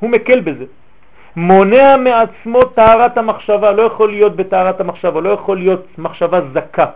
הוא 0.00 0.10
מקל 0.10 0.40
בזה. 0.40 0.64
מונע 1.36 1.96
מעצמו 1.96 2.64
טהרת 2.64 3.18
המחשבה, 3.18 3.72
לא 3.72 3.82
יכול 3.82 4.10
להיות 4.10 4.36
בטהרת 4.36 4.80
המחשבה, 4.80 5.20
לא 5.20 5.30
יכול 5.30 5.56
להיות 5.58 5.98
מחשבה 5.98 6.40
זכה, 6.54 6.86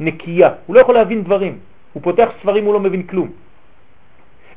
נקייה, 0.00 0.50
הוא 0.66 0.74
לא 0.76 0.80
יכול 0.80 0.94
להבין 0.94 1.22
דברים, 1.22 1.58
הוא 1.92 2.02
פותח 2.02 2.28
ספרים, 2.40 2.64
הוא 2.64 2.74
לא 2.74 2.80
מבין 2.80 3.02
כלום. 3.02 3.43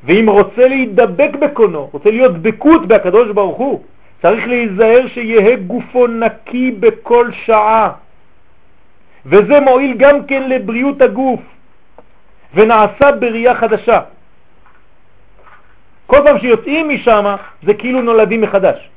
ואם 0.04 0.28
רוצה 0.28 0.68
להידבק 0.68 1.30
בקונו, 1.40 1.88
רוצה 1.92 2.10
להיות 2.10 2.32
דבקות 2.32 2.86
בהקדוש 2.86 3.30
ברוך 3.30 3.58
הוא, 3.58 3.82
צריך 4.22 4.46
להיזהר 4.46 5.08
שיהיה 5.08 5.56
גופו 5.56 6.06
נקי 6.06 6.70
בכל 6.70 7.30
שעה. 7.32 7.90
וזה 9.26 9.60
מועיל 9.60 9.94
גם 9.96 10.26
כן 10.26 10.48
לבריאות 10.48 11.02
הגוף, 11.02 11.40
ונעשה 12.54 13.12
בריאה 13.12 13.54
חדשה. 13.54 14.00
כל 16.06 16.20
פעם 16.24 16.38
שיוצאים 16.38 16.88
משם 16.88 17.36
זה 17.62 17.74
כאילו 17.74 18.02
נולדים 18.02 18.40
מחדש. 18.40 18.88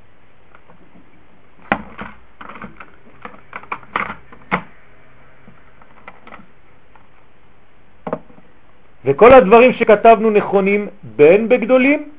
וכל 9.05 9.33
הדברים 9.33 9.73
שכתבנו 9.73 10.29
נכונים 10.29 10.87
בין 11.15 11.49
בגדולים, 11.49 12.09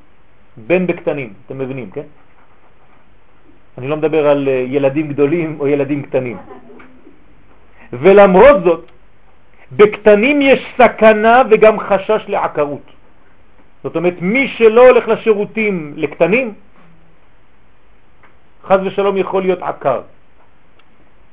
בין 0.56 0.86
בקטנים. 0.86 1.32
אתם 1.46 1.58
מבינים, 1.58 1.90
כן? 1.90 2.08
אני 3.78 3.88
לא 3.88 3.96
מדבר 3.96 4.28
על 4.28 4.48
אה, 4.48 4.64
ילדים 4.68 5.08
גדולים 5.08 5.56
או 5.60 5.68
ילדים 5.68 6.02
קטנים. 6.02 6.36
ולמרות 7.92 8.64
זאת, 8.64 8.84
בקטנים 9.72 10.42
יש 10.42 10.60
סכנה 10.78 11.42
וגם 11.50 11.80
חשש 11.80 12.22
לעקרות. 12.28 12.86
זאת 13.82 13.96
אומרת, 13.96 14.14
מי 14.20 14.48
שלא 14.48 14.88
הולך 14.88 15.08
לשירותים 15.08 15.92
לקטנים, 15.96 16.54
חז 18.64 18.80
ושלום 18.84 19.16
יכול 19.16 19.42
להיות 19.42 19.62
עקר, 19.62 20.00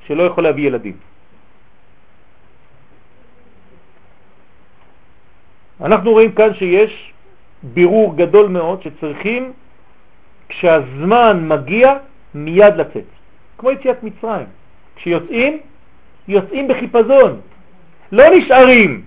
שלא 0.08 0.24
יכול 0.24 0.44
להביא 0.44 0.68
ילדים. 0.68 1.09
אנחנו 5.82 6.12
רואים 6.12 6.32
כאן 6.32 6.54
שיש 6.54 7.14
בירור 7.64 8.16
גדול 8.16 8.48
מאוד 8.48 8.82
שצריכים 8.82 9.54
כשהזמן 10.50 11.48
מגיע 11.48 11.94
מיד 12.36 12.76
לצאת, 12.76 13.04
כמו 13.58 13.72
יציאת 13.72 14.04
מצרים. 14.04 14.46
כשיוצאים, 14.96 15.60
יוצאים 16.28 16.68
בחיפזון, 16.68 17.40
לא 18.12 18.24
נשארים. 18.36 19.02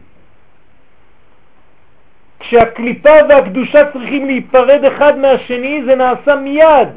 כשהקליפה 2.41 3.11
והקדושה 3.29 3.93
צריכים 3.93 4.27
להיפרד 4.27 4.85
אחד 4.85 5.19
מהשני 5.19 5.83
זה 5.85 5.95
נעשה 5.95 6.37
מיד. 6.37 6.89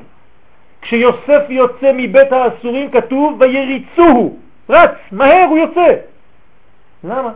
כשיוסף 0.82 1.42
יוצא 1.50 1.92
מבית 1.94 2.32
האסורים 2.32 2.92
כתוב 2.92 3.42
ויריצוהו, 3.42 4.38
רץ, 4.70 4.92
מהר 5.12 5.46
הוא 5.50 5.58
יוצא. 5.58 5.96
למה? 7.04 7.32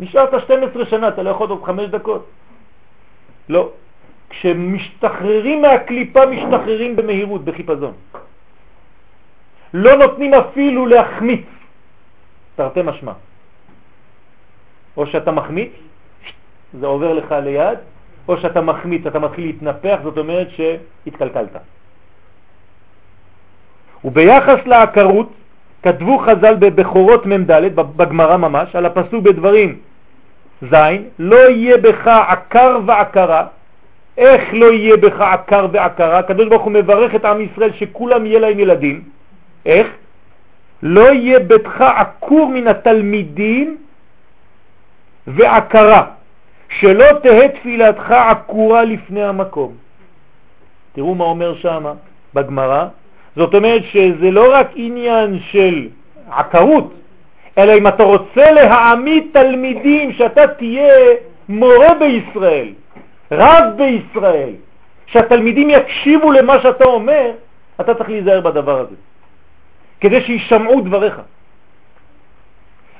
נשארת 0.00 0.42
12 0.42 0.86
שנה, 0.86 1.08
אתה 1.08 1.22
לא 1.22 1.30
יכול 1.30 1.50
עוד 1.50 1.64
חמש 1.64 1.88
דקות. 1.88 2.26
לא. 3.48 3.70
כשמשתחררים 4.30 5.62
מהקליפה, 5.62 6.26
משתחררים 6.26 6.96
במהירות, 6.96 7.44
בחיפזון. 7.44 7.92
לא 9.74 9.96
נותנים 9.96 10.34
אפילו 10.34 10.86
להחמיץ, 10.86 11.46
תרתי 12.56 12.82
משמע. 12.82 13.12
או 14.96 15.06
שאתה 15.06 15.30
מחמיץ, 15.30 15.72
זה 16.80 16.86
עובר 16.86 17.12
לך 17.12 17.32
ליד, 17.32 17.78
או 18.28 18.36
שאתה 18.36 18.60
מחמיץ, 18.60 19.06
אתה 19.06 19.18
מתחיל 19.18 19.44
להתנפח, 19.46 19.98
זאת 20.02 20.18
אומרת 20.18 20.48
שהתקלקלת. 20.50 21.56
וביחס 24.04 24.60
לעקרות, 24.66 25.28
כתבו 25.82 26.18
חז"ל 26.18 26.54
בבכורות 26.58 27.26
מ"ד, 27.26 27.50
בגמרא 27.74 28.36
ממש, 28.36 28.76
על 28.76 28.86
הפסוק 28.86 29.22
בדברים 29.24 29.80
זין, 30.62 31.04
לא 31.18 31.50
יהיה 31.50 31.76
בך 31.76 32.06
עקר 32.06 32.78
ועקרה. 32.86 33.46
איך 34.18 34.42
לא 34.52 34.72
יהיה 34.72 34.96
בך 34.96 35.20
עקר 35.20 35.66
ועקרה? 35.72 36.18
הקדוש 36.18 36.48
ברוך 36.48 36.62
הוא 36.62 36.72
מברך 36.72 37.14
את 37.14 37.24
עם 37.24 37.40
ישראל 37.40 37.72
שכולם 37.72 38.26
יהיה 38.26 38.38
להם 38.38 38.58
ילדים. 38.60 39.02
איך? 39.66 39.86
לא 40.82 41.12
יהיה 41.12 41.38
ביתך 41.38 41.80
עקור 41.80 42.48
מן 42.48 42.66
התלמידים 42.66 43.76
ועקרה, 45.26 46.04
שלא 46.68 47.04
תהא 47.22 47.48
תפילתך 47.48 48.10
עקורה 48.10 48.84
לפני 48.84 49.24
המקום. 49.24 49.72
תראו 50.92 51.14
מה 51.14 51.24
אומר 51.24 51.54
שם 51.54 51.84
בגמרא. 52.34 52.86
זאת 53.36 53.54
אומרת 53.54 53.82
שזה 53.84 54.30
לא 54.30 54.54
רק 54.54 54.68
עניין 54.74 55.38
של 55.50 55.88
עקרות, 56.30 56.94
אלא 57.58 57.72
אם 57.78 57.86
אתה 57.86 58.02
רוצה 58.02 58.50
להעמיד 58.50 59.24
תלמידים, 59.32 60.12
שאתה 60.12 60.46
תהיה 60.46 60.94
מורה 61.48 61.94
בישראל, 61.94 62.68
רב 63.32 63.64
בישראל, 63.76 64.52
שהתלמידים 65.06 65.70
יקשיבו 65.70 66.32
למה 66.32 66.60
שאתה 66.60 66.84
אומר, 66.84 67.30
אתה 67.80 67.94
צריך 67.94 68.10
להיזהר 68.10 68.40
בדבר 68.40 68.80
הזה, 68.80 68.94
כדי 70.00 70.20
שישמעו 70.20 70.80
דבריך. 70.80 71.20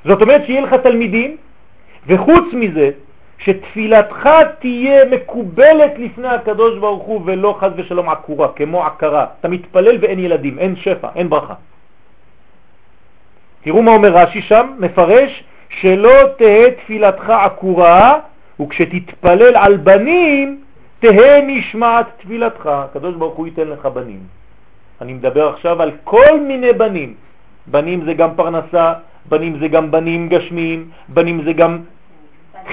זאת 0.05 0.23
אומרת 0.23 0.47
שיהיה 0.47 0.61
לך 0.61 0.75
תלמידים, 0.75 1.37
וחוץ 2.07 2.45
מזה, 2.53 2.91
שתפילתך 3.39 4.29
תהיה 4.59 5.05
מקובלת 5.05 5.93
לפני 5.99 6.29
הקדוש 6.29 6.79
ברוך 6.79 7.03
הוא 7.03 7.21
ולא 7.25 7.57
חז 7.61 7.71
ושלום 7.77 8.09
עקורה, 8.09 8.49
כמו 8.57 8.87
עקרה. 8.87 9.27
אתה 9.41 9.49
מתפלל 9.49 9.99
ואין 10.01 10.19
ילדים, 10.19 10.59
אין 10.59 10.77
שפע, 10.77 11.09
אין 11.15 11.31
ברכה. 11.31 11.55
תראו 13.69 13.83
מה 13.83 13.91
אומר 13.91 14.17
רש"י 14.17 14.43
שם, 14.43 14.67
מפרש, 14.79 15.45
שלא 15.69 16.13
תהא 16.39 16.71
תפילתך 16.81 17.31
עקורה, 17.31 18.19
וכשתתפלל 18.61 19.57
על 19.57 19.77
בנים, 19.77 20.61
תהא 21.01 21.41
נשמעת 21.47 22.07
תפילתך. 22.19 22.67
הקדוש 22.67 23.15
ברוך 23.15 23.35
הוא 23.35 23.47
ייתן 23.47 23.69
לך 23.69 23.87
בנים. 23.87 24.21
אני 25.01 25.13
מדבר 25.13 25.49
עכשיו 25.49 25.83
על 25.83 25.91
כל 26.05 26.41
מיני 26.41 26.73
בנים. 26.73 27.15
בנים 27.67 28.05
זה 28.05 28.15
גם 28.15 28.31
פרנסה, 28.37 28.93
בנים 29.29 29.59
זה 29.61 29.69
גם 29.69 29.91
בנים 29.91 30.29
גשמיים, 30.29 30.89
בנים 31.09 31.45
זה 31.45 31.53
גם 31.53 31.79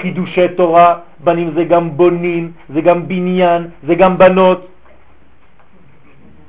חידושי 0.00 0.48
תורה, 0.56 0.98
בנים 1.20 1.52
זה 1.54 1.64
גם 1.64 1.96
בונים, 1.96 2.52
זה 2.72 2.80
גם 2.80 3.08
בניין, 3.08 3.68
זה 3.86 3.94
גם 3.94 4.18
בנות. 4.18 4.66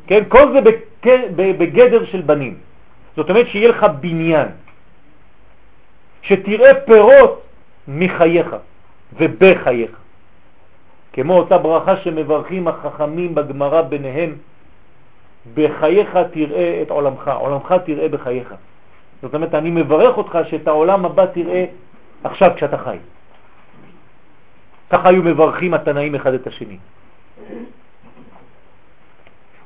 כן, 0.07 0.23
כל 0.31 0.55
זה 0.55 0.59
בגדר 1.35 2.05
של 2.05 2.21
בנים. 2.21 2.66
זאת 3.17 3.29
אומרת 3.29 3.47
שיהיה 3.47 3.69
לך 3.69 3.85
בניין, 3.99 4.47
שתראה 6.21 6.71
פירות 6.85 7.41
מחייך 7.87 8.55
ובחייך. 9.17 9.91
כמו 11.13 11.33
אותה 11.33 11.57
ברכה 11.57 11.97
שמברכים 11.97 12.67
החכמים 12.67 13.35
בגמרא 13.35 13.81
ביניהם, 13.81 14.35
בחייך 15.53 16.17
תראה 16.31 16.79
את 16.81 16.89
עולמך, 16.89 17.27
עולמך 17.27 17.73
תראה 17.85 18.09
בחייך. 18.09 18.53
זאת 19.21 19.33
אומרת, 19.33 19.55
אני 19.55 19.69
מברך 19.69 20.17
אותך 20.17 20.37
שאת 20.49 20.67
העולם 20.67 21.05
הבא 21.05 21.25
תראה 21.25 21.65
עכשיו 22.23 22.51
כשאתה 22.55 22.77
חי. 22.77 22.97
ככה 24.89 25.09
היו 25.09 25.23
מברכים 25.23 25.73
התנאים 25.73 26.15
אחד 26.15 26.33
את 26.33 26.47
השני. 26.47 26.77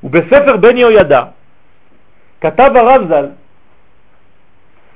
ובספר 0.04 0.58
בן 0.58 0.78
יהוידע 0.78 1.24
כתב 2.42 2.72
הרב 2.76 3.02
ז"ל 3.10 3.41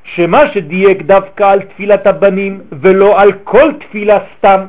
שמה 0.06 0.52
שדייק 0.54 1.02
דווקא 1.02 1.44
על 1.44 1.62
תפילת 1.62 2.08
הבנים 2.08 2.62
ולא 2.72 3.22
על 3.22 3.32
כל 3.44 3.72
תפילה 3.80 4.20
סתם 4.38 4.66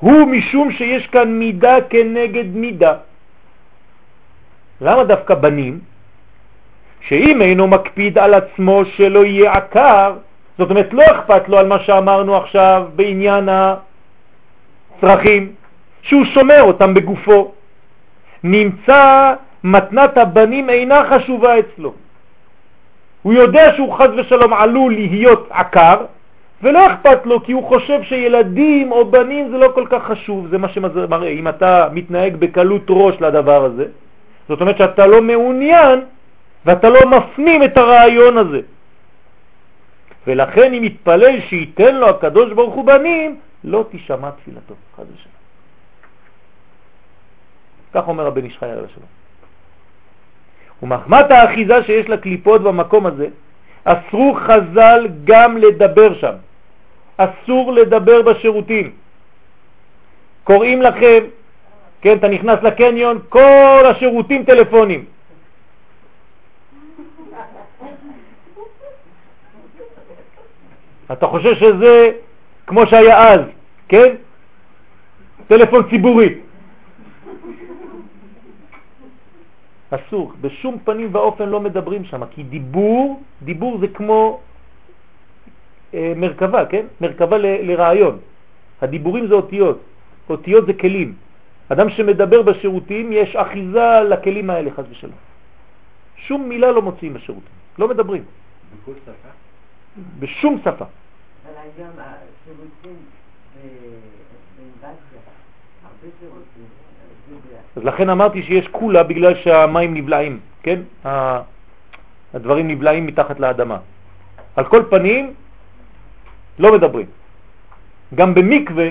הוא 0.00 0.26
משום 0.26 0.72
שיש 0.72 1.06
כאן 1.06 1.28
מידה 1.38 1.76
כנגד 1.90 2.56
מידה. 2.56 2.94
למה 4.80 5.04
דווקא 5.04 5.34
בנים? 5.34 5.78
שאם 7.00 7.42
אינו 7.42 7.66
מקפיד 7.68 8.18
על 8.18 8.34
עצמו 8.34 8.84
שלא 8.96 9.24
יהיה 9.24 9.52
עקר, 9.52 10.14
זאת 10.58 10.70
אומרת 10.70 10.92
לא 10.92 11.02
אכפת 11.04 11.48
לו 11.48 11.58
על 11.58 11.66
מה 11.66 11.78
שאמרנו 11.78 12.36
עכשיו 12.36 12.88
בעניין 12.96 13.48
הצרכים, 14.96 15.52
שהוא 16.02 16.24
שומר 16.24 16.62
אותם 16.62 16.94
בגופו. 16.94 17.52
נמצא 18.44 19.34
מתנת 19.64 20.16
הבנים 20.16 20.70
אינה 20.70 21.02
חשובה 21.10 21.58
אצלו. 21.58 21.94
הוא 23.22 23.32
יודע 23.32 23.74
שהוא 23.74 23.94
חז 23.98 24.10
ושלום 24.16 24.52
עלול 24.52 24.92
להיות 24.92 25.48
עקר, 25.50 25.96
ולא 26.62 26.86
אכפת 26.86 27.26
לו 27.26 27.42
כי 27.42 27.52
הוא 27.52 27.64
חושב 27.68 28.02
שילדים 28.02 28.92
או 28.92 29.10
בנים 29.10 29.50
זה 29.50 29.58
לא 29.58 29.68
כל 29.74 29.86
כך 29.90 30.02
חשוב, 30.04 30.46
זה 30.50 30.58
מה 30.58 30.68
שמראה. 30.68 31.28
אם 31.28 31.48
אתה 31.48 31.88
מתנהג 31.92 32.36
בקלות 32.36 32.82
ראש 32.88 33.20
לדבר 33.20 33.64
הזה, 33.64 33.84
זאת 34.48 34.60
אומרת 34.60 34.78
שאתה 34.78 35.06
לא 35.06 35.22
מעוניין 35.22 36.00
ואתה 36.66 36.88
לא 36.88 37.00
מפנים 37.06 37.62
את 37.62 37.76
הרעיון 37.76 38.38
הזה. 38.38 38.60
ולכן 40.26 40.74
אם 40.74 40.84
יתפלל 40.84 41.40
שייתן 41.40 41.94
לו 41.96 42.08
הקדוש 42.08 42.52
ברוך 42.52 42.74
הוא 42.74 42.84
בנים, 42.84 43.36
לא 43.64 43.84
תשמע 43.90 44.30
תפילתו, 44.30 44.74
חד 44.96 45.02
ושלום. 45.02 45.34
כך 47.94 48.08
אומר 48.08 48.26
הבן 48.26 48.44
איש 48.44 48.58
חי 48.58 48.66
עליו 48.66 48.84
השלום. 48.84 49.19
ומחמת 50.82 51.30
האחיזה 51.30 51.84
שיש 51.84 52.08
לקליפות 52.08 52.62
במקום 52.62 53.06
הזה, 53.06 53.26
אסרו 53.84 54.34
חז"ל 54.34 55.08
גם 55.24 55.56
לדבר 55.56 56.14
שם. 56.14 56.34
אסור 57.16 57.72
לדבר 57.72 58.22
בשירותים. 58.22 58.90
קוראים 60.44 60.82
לכם, 60.82 61.24
כן, 62.00 62.16
אתה 62.16 62.28
נכנס 62.28 62.58
לקניון, 62.62 63.18
כל 63.28 63.82
השירותים 63.90 64.44
טלפונים. 64.44 65.04
אתה 71.12 71.26
חושב 71.26 71.54
שזה 71.54 72.10
כמו 72.66 72.86
שהיה 72.86 73.28
אז, 73.28 73.40
כן? 73.88 74.14
טלפון 75.48 75.90
ציבורי. 75.90 76.34
אסור, 79.90 80.32
בשום 80.40 80.78
פנים 80.84 81.08
ואופן 81.14 81.48
לא 81.48 81.60
מדברים 81.60 82.04
שם, 82.04 82.26
כי 82.26 82.42
דיבור, 82.42 83.22
דיבור 83.42 83.78
זה 83.78 83.88
כמו 83.88 84.40
אה, 85.94 86.12
מרכבה, 86.16 86.66
כן? 86.66 86.86
מרכבה 87.00 87.38
ל, 87.38 87.46
לרעיון. 87.46 88.18
הדיבורים 88.82 89.26
זה 89.26 89.34
אותיות, 89.34 89.80
אותיות 90.30 90.66
זה 90.66 90.72
כלים. 90.72 91.14
אדם 91.68 91.90
שמדבר 91.90 92.42
בשירותים, 92.42 93.12
יש 93.12 93.36
אחיזה 93.36 94.00
לכלים 94.10 94.50
האלה, 94.50 94.70
חס 94.70 94.84
ושלום. 94.90 95.18
שום 96.16 96.48
מילה 96.48 96.70
לא 96.70 96.82
מוציאים 96.82 97.14
בשירותים, 97.14 97.54
לא 97.78 97.88
מדברים. 97.88 98.24
בכל 98.82 98.92
שפה? 99.04 99.28
בשום 100.18 100.58
שפה. 100.60 100.70
אבל 100.70 101.54
היום 101.56 101.94
השירותים 101.98 102.96
באינבציה, 104.56 105.20
הרבה 105.84 106.08
שירותים. 106.20 106.68
אז 107.76 107.84
לכן 107.84 108.08
אמרתי 108.08 108.42
שיש 108.42 108.68
כולה 108.68 109.02
בגלל 109.02 109.34
שהמים 109.34 109.94
נבלעים, 109.94 110.40
כן? 110.62 110.78
הדברים 112.34 112.68
נבלעים 112.68 113.06
מתחת 113.06 113.40
לאדמה. 113.40 113.78
על 114.56 114.64
כל 114.64 114.82
פנים, 114.90 115.34
לא 116.58 116.72
מדברים. 116.72 117.06
גם 118.14 118.34
במקווה 118.34 118.88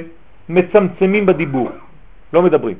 מצמצמים 0.49 1.25
בדיבור, 1.25 1.69
לא 2.33 2.41
מדברים. 2.41 2.77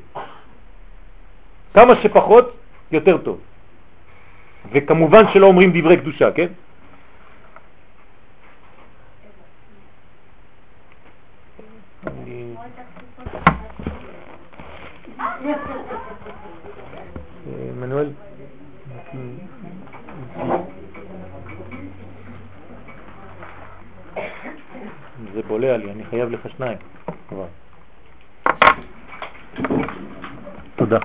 כמה 1.74 1.94
שפחות, 2.02 2.56
יותר 2.92 3.18
טוב. 3.18 3.38
וכמובן 4.72 5.24
שלא 5.34 5.48
אומרים 5.48 5.72
דברי 5.76 5.98
קדושה, 5.98 6.32
כן? 6.32 6.48
מנואל? 17.90 18.10
זה 25.34 25.42
בולע 25.48 25.78
לי, 25.78 25.92
אני 25.92 26.04
חייב 26.04 26.30
לך 26.30 26.50
שניים 26.58 26.78
כבר. 27.30 27.46
תודה. 30.76 31.00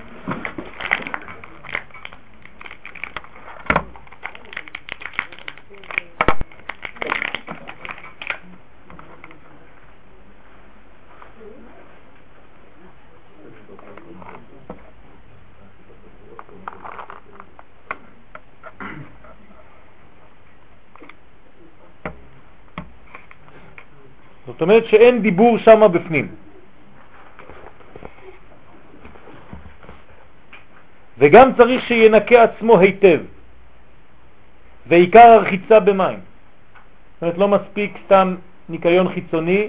אומרת 24.65 24.87
שאין 24.87 25.23
דיבור 25.23 25.59
שם 25.59 25.81
בפנים. 25.93 26.29
וגם 31.19 31.55
צריך 31.57 31.85
שינקה 31.85 32.43
עצמו 32.43 32.79
היטב, 32.79 33.21
ועיקר 34.87 35.29
הרחיצה 35.29 35.81
במים. 35.81 36.19
זאת 36.19 37.23
אומרת, 37.23 37.39
לא 37.39 37.49
מספיק 37.49 37.93
סתם 38.07 38.35
ניקיון 38.69 39.09
חיצוני, 39.09 39.69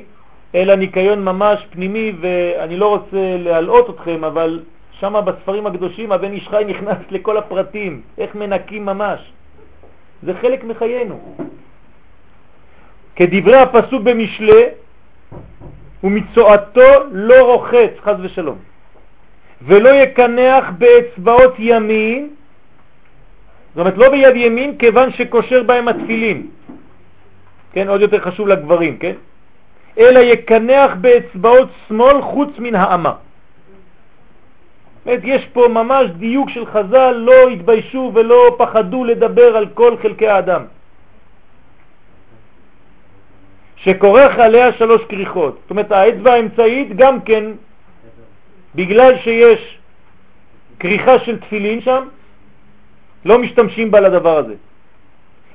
אלא 0.56 0.76
ניקיון 0.76 1.26
ממש 1.26 1.66
פנימי, 1.70 2.12
ואני 2.22 2.78
לא 2.78 2.88
רוצה 2.88 3.24
להלאות 3.40 3.90
אתכם, 3.90 4.24
אבל 4.24 4.64
שם 5.00 5.14
בספרים 5.26 5.68
הקדושים 5.68 6.12
הבן 6.12 6.32
איש 6.32 6.48
חי 6.48 6.64
נכנס 6.68 6.98
לכל 7.16 7.38
הפרטים, 7.38 8.02
איך 8.18 8.36
מנקים 8.36 8.86
ממש. 8.86 9.20
זה 10.24 10.34
חלק 10.42 10.64
מחיינו. 10.64 11.36
כדברי 13.16 13.58
הפסוק 13.58 14.02
במשלי, 14.04 14.64
ומצואתו 16.04 16.92
לא 17.12 17.54
רוחץ, 17.54 17.92
חז 18.04 18.16
ושלום, 18.22 18.58
ולא 19.62 19.90
יקנח 19.90 20.66
באצבעות 20.78 21.54
ימין, 21.60 22.30
זאת 23.76 23.80
אומרת 23.80 23.98
לא 23.98 24.10
ביד 24.10 24.36
ימין, 24.36 24.78
כיוון 24.78 25.12
שקושר 25.12 25.64
בהם 25.64 25.88
התפילין, 25.88 26.48
כן, 27.74 27.88
עוד 27.88 28.02
יותר 28.02 28.20
חשוב 28.20 28.48
לגברים, 28.48 28.98
כן, 28.98 29.14
אלא 29.98 30.20
יקנח 30.20 30.92
באצבעות 31.02 31.70
שמאל 31.88 32.22
חוץ 32.22 32.50
מן 32.60 32.76
האמה. 32.76 33.14
זאת 35.06 35.20
יש 35.24 35.46
פה 35.54 35.68
ממש 35.68 36.10
דיוק 36.18 36.50
של 36.50 36.66
חז"ל, 36.66 37.12
לא 37.12 37.50
התביישו 37.50 38.12
ולא 38.14 38.56
פחדו 38.58 39.04
לדבר 39.04 39.58
על 39.58 39.68
כל 39.74 39.98
חלקי 40.02 40.28
האדם. 40.28 40.62
שכורך 43.86 44.40
עליה 44.40 44.74
שלוש 44.74 45.02
כריכות. 45.10 45.60
זאת 45.62 45.70
אומרת, 45.70 45.92
האצבע 45.92 46.34
האמצעית 46.34 46.96
גם 46.96 47.22
כן, 47.22 47.44
בגלל 48.76 49.18
שיש 49.18 49.78
כריכה 50.80 51.20
של 51.20 51.40
תפילין 51.40 51.82
שם, 51.82 52.04
לא 53.26 53.40
משתמשים 53.40 53.92
בה 53.92 54.00
לדבר 54.00 54.38
הזה. 54.38 54.54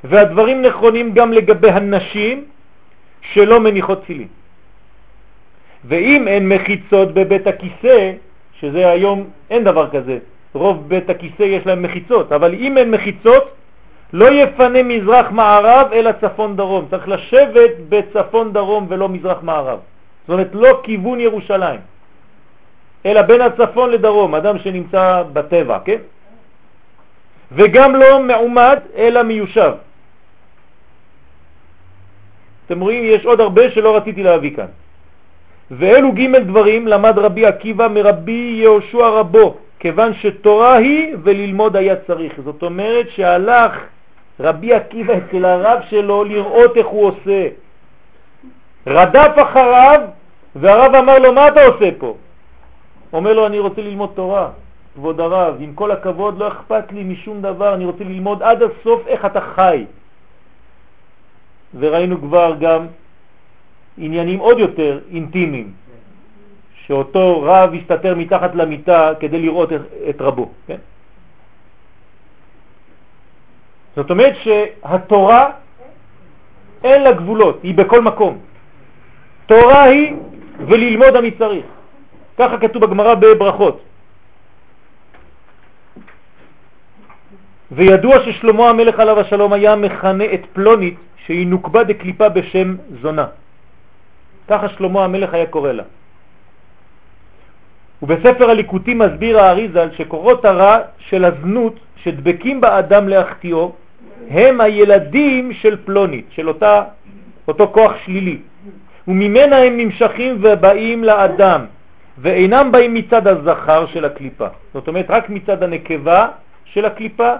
והדברים 0.04 0.62
נכונים 0.62 1.12
גם 1.12 1.32
לגבי 1.32 1.70
הנשים 1.70 2.44
שלא 3.34 3.60
מניחות 3.60 4.02
תפילין. 4.02 4.28
ואם 5.84 6.28
אין 6.28 6.48
מחיצות 6.48 7.14
בבית 7.14 7.46
הכיסא, 7.46 8.12
שזה 8.60 8.88
היום 8.90 9.30
אין 9.50 9.64
דבר 9.64 9.90
כזה, 9.90 10.18
רוב 10.54 10.88
בית 10.88 11.10
הכיסא 11.10 11.42
יש 11.42 11.66
להם 11.66 11.82
מחיצות, 11.82 12.32
אבל 12.32 12.54
אם 12.54 12.78
אין 12.78 12.90
מחיצות, 12.90 13.44
לא 14.12 14.32
יפנה 14.32 14.82
מזרח 14.82 15.30
מערב 15.30 15.92
אלא 15.92 16.10
צפון 16.20 16.56
דרום. 16.56 16.86
צריך 16.90 17.08
לשבת 17.08 17.70
בצפון 17.88 18.52
דרום 18.52 18.86
ולא 18.88 19.08
מזרח 19.08 19.38
מערב. 19.42 19.78
זאת 20.26 20.30
אומרת, 20.30 20.50
לא 20.52 20.80
כיוון 20.82 21.20
ירושלים, 21.20 21.80
אלא 23.06 23.22
בין 23.22 23.40
הצפון 23.40 23.90
לדרום, 23.90 24.34
אדם 24.34 24.58
שנמצא 24.58 25.22
בטבע, 25.32 25.78
כן? 25.84 25.98
וגם 27.52 27.96
לא 27.96 28.22
מעומד 28.22 28.78
אלא 28.96 29.22
מיושב. 29.22 29.72
אתם 32.66 32.80
רואים, 32.80 33.04
יש 33.04 33.24
עוד 33.26 33.40
הרבה 33.40 33.70
שלא 33.70 33.96
רציתי 33.96 34.22
להביא 34.22 34.56
כאן. 34.56 34.70
ואלו 35.70 36.12
ג' 36.12 36.36
דברים 36.36 36.86
למד 36.86 37.18
רבי 37.18 37.46
עקיבא 37.46 37.88
מרבי 37.88 38.58
יהושע 38.62 39.08
רבו, 39.08 39.56
כיוון 39.78 40.14
שתורה 40.14 40.74
היא 40.74 41.16
וללמוד 41.22 41.76
היה 41.76 41.96
צריך. 41.96 42.32
זאת 42.44 42.62
אומרת 42.62 43.06
שהלך 43.10 43.72
רבי 44.40 44.74
עקיבא 44.74 45.14
אצל 45.18 45.44
הרב 45.44 45.80
שלו 45.90 46.24
לראות 46.24 46.76
איך 46.76 46.86
הוא 46.86 47.06
עושה. 47.06 47.48
רדף 48.86 49.32
אחריו 49.42 50.00
והרב 50.56 50.94
אמר 50.94 51.18
לו, 51.18 51.32
מה 51.32 51.48
אתה 51.48 51.64
עושה 51.64 51.88
פה? 51.98 52.16
אומר 53.12 53.32
לו, 53.32 53.46
אני 53.46 53.58
רוצה 53.58 53.80
ללמוד 53.80 54.10
תורה, 54.14 54.48
כבוד 54.94 55.20
הרב, 55.20 55.56
עם 55.60 55.74
כל 55.74 55.90
הכבוד 55.90 56.38
לא 56.38 56.48
אכפת 56.48 56.92
לי 56.92 57.04
משום 57.04 57.42
דבר, 57.42 57.74
אני 57.74 57.84
רוצה 57.84 58.04
ללמוד 58.04 58.42
עד 58.42 58.62
הסוף 58.62 59.06
איך 59.06 59.24
אתה 59.24 59.40
חי. 59.40 59.84
וראינו 61.78 62.20
כבר 62.20 62.54
גם 62.60 62.86
עניינים 63.98 64.38
עוד 64.38 64.58
יותר 64.58 64.98
אינטימיים, 65.12 65.72
שאותו 66.86 67.42
רב 67.42 67.74
הסתתר 67.74 68.14
מתחת 68.14 68.54
למיטה 68.54 69.12
כדי 69.20 69.38
לראות 69.42 69.72
את 70.10 70.20
רבו. 70.20 70.48
כן? 70.66 70.78
זאת 73.96 74.10
אומרת 74.10 74.34
שהתורה 74.42 75.50
אין 76.84 77.02
לה 77.02 77.12
גבולות, 77.12 77.62
היא 77.62 77.74
בכל 77.74 78.00
מקום. 78.02 78.38
תורה 79.46 79.82
היא 79.82 80.14
וללמוד 80.66 81.16
אני 81.16 81.30
צריך. 81.30 81.64
ככה 82.38 82.58
כתוב 82.58 82.84
בגמרא 82.84 83.14
בברכות. 83.14 83.80
וידוע 87.72 88.14
ששלמה 88.24 88.68
המלך 88.68 89.00
עליו 89.00 89.20
השלום 89.20 89.52
היה 89.52 89.76
מכנה 89.76 90.24
את 90.24 90.40
פלונית 90.52 90.98
שהיא 91.26 91.46
נוקבה 91.46 91.84
דקליפה 91.84 92.28
בשם 92.28 92.76
זונה. 93.02 93.26
ככה 94.48 94.68
שלמה 94.68 95.04
המלך 95.04 95.34
היה 95.34 95.46
קורא 95.46 95.72
לה. 95.72 95.82
ובספר 98.02 98.50
הליקוטים 98.50 98.98
מסביר 98.98 99.38
האריזל 99.38 99.88
שקורות 99.96 100.44
הרע 100.44 100.78
של 100.98 101.24
הזנות 101.24 101.78
שדבקים 102.02 102.60
באדם 102.60 103.08
להחטיאו 103.08 103.72
הם 104.30 104.60
הילדים 104.60 105.52
של 105.52 105.76
פלונית, 105.84 106.26
של 106.30 106.48
אותה, 106.48 106.82
אותו 107.48 107.68
כוח 107.72 107.92
שלילי, 108.04 108.38
וממנה 109.08 109.56
הם 109.56 109.76
נמשכים 109.76 110.38
ובאים 110.40 111.04
לאדם, 111.04 111.64
ואינם 112.18 112.72
באים 112.72 112.94
מצד 112.94 113.26
הזכר 113.26 113.86
של 113.86 114.04
הקליפה. 114.04 114.48
זאת 114.74 114.88
אומרת, 114.88 115.06
רק 115.08 115.30
מצד 115.30 115.62
הנקבה 115.62 116.28
של 116.64 116.84
הקליפה 116.84 117.32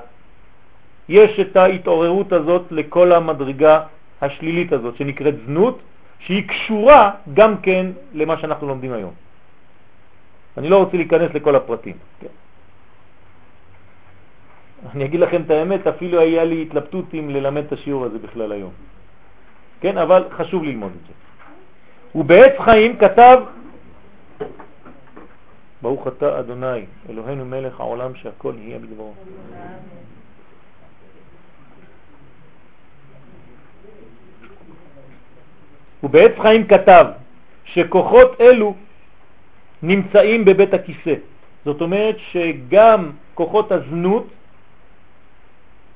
יש 1.09 1.41
את 1.41 1.57
ההתעוררות 1.57 2.33
הזאת 2.33 2.63
לכל 2.71 3.13
המדרגה 3.13 3.81
השלילית 4.21 4.73
הזאת, 4.73 4.97
שנקראת 4.97 5.35
זנות, 5.47 5.79
שהיא 6.19 6.49
קשורה 6.49 7.11
גם 7.35 7.57
כן 7.63 7.87
למה 8.15 8.39
שאנחנו 8.39 8.69
לומדים 8.69 8.93
היום. 8.93 9.13
אני 10.59 10.69
לא 10.69 10.77
רוצה 10.77 10.97
להיכנס 10.97 11.35
לכל 11.35 11.57
הפרטים. 11.57 11.97
כן. 12.21 12.27
אני 14.95 15.05
אגיד 15.05 15.21
לכם 15.21 15.43
את 15.43 15.51
האמת, 15.51 15.87
אפילו 15.87 16.21
היה 16.21 16.45
לי 16.45 16.63
התלבטות 16.63 17.15
אם 17.15 17.31
ללמד 17.31 17.65
את 17.65 17.73
השיעור 17.73 18.05
הזה 18.05 18.19
בכלל 18.19 18.53
היום. 18.53 18.73
כן, 19.81 19.99
אבל 19.99 20.25
חשוב 20.31 20.65
ללמוד 20.65 20.93
את 20.93 21.07
זה. 21.07 21.13
ובעץ 22.19 22.53
חיים 22.65 22.97
כתב, 22.97 23.41
ברוך 25.83 26.07
אתה 26.07 26.41
אדוני, 26.41 26.85
אלוהינו 27.11 27.45
מלך 27.45 27.81
העולם 27.81 28.15
שהכל 28.15 28.55
יהיה 28.59 28.79
בדברו. 28.79 29.15
ובעץ 36.03 36.33
חיים 36.43 36.67
כתב 36.67 37.07
שכוחות 37.65 38.41
אלו 38.41 38.75
נמצאים 39.83 40.45
בבית 40.45 40.75
הכיסא. 40.75 41.15
זאת 41.65 41.81
אומרת 41.81 42.17
שגם 42.19 43.11
כוחות 43.35 43.73
הזנות 43.73 44.27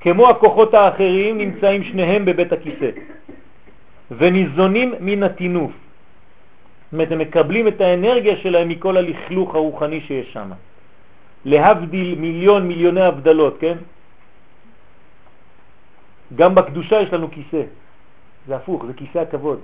כמו 0.05 0.29
הכוחות 0.29 0.73
האחרים 0.73 1.37
נמצאים 1.37 1.83
שניהם 1.83 2.25
בבית 2.25 2.53
הכיסא 2.53 2.89
וניזונים 4.11 4.93
מן 4.99 5.23
התינוף. 5.23 5.71
אומרת, 6.93 7.11
הם 7.11 7.19
מקבלים 7.19 7.67
את 7.67 7.81
האנרגיה 7.81 8.37
שלהם 8.37 8.69
מכל 8.69 8.97
הלכלוך 8.97 9.55
הרוחני 9.55 10.01
שיש 10.01 10.33
שם. 10.33 10.51
להבדיל 11.45 12.15
מיליון 12.21 12.67
מיליוני 12.67 13.01
הבדלות, 13.01 13.57
כן? 13.59 13.77
גם 16.35 16.55
בקדושה 16.55 17.01
יש 17.01 17.09
לנו 17.13 17.31
כיסא. 17.31 17.63
זה 18.47 18.55
הפוך, 18.55 18.85
זה 18.85 18.93
כיסא 18.93 19.19
הכבוד. 19.25 19.59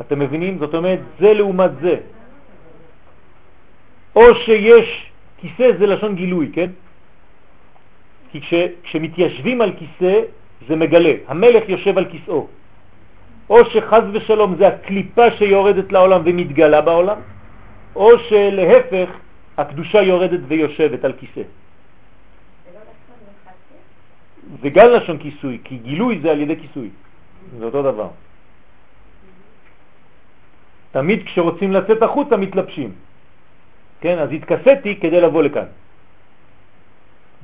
אתם 0.00 0.18
מבינים? 0.18 0.58
זאת 0.58 0.74
אומרת, 0.74 1.00
זה 1.20 1.32
לעומת 1.32 1.70
זה. 1.84 1.96
או 4.16 4.34
שיש, 4.34 4.88
כיסא 5.44 5.76
זה 5.78 5.86
לשון 5.86 6.16
גילוי, 6.16 6.50
כן? 6.52 6.70
כי 8.30 8.40
כש, 8.40 8.54
כשמתיישבים 8.82 9.60
על 9.60 9.72
כיסא 9.78 10.20
זה 10.68 10.76
מגלה, 10.76 11.12
המלך 11.28 11.68
יושב 11.68 11.98
על 11.98 12.04
כיסאו. 12.04 12.46
או 13.50 13.64
שחז 13.64 14.02
ושלום 14.12 14.56
זה 14.56 14.68
הקליפה 14.68 15.30
שיורדת 15.30 15.92
לעולם 15.92 16.20
ומתגלה 16.24 16.80
בעולם, 16.80 17.18
או 17.96 18.18
שלהפך 18.18 19.10
הקדושה 19.56 20.02
יורדת 20.02 20.40
ויושבת 20.48 21.04
על 21.04 21.12
כיסא. 21.12 21.42
זה 24.62 24.68
גם 24.70 24.86
לשון 24.90 25.18
כיסוי, 25.18 25.58
כי 25.64 25.76
גילוי 25.76 26.20
זה 26.22 26.30
על 26.30 26.40
ידי 26.40 26.56
כיסוי, 26.56 26.88
זה 27.58 27.64
אותו 27.64 27.82
דבר. 27.82 28.08
תמיד 30.90 31.22
כשרוצים 31.26 31.72
לצאת 31.72 32.02
החוצה 32.02 32.36
מתלבשים, 32.36 32.90
כן? 34.00 34.18
אז 34.18 34.32
התכסיתי 34.32 34.96
כדי 34.96 35.20
לבוא 35.20 35.42
לכאן. 35.42 35.66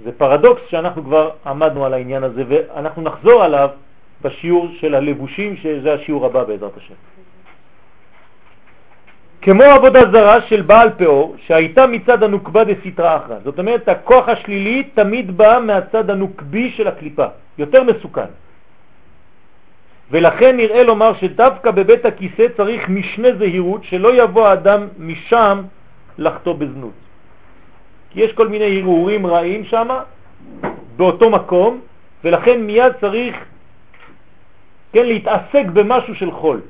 זה 0.04 0.12
פרדוקס 0.12 0.62
שאנחנו 0.68 1.04
כבר 1.04 1.30
עמדנו 1.46 1.84
על 1.84 1.94
העניין 1.94 2.24
הזה 2.24 2.42
ואנחנו 2.48 3.02
נחזור 3.02 3.42
עליו 3.42 3.68
בשיעור 4.22 4.68
של 4.80 4.94
הלבושים, 4.94 5.56
שזה 5.56 5.94
השיעור 5.94 6.26
הבא 6.26 6.44
בעזרת 6.44 6.76
השם. 6.76 6.94
כמו 9.42 9.62
עבודה 9.62 10.00
זרה 10.12 10.40
של 10.40 10.62
בעל 10.62 10.90
פאור 10.90 11.36
שהייתה 11.46 11.86
מצד 11.86 12.22
הנוקבה 12.22 12.64
דסתרא 12.64 13.16
אחרא. 13.16 13.36
זאת 13.44 13.58
אומרת, 13.58 13.88
הכוח 13.88 14.28
השלילי 14.28 14.82
תמיד 14.94 15.36
בא 15.36 15.58
מהצד 15.62 16.10
הנוקבי 16.10 16.70
של 16.70 16.88
הקליפה, 16.88 17.26
יותר 17.58 17.82
מסוכן. 17.82 18.30
ולכן 20.10 20.56
נראה 20.56 20.82
לומר 20.82 21.12
שדווקא 21.14 21.70
בבית 21.70 22.04
הכיסא 22.04 22.46
צריך 22.56 22.88
משנה 22.88 23.28
זהירות 23.38 23.84
שלא 23.84 24.22
יבוא 24.22 24.52
אדם 24.52 24.88
משם 24.98 25.62
לחטוא 26.18 26.54
בזנות. 26.54 26.94
כי 28.12 28.20
יש 28.20 28.32
כל 28.32 28.48
מיני 28.48 28.80
הרהורים 28.80 29.26
רעים 29.26 29.64
שם, 29.64 29.88
באותו 30.96 31.30
מקום, 31.30 31.80
ולכן 32.24 32.60
מיד 32.60 32.92
צריך 33.00 33.36
כן, 34.92 35.06
להתעסק 35.06 35.64
במשהו 35.72 36.14
של 36.14 36.30
חול. 36.30 36.60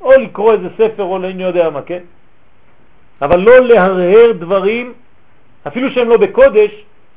או 0.00 0.12
לקרוא 0.12 0.52
איזה 0.52 0.68
ספר 0.78 1.02
או 1.02 1.16
אני 1.16 1.42
יודע 1.42 1.70
מה, 1.70 1.82
כן? 1.82 2.02
אבל 3.22 3.40
לא 3.40 3.60
להרהר 3.60 4.32
דברים, 4.32 4.92
אפילו 5.66 5.90
שהם 5.90 6.08
לא 6.08 6.16
בקודש, 6.16 6.70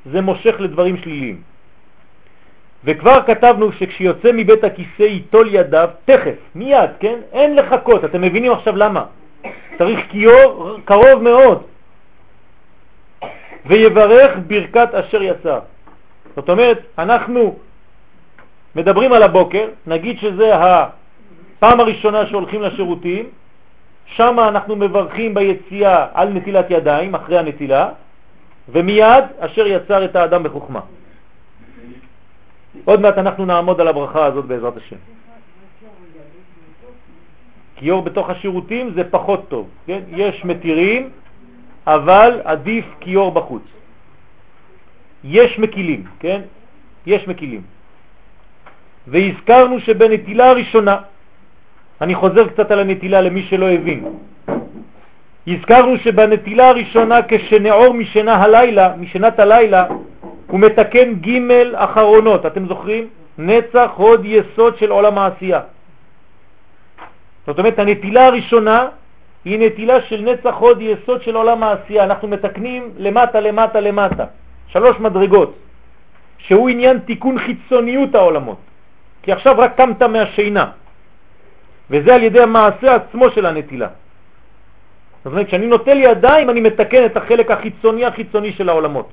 זה 0.06 0.22
מושך 0.22 0.56
לדברים 0.60 0.98
שליליים. 0.98 1.42
וכבר 2.84 3.20
כתבנו 3.28 3.72
שכשיוצא 3.72 4.30
מבית 4.34 4.64
הכיסא 4.64 5.04
ייטול 5.04 5.48
ידיו, 5.52 5.90
תכף, 6.06 6.36
מיד, 6.56 6.90
כן? 7.00 7.20
אין 7.32 7.56
לחכות, 7.56 8.06
אתם 8.06 8.22
מבינים 8.22 8.52
עכשיו 8.52 8.76
למה? 8.76 9.04
צריך 9.78 10.00
כיור 10.10 10.78
קרוב 10.86 11.22
מאוד. 11.22 11.71
ויברך 13.66 14.32
ברכת 14.48 14.94
אשר 14.94 15.22
יצא. 15.22 15.60
זאת 16.36 16.50
אומרת, 16.50 16.80
אנחנו 16.98 17.56
מדברים 18.76 19.14
על 19.14 19.24
הבוקר, 19.24 19.68
נגיד 19.88 20.20
שזה 20.20 20.52
הפעם 20.56 21.80
הראשונה 21.80 22.26
שהולכים 22.26 22.62
לשירותים, 22.62 23.26
שם 24.06 24.36
אנחנו 24.40 24.76
מברכים 24.76 25.34
ביציאה 25.34 26.08
על 26.14 26.30
נטילת 26.30 26.66
ידיים, 26.70 27.16
אחרי 27.16 27.38
הנטילה, 27.38 27.90
ומיד 28.70 29.24
אשר 29.40 29.68
יצר 29.68 30.06
את 30.06 30.16
האדם 30.16 30.44
בחוכמה. 30.44 30.80
עוד 32.86 33.02
מעט 33.02 33.18
אנחנו 33.18 33.46
נעמוד 33.46 33.82
על 33.82 33.88
הברכה 33.88 34.26
הזאת 34.26 34.46
בעזרת 34.46 34.78
השם. 34.78 34.96
כיור 37.76 38.02
בתוך 38.02 38.30
השירותים 38.30 38.94
זה 38.96 39.04
פחות 39.12 39.50
טוב, 39.50 39.70
כן? 39.88 40.02
יש 40.08 40.46
מתירים, 40.46 41.10
אבל 41.88 42.42
עדיף 42.44 42.86
כיור 43.00 43.32
בחוץ. 43.32 43.64
יש 45.24 45.60
מקילים, 45.60 46.04
כן? 46.20 46.42
יש 47.06 47.28
מקילים. 47.28 47.62
והזכרנו 49.08 49.80
שבנטילה 49.80 50.50
הראשונה, 50.50 50.98
אני 52.02 52.16
חוזר 52.16 52.48
קצת 52.48 52.72
על 52.72 52.80
הנטילה 52.80 53.22
למי 53.22 53.44
שלא 53.50 53.70
הבין, 53.70 54.06
הזכרנו 55.48 55.98
שבנטילה 55.98 56.70
הראשונה 56.70 57.20
כשנעור 57.28 57.94
משנה 57.94 58.36
הלילה, 58.36 58.94
משנת 58.98 59.40
הלילה, 59.40 59.86
הוא 60.48 60.60
מתקן 60.60 61.14
ג' 61.14 61.40
אחרונות, 61.76 62.46
אתם 62.46 62.68
זוכרים? 62.68 63.08
נצח 63.38 63.90
הוד 63.96 64.22
יסוד 64.26 64.78
של 64.78 64.92
עולם 64.92 65.18
העשייה. 65.18 65.62
זאת 67.48 67.60
אומרת, 67.60 67.80
הנטילה 67.80 68.26
הראשונה 68.26 68.88
היא 69.46 69.60
נטילה 69.60 70.02
של 70.02 70.22
נצח 70.22 70.56
הוד 70.56 70.82
יסוד 70.82 71.22
של 71.22 71.36
עולם 71.36 71.64
העשייה. 71.64 72.04
אנחנו 72.04 72.28
מתקנים 72.28 72.94
למטה, 72.98 73.40
למטה, 73.40 73.80
למטה. 73.80 74.26
שלוש 74.68 75.00
מדרגות, 75.00 75.56
שהוא 76.38 76.70
עניין 76.70 77.00
תיקון 77.00 77.40
חיצוניות 77.40 78.16
העולמות. 78.16 78.58
כי 79.24 79.32
עכשיו 79.32 79.56
רק 79.58 79.78
קמת 79.78 80.02
מהשינה, 80.04 80.66
וזה 81.90 82.16
על 82.16 82.24
ידי 82.24 82.42
המעשה 82.42 82.96
עצמו 82.96 83.30
של 83.30 83.46
הנטילה. 83.46 83.88
זאת 85.24 85.26
אומרת, 85.26 85.48
כשאני 85.48 85.68
נוטל 85.68 85.98
ידיים 85.98 86.50
אני 86.50 86.62
מתקן 86.62 87.06
את 87.06 87.18
החלק 87.18 87.52
החיצוני 87.52 88.06
החיצוני 88.06 88.52
של 88.54 88.70
העולמות. 88.70 89.10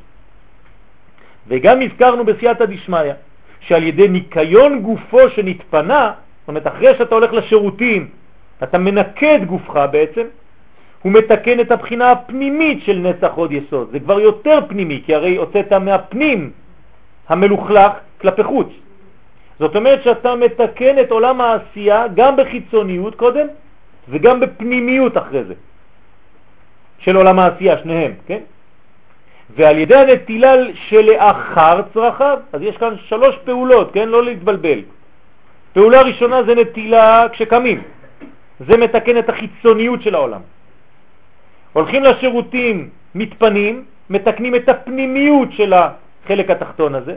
וגם 1.48 1.82
הזכרנו 1.82 2.24
בסייעתא 2.24 2.64
דשמיא, 2.64 3.12
שעל 3.60 3.82
ידי 3.82 4.08
ניקיון 4.08 4.80
גופו 4.80 5.30
שנתפנה, 5.30 6.12
זאת 6.40 6.48
אומרת, 6.48 6.66
אחרי 6.66 6.94
שאתה 6.98 7.14
הולך 7.14 7.32
לשירותים, 7.32 8.08
אתה 8.62 8.78
מנקה 8.78 9.34
את 9.36 9.44
גופך 9.44 9.76
בעצם, 9.90 10.26
הוא 11.02 11.12
מתקן 11.12 11.60
את 11.60 11.70
הבחינה 11.70 12.10
הפנימית 12.10 12.84
של 12.84 12.98
נצח 12.98 13.32
עוד 13.34 13.52
יסוד. 13.52 13.88
זה 13.92 14.00
כבר 14.00 14.20
יותר 14.20 14.58
פנימי, 14.68 15.02
כי 15.06 15.14
הרי 15.14 15.36
הוצאת 15.36 15.72
מהפנים 15.72 16.50
המלוכלך 17.28 17.92
כלפי 18.20 18.42
חוץ. 18.42 18.68
זאת 19.58 19.76
אומרת 19.76 20.02
שאתה 20.02 20.34
מתקן 20.34 20.98
את 20.98 21.10
עולם 21.10 21.40
העשייה 21.40 22.04
גם 22.14 22.36
בחיצוניות 22.36 23.14
קודם 23.14 23.46
וגם 24.08 24.40
בפנימיות 24.40 25.16
אחרי 25.16 25.44
זה, 25.44 25.54
של 26.98 27.16
עולם 27.16 27.38
העשייה, 27.38 27.78
שניהם, 27.78 28.12
כן? 28.26 28.40
ועל 29.56 29.78
ידי 29.78 29.94
הנטילה 29.94 30.52
שלאחר 30.74 31.80
צרכיו, 31.94 32.38
אז 32.52 32.62
יש 32.62 32.76
כאן 32.76 32.94
שלוש 33.08 33.36
פעולות, 33.44 33.92
כן? 33.92 34.08
לא 34.08 34.24
להתבלבל. 34.24 34.80
פעולה 35.72 36.02
ראשונה 36.02 36.42
זה 36.42 36.54
נטילה 36.54 37.26
כשקמים, 37.32 37.82
זה 38.60 38.76
מתקן 38.76 39.18
את 39.18 39.28
החיצוניות 39.28 40.02
של 40.02 40.14
העולם. 40.14 40.40
הולכים 41.72 42.04
לשירותים, 42.04 42.88
מתפנים, 43.14 43.84
מתקנים 44.10 44.54
את 44.54 44.68
הפנימיות 44.68 45.48
של 45.52 45.72
החלק 45.72 46.50
התחתון 46.50 46.94
הזה, 46.94 47.16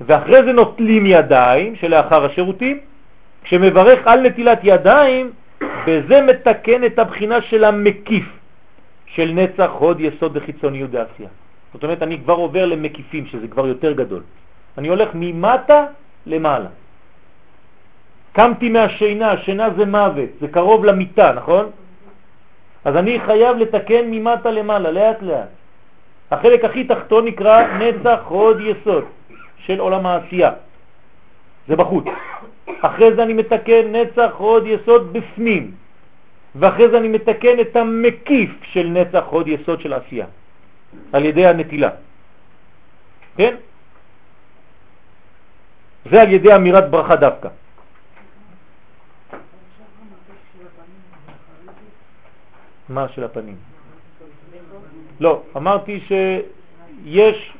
ואחרי 0.00 0.44
זה 0.44 0.52
נוטלים 0.52 1.06
ידיים 1.06 1.76
שלאחר 1.76 2.24
השירותים, 2.24 2.78
כשמברך 3.44 4.06
על 4.06 4.20
נטילת 4.20 4.60
ידיים, 4.62 5.30
וזה 5.86 6.22
מתקן 6.22 6.84
את 6.84 6.98
הבחינה 6.98 7.42
של 7.42 7.64
המקיף, 7.64 8.26
של 9.06 9.32
נצח, 9.34 9.70
הוד, 9.78 10.00
יסוד 10.00 10.36
וחיצוניות 10.36 10.90
בעשייה. 10.90 11.28
זאת 11.74 11.82
אומרת, 11.82 12.02
אני 12.02 12.18
כבר 12.18 12.34
עובר 12.34 12.64
למקיפים, 12.66 13.26
שזה 13.26 13.48
כבר 13.48 13.66
יותר 13.66 13.92
גדול. 13.92 14.22
אני 14.78 14.88
הולך 14.88 15.08
ממטה 15.14 15.86
למעלה. 16.26 16.68
קמתי 18.32 18.68
מהשינה, 18.68 19.36
שינה 19.38 19.68
זה 19.76 19.84
מוות, 19.86 20.30
זה 20.40 20.48
קרוב 20.48 20.84
למיטה, 20.84 21.32
נכון? 21.32 21.70
אז 22.84 22.96
אני 22.96 23.20
חייב 23.26 23.56
לתקן 23.56 24.04
ממטה 24.10 24.50
למעלה, 24.50 24.90
לאט 24.90 25.22
לאט. 25.22 25.48
החלק 26.30 26.64
הכי 26.64 26.84
תחתון 26.84 27.24
נקרא 27.24 27.78
נצח, 27.78 28.20
הוד, 28.28 28.60
יסוד. 28.60 29.04
של 29.66 29.80
עולם 29.80 30.06
העשייה. 30.06 30.50
זה 31.68 31.76
בחוץ. 31.76 32.04
אחרי 32.80 33.14
זה 33.14 33.22
אני 33.22 33.32
מתקן 33.32 33.92
נצח 33.92 34.32
עוד 34.36 34.66
יסוד 34.66 35.12
בפנים, 35.12 35.70
ואחרי 36.54 36.88
זה 36.90 36.98
אני 36.98 37.08
מתקן 37.08 37.60
את 37.60 37.76
המקיף 37.76 38.50
של 38.62 38.86
נצח 38.86 39.24
עוד 39.30 39.48
יסוד 39.48 39.80
של 39.80 39.92
עשייה, 39.92 40.26
על 41.12 41.24
ידי 41.24 41.46
הנטילה. 41.46 41.90
כן? 43.36 43.54
זה 46.10 46.22
על 46.22 46.30
ידי 46.32 46.54
אמירת 46.54 46.90
ברכה 46.90 47.16
דווקא. 47.16 47.48
מה 52.88 53.08
של 53.08 53.24
הפנים? 53.24 53.56
לא, 55.20 55.42
אמרתי 55.56 56.00
שיש 56.08 57.52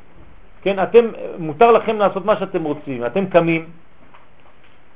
כן, 0.63 0.83
אתם, 0.83 1.05
מותר 1.39 1.71
לכם 1.71 1.99
לעשות 1.99 2.25
מה 2.25 2.35
שאתם 2.39 2.63
רוצים. 2.63 3.05
אתם 3.05 3.25
קמים, 3.25 3.65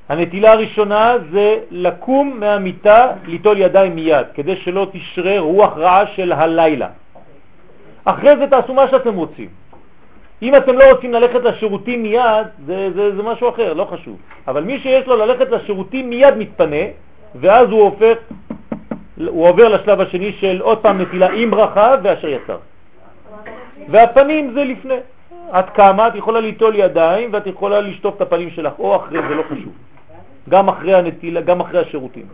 הנטילה 0.10 0.52
הראשונה 0.52 1.16
זה 1.32 1.60
לקום 1.72 2.40
מהמיטה, 2.40 3.12
ליטול 3.26 3.58
ידיים 3.58 3.96
מיד, 3.96 4.28
כדי 4.34 4.56
שלא 4.56 4.88
תשרה 4.92 5.40
רוח 5.40 5.78
רעה 5.78 6.08
של 6.08 6.32
הלילה. 6.32 6.90
אחרי 8.06 8.38
זה 8.38 8.48
תעשו 8.48 8.74
מה 8.74 8.88
שאתם 8.88 9.14
רוצים. 9.14 9.50
אם 10.42 10.56
אתם 10.56 10.78
לא 10.78 10.92
רוצים 10.92 11.14
ללכת 11.14 11.44
לשירותים 11.44 12.04
מיד, 12.04 12.48
זה, 12.66 12.90
זה, 12.96 13.16
זה 13.16 13.24
משהו 13.24 13.50
אחר, 13.50 13.74
לא 13.74 13.86
חשוב. 13.86 14.18
אבל 14.48 14.64
מי 14.64 14.80
שיש 14.80 15.08
לו 15.08 15.16
ללכת 15.16 15.52
לשירותים 15.52 16.10
מיד 16.10 16.38
מתפנה, 16.38 16.86
ואז 17.36 17.70
הוא 17.70 17.82
הופך, 17.82 18.18
הוא 19.26 19.50
עובר 19.50 19.68
לשלב 19.68 20.02
השני 20.02 20.32
של 20.40 20.62
עוד 20.62 20.78
פעם 20.78 21.02
נטילה 21.02 21.30
עם 21.34 21.52
ברכה 21.52 21.96
ואשר 22.04 22.28
יצר. 22.28 22.58
והפנים 23.90 24.54
זה 24.54 24.64
לפני. 24.64 24.96
את 25.60 25.70
קמה, 25.70 26.08
את 26.08 26.16
יכולה 26.16 26.40
ליטול 26.40 26.76
ידיים 26.76 27.30
ואת 27.34 27.48
יכולה 27.48 27.82
לשטוף 27.82 28.16
את 28.16 28.22
הפנים 28.22 28.50
שלך, 28.50 28.74
או 28.80 28.96
אחרי, 28.96 29.20
זה 29.30 29.36
לא 29.36 29.44
חשוב. 29.44 29.74
גם 30.50 30.70
אחרי 30.70 30.94
הנטילה, 30.94 31.42
גם 31.42 31.60
אחרי 31.60 31.80
השירותים, 31.80 32.26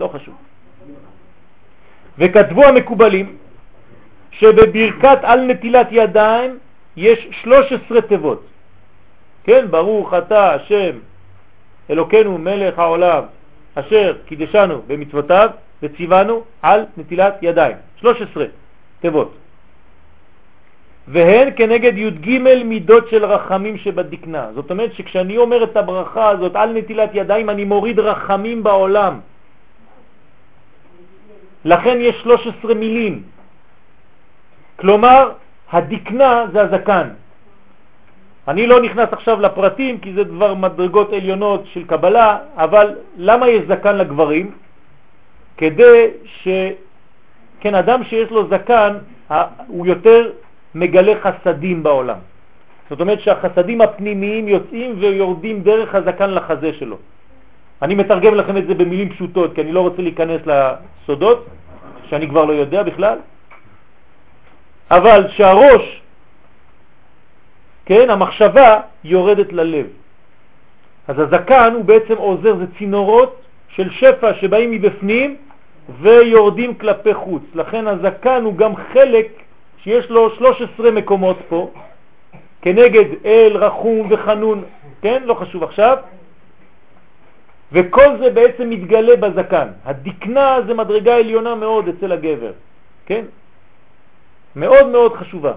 לא 0.00 0.08
חשוב. 0.08 0.34
וכתבו 2.18 2.64
המקובלים 2.64 3.36
שבברכת 4.30 5.18
על 5.22 5.40
נטילת 5.40 5.86
ידיים 5.90 6.58
יש 6.96 7.28
13 7.42 8.00
תיבות. 8.00 8.46
כן, 9.44 9.66
ברוך 9.70 10.14
אתה 10.14 10.54
השם 10.54 10.90
אלוקנו 11.90 12.38
מלך 12.38 12.78
העולם 12.78 13.22
אשר 13.74 14.16
קידשנו 14.26 14.82
במצוותיו 14.86 15.50
וציוונו 15.82 16.42
על 16.62 16.84
נטילת 16.96 17.34
ידיים. 17.42 17.76
13 17.96 18.44
תיבות. 19.00 19.34
והן 21.08 21.48
כנגד 21.56 21.98
י"ג 21.98 22.38
מידות 22.64 23.08
של 23.08 23.24
רחמים 23.24 23.78
שבדקנה. 23.78 24.52
זאת 24.54 24.70
אומרת 24.70 24.92
שכשאני 24.94 25.36
אומר 25.36 25.64
את 25.64 25.76
הברכה 25.76 26.28
הזאת 26.28 26.56
על 26.56 26.72
נטילת 26.72 27.10
ידיים, 27.14 27.50
אני 27.50 27.64
מוריד 27.64 27.98
רחמים 27.98 28.62
בעולם. 28.62 29.20
לכן 31.64 31.96
יש 32.00 32.16
13 32.22 32.74
מילים. 32.74 33.22
כלומר, 34.76 35.32
הדקנה 35.72 36.44
זה 36.52 36.62
הזקן. 36.62 37.08
אני 38.48 38.66
לא 38.66 38.80
נכנס 38.82 39.08
עכשיו 39.12 39.40
לפרטים 39.40 39.98
כי 40.00 40.12
זה 40.12 40.24
כבר 40.24 40.54
מדרגות 40.54 41.12
עליונות 41.12 41.62
של 41.72 41.84
קבלה, 41.84 42.38
אבל 42.56 42.94
למה 43.16 43.48
יש 43.48 43.62
זקן 43.68 43.96
לגברים? 43.96 44.50
כדי 45.56 46.06
ש... 46.24 46.48
כן, 47.60 47.74
אדם 47.74 48.04
שיש 48.04 48.30
לו 48.30 48.48
זקן 48.48 48.96
הוא 49.66 49.86
יותר 49.86 50.30
מגלה 50.74 51.12
חסדים 51.22 51.82
בעולם. 51.82 52.18
זאת 52.90 53.00
אומרת 53.00 53.20
שהחסדים 53.20 53.80
הפנימיים 53.80 54.48
יוצאים 54.48 54.94
ויורדים 54.98 55.62
דרך 55.62 55.94
הזקן 55.94 56.30
לחזה 56.30 56.72
שלו. 56.72 56.96
אני 57.82 57.94
מתרגם 57.94 58.34
לכם 58.34 58.56
את 58.56 58.66
זה 58.66 58.74
במילים 58.74 59.08
פשוטות, 59.08 59.54
כי 59.54 59.60
אני 59.60 59.72
לא 59.72 59.80
רוצה 59.80 60.02
להיכנס 60.02 60.40
לסודות, 60.46 61.46
שאני 62.08 62.28
כבר 62.28 62.44
לא 62.44 62.52
יודע 62.52 62.82
בכלל. 62.82 63.18
אבל 64.90 65.28
שהראש, 65.28 66.02
כן, 67.86 68.10
המחשבה 68.10 68.80
יורדת 69.04 69.52
ללב. 69.52 69.86
אז 71.08 71.18
הזקן 71.18 71.72
הוא 71.74 71.84
בעצם 71.84 72.16
עוזר, 72.16 72.56
זה 72.56 72.66
צינורות 72.78 73.42
של 73.74 73.90
שפע 73.90 74.34
שבאים 74.34 74.70
מבפנים 74.70 75.36
ויורדים 76.00 76.74
כלפי 76.74 77.14
חוץ. 77.14 77.42
לכן 77.54 77.86
הזקן 77.86 78.42
הוא 78.44 78.54
גם 78.56 78.72
חלק 78.92 79.26
שיש 79.82 80.10
לו 80.10 80.30
13 80.30 80.90
מקומות 80.90 81.36
פה, 81.48 81.70
כנגד 82.62 83.04
אל, 83.24 83.56
רחום 83.56 84.08
וחנון, 84.10 84.64
כן? 85.02 85.22
לא 85.24 85.34
חשוב 85.34 85.62
עכשיו. 85.62 85.96
וכל 87.72 88.18
זה 88.18 88.30
בעצם 88.30 88.70
מתגלה 88.70 89.16
בזקן. 89.16 89.68
הדקנה 89.84 90.58
זה 90.66 90.74
מדרגה 90.74 91.16
עליונה 91.16 91.54
מאוד 91.54 91.88
אצל 91.88 92.12
הגבר, 92.12 92.52
כן? 93.06 93.24
מאוד 94.56 94.86
מאוד 94.86 95.16
חשובה. 95.16 95.52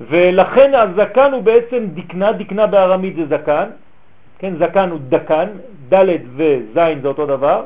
ולכן 0.00 0.74
הזקן 0.74 1.32
הוא 1.32 1.42
בעצם 1.42 1.86
דקנה, 1.94 2.32
דקנה 2.32 2.66
בארמית 2.66 3.16
זה 3.16 3.26
זקן, 3.26 3.68
כן, 4.38 4.54
זקן 4.58 4.90
הוא 4.90 5.00
דקן, 5.08 5.48
ד' 5.88 6.18
וז' 6.36 6.74
זה 6.74 7.08
אותו 7.08 7.26
דבר, 7.26 7.64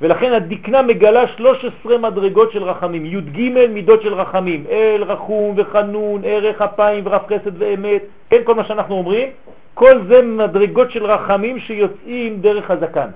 ולכן 0.00 0.32
הדקנה 0.32 0.82
מגלה 0.82 1.28
13 1.28 1.98
מדרגות 1.98 2.52
של 2.52 2.62
רחמים, 2.62 3.06
י"ג 3.06 3.66
מידות 3.68 4.02
של 4.02 4.14
רחמים, 4.14 4.64
אל, 4.70 5.02
רחום 5.06 5.54
וחנון, 5.56 6.22
ערך 6.24 6.62
אפיים 6.62 7.06
ורף 7.06 7.26
חסד 7.26 7.62
ואמת, 7.62 8.02
כן, 8.30 8.40
כל 8.44 8.54
מה 8.54 8.64
שאנחנו 8.64 8.94
אומרים, 8.94 9.28
כל 9.74 10.00
זה 10.08 10.22
מדרגות 10.22 10.90
של 10.90 11.04
רחמים 11.04 11.58
שיוצאים 11.58 12.40
דרך 12.40 12.70
הזקן. 12.70 13.08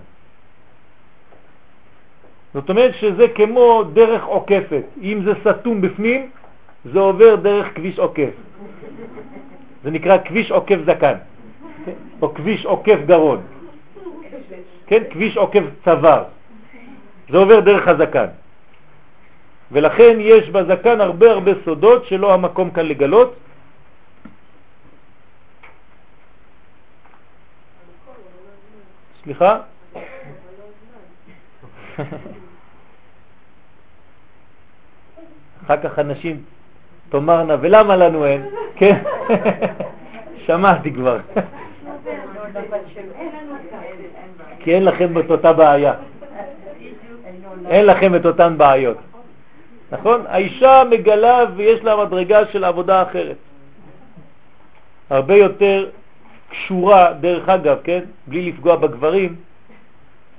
זאת 2.55 2.71
אומרת 2.71 2.95
שזה 2.95 3.29
כמו 3.29 3.83
דרך 3.93 4.25
עוקפת, 4.25 4.83
אם 5.03 5.21
זה 5.25 5.33
סתום 5.45 5.81
בפנים, 5.81 6.31
זה 6.85 6.99
עובר 7.01 7.35
דרך 7.35 7.67
כביש 7.75 7.99
עוקף. 7.99 8.35
זה 9.85 9.91
נקרא 9.91 10.19
כביש 10.25 10.51
עוקף 10.51 10.77
זקן? 10.87 11.15
או 12.23 12.35
כביש 12.35 12.67
עוקף 12.67 12.99
גרון, 13.07 13.41
כן? 14.91 15.03
כביש 15.11 15.37
עוקף 15.37 15.63
צוואר. 15.85 16.25
זה 17.31 17.37
עובר 17.39 17.61
דרך 17.61 17.89
הזקן. 17.89 18.27
ולכן 19.73 20.17
יש 20.19 20.51
בזקן 20.51 21.01
הרבה 21.01 21.31
הרבה 21.31 21.53
סודות 21.65 22.07
שלא 22.07 22.35
המקום 22.35 22.71
כאן 22.71 22.87
לגלות. 22.87 23.35
סליחה? 29.23 29.61
אחר 35.65 35.77
כך 35.83 35.99
אנשים 35.99 36.43
תאמרנה, 37.09 37.57
ולמה 37.61 37.97
לנו 37.97 38.27
אין? 38.27 38.43
כן, 38.77 39.03
שמעתי 40.47 40.95
כבר. 40.95 41.19
כי 44.71 44.75
אין 44.75 44.85
לכם 44.85 45.19
את 45.19 45.31
אותה 45.31 45.53
בעיה. 45.53 45.95
אין 47.67 47.87
לכם 47.87 48.15
את 48.15 48.27
אותן 48.27 48.59
בעיות. 48.59 48.97
נכון? 49.93 50.25
האישה 50.29 50.83
מגלה 50.91 51.45
ויש 51.57 51.81
לה 51.83 52.05
מדרגה 52.05 52.47
של 52.53 52.65
עבודה 52.65 53.03
אחרת. 53.03 53.37
הרבה 55.11 55.35
יותר 55.35 55.91
קשורה, 56.51 57.13
דרך 57.21 57.49
אגב, 57.49 57.79
כן? 57.85 58.01
בלי 58.27 58.53
לפגוע 58.53 58.77
בגברים, 58.77 59.37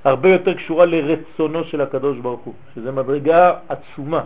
הרבה 0.03 0.29
יותר 0.29 0.53
קשורה 0.53 0.85
לרצונו 0.85 1.63
של 1.63 1.81
הקדוש 1.81 2.17
ברוך 2.17 2.41
הוא, 2.41 2.53
שזה 2.75 2.91
מדרגה 2.91 3.53
עצומה. 3.69 4.23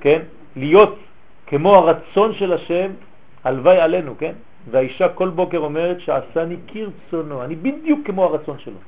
כן? 0.00 0.20
להיות 0.56 0.98
כמו 1.46 1.74
הרצון 1.74 2.34
של 2.34 2.52
השם, 2.52 2.90
הלוואי 3.44 3.78
עלינו, 3.78 4.18
כן? 4.18 4.32
והאישה 4.70 5.08
כל 5.08 5.28
בוקר 5.28 5.58
אומרת 5.58 6.00
שעשני 6.00 6.56
כרצונו, 6.66 7.44
אני 7.44 7.54
בדיוק 7.56 8.00
כמו 8.06 8.24
הרצון 8.24 8.58
שלו. 8.58 8.80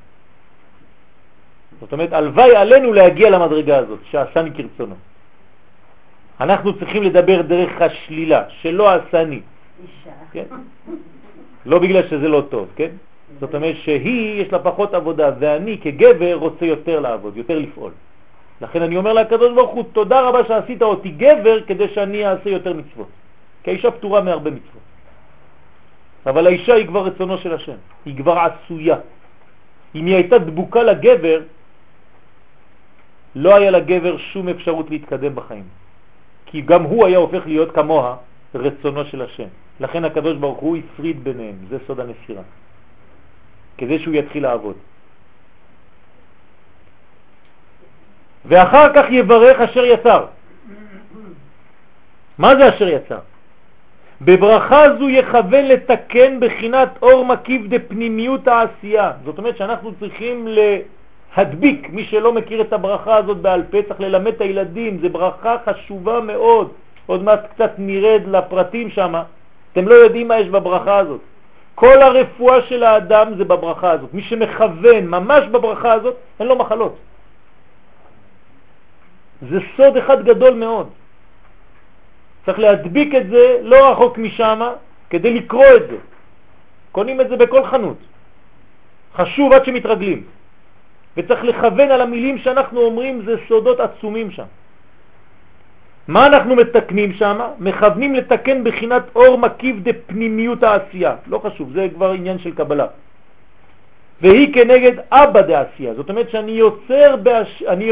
זאת 1.79 1.91
אומרת, 1.91 2.13
הלוואי 2.13 2.55
עלינו 2.55 2.93
להגיע 2.93 3.29
למדרגה 3.29 3.77
הזאת, 3.77 3.99
שעשני 4.11 4.51
כרצונו. 4.51 4.95
אנחנו 6.39 6.79
צריכים 6.79 7.03
לדבר 7.03 7.41
דרך 7.41 7.81
השלילה, 7.81 8.43
שלא 8.49 8.89
עשני. 8.89 9.41
כן? 10.31 10.43
לא 11.65 11.79
בגלל 11.79 12.07
שזה 12.07 12.27
לא 12.27 12.43
טוב, 12.49 12.67
כן? 12.75 12.89
זאת 13.39 13.55
אומרת 13.55 13.75
שהיא, 13.75 14.41
יש 14.41 14.51
לה 14.51 14.59
פחות 14.59 14.93
עבודה, 14.93 15.31
ואני 15.39 15.77
כגבר 15.81 16.33
רוצה 16.33 16.65
יותר 16.65 16.99
לעבוד, 16.99 17.37
יותר 17.37 17.59
לפעול. 17.59 17.91
לכן 18.61 18.81
אני 18.81 18.97
אומר 18.97 19.13
לקדוש 19.13 19.53
ברוך 19.55 19.71
הוא, 19.71 19.83
תודה 19.93 20.21
רבה 20.21 20.39
שעשית 20.47 20.81
אותי 20.81 21.09
גבר 21.09 21.63
כדי 21.67 21.87
שאני 21.87 22.27
אעשה 22.27 22.49
יותר 22.49 22.73
מצוות. 22.73 23.07
כי 23.63 23.71
האישה 23.71 23.91
פטורה 23.91 24.21
מהרבה 24.21 24.51
מצוות. 24.51 24.78
אבל 26.25 26.47
האישה 26.47 26.73
היא 26.73 26.87
כבר 26.87 27.05
רצונו 27.05 27.37
של 27.37 27.53
השם, 27.53 27.79
היא 28.05 28.17
כבר 28.17 28.37
עשויה. 28.39 28.97
אם 29.95 30.05
היא 30.05 30.15
הייתה 30.15 30.37
דבוקה 30.37 30.83
לגבר, 30.83 31.39
לא 33.35 33.55
היה 33.55 33.71
לגבר 33.71 34.17
שום 34.17 34.49
אפשרות 34.49 34.89
להתקדם 34.89 35.35
בחיים. 35.35 35.67
כי 36.45 36.61
גם 36.61 36.83
הוא 36.83 37.05
היה 37.05 37.17
הופך 37.17 37.45
להיות 37.45 37.71
כמוה 37.75 38.15
רצונו 38.55 39.05
של 39.05 39.21
השם. 39.21 39.47
לכן 39.79 40.05
הקדוש 40.05 40.37
ברוך 40.37 40.59
הוא 40.59 40.77
הפריד 40.77 41.23
ביניהם, 41.23 41.55
זה 41.69 41.77
סוד 41.87 41.99
הנפירה. 41.99 42.43
כדי 43.77 43.99
שהוא 43.99 44.13
יתחיל 44.13 44.43
לעבוד. 44.43 44.75
ואחר 48.45 48.93
כך 48.95 49.05
יברך 49.09 49.59
אשר 49.59 49.85
יצר. 49.85 50.25
מה 52.37 52.55
זה 52.55 52.69
אשר 52.69 52.87
יצר? 52.87 53.19
בברכה 54.21 54.83
זו 54.99 55.09
יכוון 55.09 55.65
לתקן 55.65 56.39
בחינת 56.39 56.89
אור 57.01 57.25
מקיף 57.25 57.61
דפנימיות 57.69 58.47
העשייה. 58.47 59.11
זאת 59.25 59.37
אומרת 59.37 59.57
שאנחנו 59.57 59.91
צריכים 59.99 60.47
להדביק, 60.47 61.89
מי 61.89 62.03
שלא 62.05 62.33
מכיר 62.33 62.61
את 62.61 62.73
הברכה 62.73 63.15
הזאת 63.15 63.37
בעל 63.37 63.63
פה, 63.71 63.77
צריך 63.87 63.99
ללמד 63.99 64.27
את 64.27 64.41
הילדים, 64.41 64.99
זה 65.01 65.09
ברכה 65.09 65.55
חשובה 65.65 66.19
מאוד. 66.19 66.71
עוד 67.05 67.23
מעט 67.23 67.45
קצת 67.53 67.71
נרד 67.77 68.21
לפרטים 68.27 68.89
שם, 68.89 69.13
אתם 69.73 69.87
לא 69.87 69.93
יודעים 69.93 70.27
מה 70.27 70.37
יש 70.37 70.47
בברכה 70.47 70.97
הזאת. 70.97 71.21
כל 71.75 72.01
הרפואה 72.01 72.61
של 72.61 72.83
האדם 72.83 73.33
זה 73.37 73.45
בברכה 73.45 73.91
הזאת. 73.91 74.13
מי 74.13 74.21
שמכוון 74.21 75.07
ממש 75.07 75.47
בברכה 75.47 75.93
הזאת, 75.93 76.15
אין 76.39 76.47
לו 76.47 76.55
מחלות. 76.55 76.95
זה 79.49 79.59
סוד 79.77 79.97
אחד 79.97 80.25
גדול 80.25 80.53
מאוד. 80.53 80.87
צריך 82.45 82.59
להדביק 82.59 83.15
את 83.15 83.29
זה 83.29 83.59
לא 83.61 83.91
רחוק 83.91 84.17
משם 84.17 84.59
כדי 85.09 85.33
לקרוא 85.33 85.75
את 85.75 85.87
זה. 85.89 85.97
קונים 86.91 87.21
את 87.21 87.29
זה 87.29 87.35
בכל 87.35 87.65
חנות. 87.65 87.97
חשוב 89.15 89.53
עד 89.53 89.65
שמתרגלים. 89.65 90.23
וצריך 91.17 91.43
לכוון 91.43 91.91
על 91.91 92.01
המילים 92.01 92.37
שאנחנו 92.37 92.81
אומרים, 92.81 93.21
זה 93.25 93.35
סודות 93.47 93.79
עצומים 93.79 94.31
שם. 94.31 94.49
מה 96.07 96.27
אנחנו 96.27 96.55
מתקנים 96.55 97.13
שם? 97.13 97.37
מכוונים 97.59 98.15
לתקן 98.15 98.63
בחינת 98.63 99.03
אור 99.15 99.37
מקיף 99.37 99.75
דפנימיות 99.83 100.63
העשייה. 100.63 101.15
לא 101.27 101.37
חשוב, 101.37 101.73
זה 101.73 101.87
כבר 101.93 102.11
עניין 102.11 102.39
של 102.39 102.55
קבלה. 102.55 102.87
והיא 104.21 104.53
כנגד 104.53 104.93
אבא 105.11 105.41
דעשייה. 105.41 105.93
זאת 105.93 106.09
אומרת 106.09 106.29
שאני 106.29 106.51
יוצר, 106.51 107.15
בהש... 107.23 107.63
אני. 107.67 107.91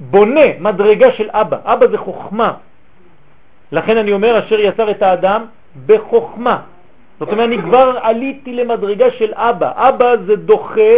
בונה 0.00 0.58
מדרגה 0.60 1.12
של 1.12 1.28
אבא. 1.32 1.58
אבא 1.64 1.86
זה 1.86 1.98
חוכמה. 1.98 2.52
לכן 3.72 3.96
אני 3.96 4.12
אומר, 4.12 4.38
אשר 4.38 4.60
יצר 4.60 4.90
את 4.90 5.02
האדם 5.02 5.44
בחוכמה. 5.86 6.56
זאת 7.20 7.28
אומרת, 7.32 7.46
אני 7.46 7.58
כבר 7.58 7.98
עליתי 8.02 8.52
למדרגה 8.52 9.10
של 9.10 9.32
אבא. 9.34 9.70
אבא 9.74 10.16
זה 10.26 10.36
דוחה 10.36 10.94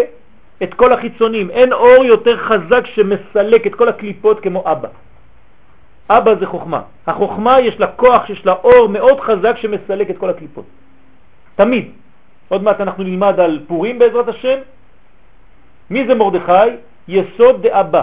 את 0.62 0.74
כל 0.74 0.92
החיצונים. 0.92 1.50
אין 1.50 1.72
אור 1.72 2.04
יותר 2.04 2.36
חזק 2.36 2.86
שמסלק 2.86 3.66
את 3.66 3.74
כל 3.74 3.88
הקליפות 3.88 4.40
כמו 4.40 4.62
אבא. 4.66 4.88
אבא 6.10 6.34
זה 6.34 6.46
חוכמה. 6.46 6.80
החוכמה 7.06 7.60
יש 7.60 7.80
לה 7.80 7.86
כוח, 7.86 8.30
יש 8.30 8.46
לה 8.46 8.52
אור 8.52 8.88
מאוד 8.88 9.20
חזק 9.20 9.56
שמסלק 9.56 10.10
את 10.10 10.18
כל 10.18 10.30
הקליפות. 10.30 10.64
תמיד. 11.56 11.90
עוד 12.48 12.62
מעט 12.62 12.80
אנחנו 12.80 13.02
נלמד 13.02 13.40
על 13.40 13.60
פורים 13.66 13.98
בעזרת 13.98 14.28
השם. 14.28 14.58
מי 15.90 16.06
זה 16.06 16.14
מרדכי? 16.14 16.68
יסוד 17.08 17.62
דאבא. 17.62 18.02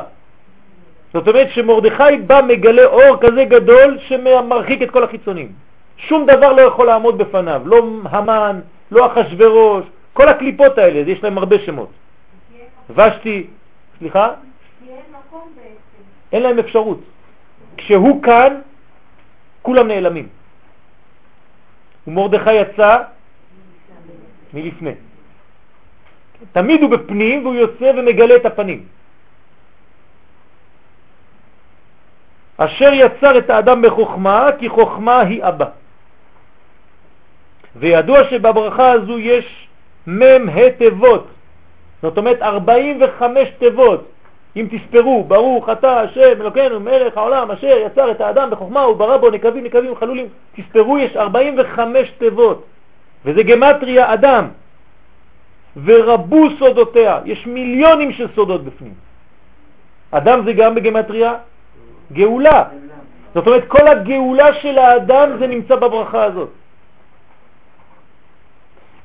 זאת 1.17 1.27
אומרת 1.27 1.49
שמרדכי 1.49 2.17
בא 2.27 2.41
מגלה 2.47 2.85
אור 2.85 3.17
כזה 3.21 3.45
גדול 3.45 3.97
שמרחיק 3.99 4.81
את 4.81 4.91
כל 4.91 5.03
החיצונים. 5.03 5.51
שום 5.97 6.25
דבר 6.25 6.53
לא 6.53 6.61
יכול 6.61 6.85
לעמוד 6.87 7.17
בפניו, 7.17 7.61
לא 7.65 7.77
המן, 8.09 8.59
לא 8.91 9.05
אחשוורוש, 9.05 9.85
כל 10.13 10.29
הקליפות 10.29 10.77
האלה, 10.77 11.11
יש 11.11 11.23
להם 11.23 11.37
הרבה 11.37 11.59
שמות. 11.65 11.89
ושתי, 12.89 13.47
סליחה? 13.99 14.33
אין 16.31 16.41
להם 16.43 16.59
אפשרות. 16.59 16.99
כשהוא 17.77 18.23
כאן, 18.23 18.61
כולם 19.61 19.87
נעלמים. 19.87 20.27
ומרדכי 22.07 22.53
יצא 22.53 22.97
מלפני. 24.53 24.95
תמיד 26.51 26.81
הוא 26.81 26.89
בפנים 26.89 27.45
והוא 27.45 27.55
יוצא 27.55 27.91
ומגלה 27.97 28.35
את 28.35 28.45
הפנים. 28.45 28.83
אשר 32.57 32.89
יצר 32.93 33.37
את 33.37 33.49
האדם 33.49 33.81
בחוכמה, 33.81 34.49
כי 34.59 34.69
חוכמה 34.69 35.19
היא 35.19 35.43
אבא. 35.43 35.65
וידוע 37.75 38.23
שבברכה 38.23 38.91
הזו 38.91 39.19
יש 39.19 39.67
מם 40.07 40.49
ה' 40.49 40.69
תיבות, 40.77 41.27
זאת 42.01 42.17
אומרת 42.17 42.41
45 42.41 43.49
תיבות. 43.57 44.07
אם 44.55 44.67
תספרו, 44.71 45.23
ברוך 45.23 45.69
אתה 45.69 46.01
השם 46.01 46.41
אלוקינו 46.41 46.79
מלך 46.79 47.17
העולם 47.17 47.51
אשר 47.51 47.77
יצר 47.85 48.11
את 48.11 48.21
האדם 48.21 48.49
בחוכמה 48.49 48.87
וברא 48.87 49.17
בו 49.17 49.29
נקבים 49.29 49.63
נקבים 49.63 49.95
חלולים. 49.95 50.27
תספרו, 50.55 50.97
יש 50.97 51.15
45 51.15 52.11
תיבות, 52.17 52.63
וזה 53.25 53.43
גמטריה 53.43 54.13
אדם. 54.13 54.47
ורבו 55.85 56.47
סודותיה, 56.59 57.19
יש 57.25 57.47
מיליונים 57.47 58.11
של 58.11 58.27
סודות 58.35 58.63
בפנים. 58.63 58.93
אדם 60.11 60.45
זה 60.45 60.53
גם 60.53 60.75
בגמטריה 60.75 61.33
גאולה. 62.11 62.63
זאת 63.35 63.47
אומרת, 63.47 63.67
כל 63.67 63.87
הגאולה 63.87 64.53
של 64.53 64.77
האדם 64.77 65.29
זה 65.39 65.47
נמצא 65.47 65.75
בברכה 65.75 66.23
הזאת. 66.23 66.49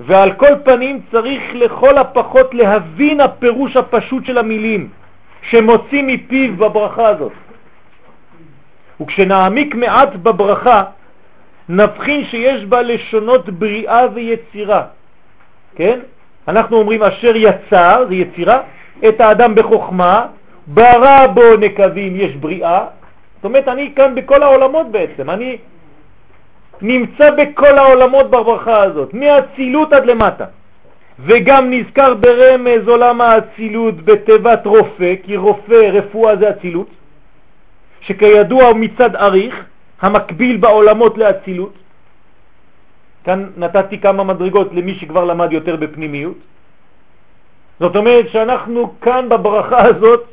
ועל 0.00 0.32
כל 0.32 0.54
פנים 0.64 1.00
צריך 1.10 1.42
לכל 1.54 1.98
הפחות 1.98 2.54
להבין 2.54 3.20
הפירוש 3.20 3.76
הפשוט 3.76 4.26
של 4.26 4.38
המילים 4.38 4.88
שמוציא 5.42 6.02
מפיו 6.02 6.56
בברכה 6.56 7.08
הזאת. 7.08 7.32
וכשנעמיק 9.00 9.74
מעט 9.74 10.14
בברכה, 10.14 10.84
נבחין 11.68 12.24
שיש 12.24 12.64
בה 12.64 12.82
לשונות 12.82 13.50
בריאה 13.50 14.06
ויצירה. 14.14 14.82
כן? 15.76 15.98
אנחנו 16.48 16.76
אומרים 16.76 17.02
אשר 17.02 17.32
יצר, 17.36 18.04
זה 18.08 18.14
יצירה, 18.14 18.60
את 19.08 19.20
האדם 19.20 19.54
בחוכמה, 19.54 20.26
ברא 20.66 21.26
בו 21.26 21.56
נקבים, 21.60 22.16
יש 22.16 22.36
בריאה. 22.36 22.84
זאת 23.36 23.44
אומרת, 23.44 23.68
אני 23.68 23.92
כאן 23.96 24.14
בכל 24.14 24.42
העולמות 24.42 24.90
בעצם, 24.90 25.30
אני 25.30 25.56
נמצא 26.82 27.30
בכל 27.30 27.78
העולמות 27.78 28.30
בברכה 28.30 28.82
הזאת, 28.82 29.14
מהצילות 29.14 29.92
עד 29.92 30.06
למטה. 30.06 30.44
וגם 31.18 31.70
נזכר 31.70 32.14
ברמז 32.14 32.88
עולם 32.88 33.20
האצילות 33.20 34.02
בתיבת 34.04 34.66
רופא, 34.66 35.14
כי 35.22 35.36
רופא, 35.36 35.90
רפואה 35.92 36.36
זה 36.36 36.50
אצילות, 36.50 36.88
שכידוע 38.00 38.72
מצד 38.72 39.16
אריך, 39.16 39.64
המקביל 40.00 40.56
בעולמות 40.56 41.18
לאצילות. 41.18 41.74
כאן 43.24 43.46
נתתי 43.56 43.98
כמה 43.98 44.24
מדרגות 44.24 44.74
למי 44.74 44.94
שכבר 44.94 45.24
למד 45.24 45.52
יותר 45.52 45.76
בפנימיות. 45.76 46.38
זאת 47.80 47.96
אומרת 47.96 48.28
שאנחנו 48.28 49.00
כאן 49.00 49.28
בברכה 49.28 49.82
הזאת, 49.86 50.31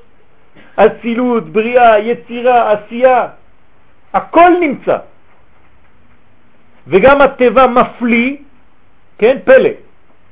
אצילות, 0.80 1.50
בריאה, 1.50 2.00
יצירה, 2.00 2.72
עשייה, 2.72 3.28
הכל 4.14 4.52
נמצא. 4.60 4.98
וגם 6.88 7.22
הטבע 7.22 7.68
מפליא, 7.68 8.36
כן, 9.18 9.38
פלא. 9.44 9.70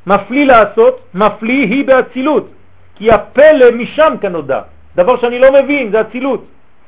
מפליא 0.07 0.45
לעשות, 0.45 0.95
מפליא 1.13 1.63
היא 1.67 1.85
באצילות, 1.85 2.47
כי 2.95 3.11
הפלא 3.11 3.71
משם 3.71 4.13
כנודע. 4.21 4.61
דבר 4.95 5.17
שאני 5.19 5.39
לא 5.39 5.53
מבין, 5.53 5.91
זה 5.91 6.01
אצילות. 6.01 6.45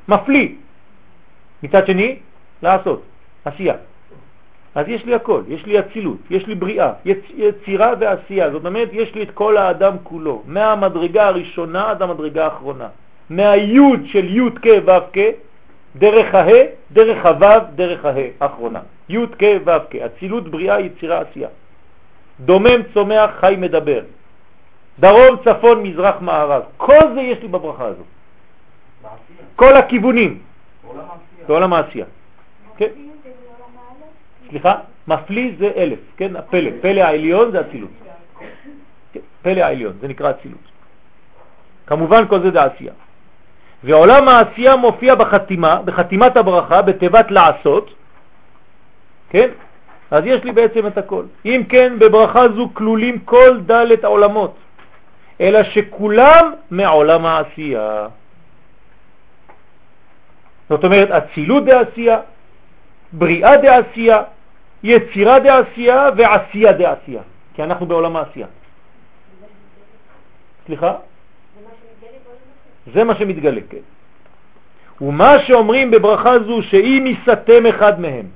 מפליא. 0.08 0.48
מצד 1.62 1.86
שני, 1.86 2.18
לעשות, 2.62 3.02
עשייה. 3.44 3.74
אז 4.74 4.88
יש 4.88 5.04
לי 5.04 5.14
הכל, 5.14 5.42
יש 5.48 5.66
לי 5.66 5.78
אצילות, 5.78 6.18
יש 6.30 6.46
לי 6.46 6.54
בריאה, 6.54 6.92
יצ, 7.04 7.24
יצירה 7.36 7.92
ועשייה. 7.98 8.50
זאת 8.50 8.64
אומרת, 8.64 8.88
יש 8.92 9.14
לי 9.14 9.22
את 9.22 9.30
כל 9.34 9.56
האדם 9.56 9.96
כולו, 10.02 10.42
מהמדרגה 10.46 11.26
הראשונה 11.26 11.90
עד 11.90 12.02
המדרגה 12.02 12.44
האחרונה. 12.44 12.88
מהיוד 13.30 14.00
של 14.06 14.36
יוד 14.36 14.58
כ' 14.58 14.66
ו' 14.86 14.90
כ', 15.12 15.18
דרך 15.96 16.34
הה, 16.34 16.46
דרך 16.92 17.26
הו', 17.26 17.58
דרך 17.74 18.04
הה, 18.04 18.12
האחרונה. 18.40 18.80
י' 19.08 19.26
כ' 19.38 19.44
ו' 19.64 19.70
כ', 19.90 19.94
אצילות 19.96 20.50
בריאה, 20.50 20.80
יצירה, 20.80 21.20
עשייה. 21.20 21.48
דומם, 22.40 22.82
צומח, 22.94 23.30
חי, 23.40 23.54
מדבר. 23.58 24.02
דרום, 24.98 25.36
צפון, 25.44 25.82
מזרח, 25.82 26.16
מערב. 26.20 26.62
כל 26.76 27.14
זה 27.14 27.20
יש 27.20 27.38
לי 27.42 27.48
בברכה 27.48 27.84
הזאת. 27.84 28.06
כל 29.56 29.76
הכיוונים. 29.76 30.38
בעולם 31.46 31.72
העשייה. 31.72 32.06
כן? 32.76 32.90
סליחה? 34.48 34.74
מפליא 35.08 35.52
זה 35.58 35.70
אלף, 35.76 35.98
כן? 36.16 36.36
הפלא. 36.36 36.70
פלא 36.80 37.00
העליון 37.00 37.50
זה 37.50 37.60
אצילות. 37.60 37.90
כן, 39.12 39.20
פלא 39.42 39.60
העליון, 39.60 39.92
זה 40.00 40.08
נקרא 40.08 40.30
אצילות. 40.30 40.66
כמובן 41.86 42.28
כל 42.28 42.40
זה 42.40 42.50
זה 42.50 42.62
עשייה. 42.62 42.92
ועולם 43.84 44.28
העשייה 44.28 44.76
מופיע 44.76 45.14
בחתימה, 45.14 45.82
בחתימת 45.84 46.36
הברכה, 46.36 46.82
בתיבת 46.82 47.30
לעשות, 47.30 47.94
כן? 49.30 49.48
אז 50.10 50.22
יש 50.26 50.44
לי 50.44 50.52
בעצם 50.52 50.86
את 50.86 50.98
הכל. 50.98 51.24
אם 51.44 51.62
כן, 51.68 51.98
בברכה 51.98 52.48
זו 52.48 52.70
כלולים 52.74 53.18
כל 53.18 53.60
דלת 53.66 54.04
העולמות, 54.04 54.54
אלא 55.40 55.62
שכולם 55.62 56.52
מעולם 56.70 57.26
העשייה. 57.26 58.06
זאת 60.68 60.84
אומרת, 60.84 61.10
אצילות 61.10 61.64
דעשייה, 61.64 62.18
בריאה 63.12 63.56
דעשייה, 63.56 64.22
יצירה 64.82 65.38
דעשייה 65.38 66.08
ועשייה 66.16 66.72
דעשייה, 66.72 67.22
כי 67.54 67.62
אנחנו 67.62 67.86
בעולם 67.86 68.16
העשייה. 68.16 68.46
סליחה? 70.66 70.94
זה 72.94 73.04
מה 73.04 73.14
שמתגלה, 73.14 73.60
כן. 73.70 73.84
ומה 75.00 75.38
שאומרים 75.38 75.90
בברכה 75.90 76.38
זו 76.46 76.62
שאם 76.62 77.04
יסתם 77.06 77.66
אחד 77.66 78.00
מהם, 78.00 78.26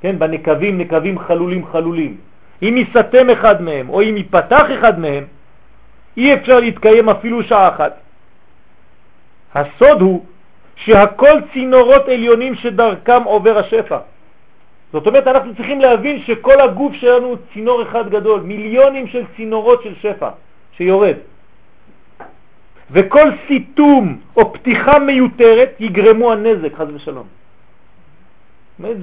כן, 0.00 0.18
בנקבים, 0.18 0.78
נקבים 0.78 1.18
חלולים 1.18 1.66
חלולים, 1.66 2.16
אם 2.62 2.74
יסתם 2.76 3.30
אחד 3.30 3.62
מהם 3.62 3.88
או 3.88 4.02
אם 4.02 4.16
ייפתח 4.16 4.66
אחד 4.78 5.00
מהם, 5.00 5.24
אי 6.16 6.34
אפשר 6.34 6.60
להתקיים 6.60 7.08
אפילו 7.08 7.42
שעה 7.42 7.68
אחת. 7.68 7.92
הסוד 9.54 10.00
הוא 10.00 10.24
שהכל 10.76 11.40
צינורות 11.52 12.08
עליונים 12.08 12.54
שדרכם 12.54 13.22
עובר 13.22 13.58
השפע. 13.58 13.98
זאת 14.92 15.06
אומרת, 15.06 15.26
אנחנו 15.26 15.54
צריכים 15.54 15.80
להבין 15.80 16.22
שכל 16.22 16.60
הגוף 16.60 16.92
שלנו 16.92 17.26
הוא 17.26 17.36
צינור 17.52 17.82
אחד 17.82 18.08
גדול, 18.08 18.40
מיליונים 18.40 19.06
של 19.06 19.22
צינורות 19.36 19.82
של 19.82 19.94
שפע 19.94 20.30
שיורד. 20.76 21.16
וכל 22.90 23.30
סיתום 23.48 24.18
או 24.36 24.52
פתיחה 24.52 24.98
מיותרת 24.98 25.76
יגרמו 25.80 26.32
הנזק, 26.32 26.74
חז 26.74 26.88
ושלום. 26.94 27.26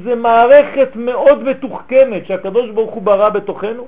זה 0.04 0.16
מערכת 0.16 0.96
מאוד 0.96 1.44
מתוחכמת 1.44 2.26
שהקדוש 2.26 2.70
ברוך 2.70 2.94
הוא 2.94 3.04
ברא 3.04 3.30
בתוכנו, 3.30 3.88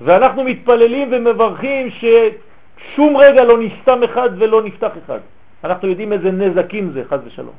ואנחנו 0.00 0.44
מתפללים 0.44 1.08
ומברכים 1.12 1.90
ששום 1.90 3.16
רגע 3.16 3.44
לא 3.44 3.58
נסתם 3.58 4.02
אחד 4.02 4.30
ולא 4.38 4.62
נפתח 4.62 4.92
אחד. 5.04 5.20
אנחנו 5.64 5.88
יודעים 5.88 6.12
איזה 6.12 6.30
נזקים 6.30 6.92
זה, 6.92 7.02
חז 7.08 7.20
ושלום. 7.24 7.54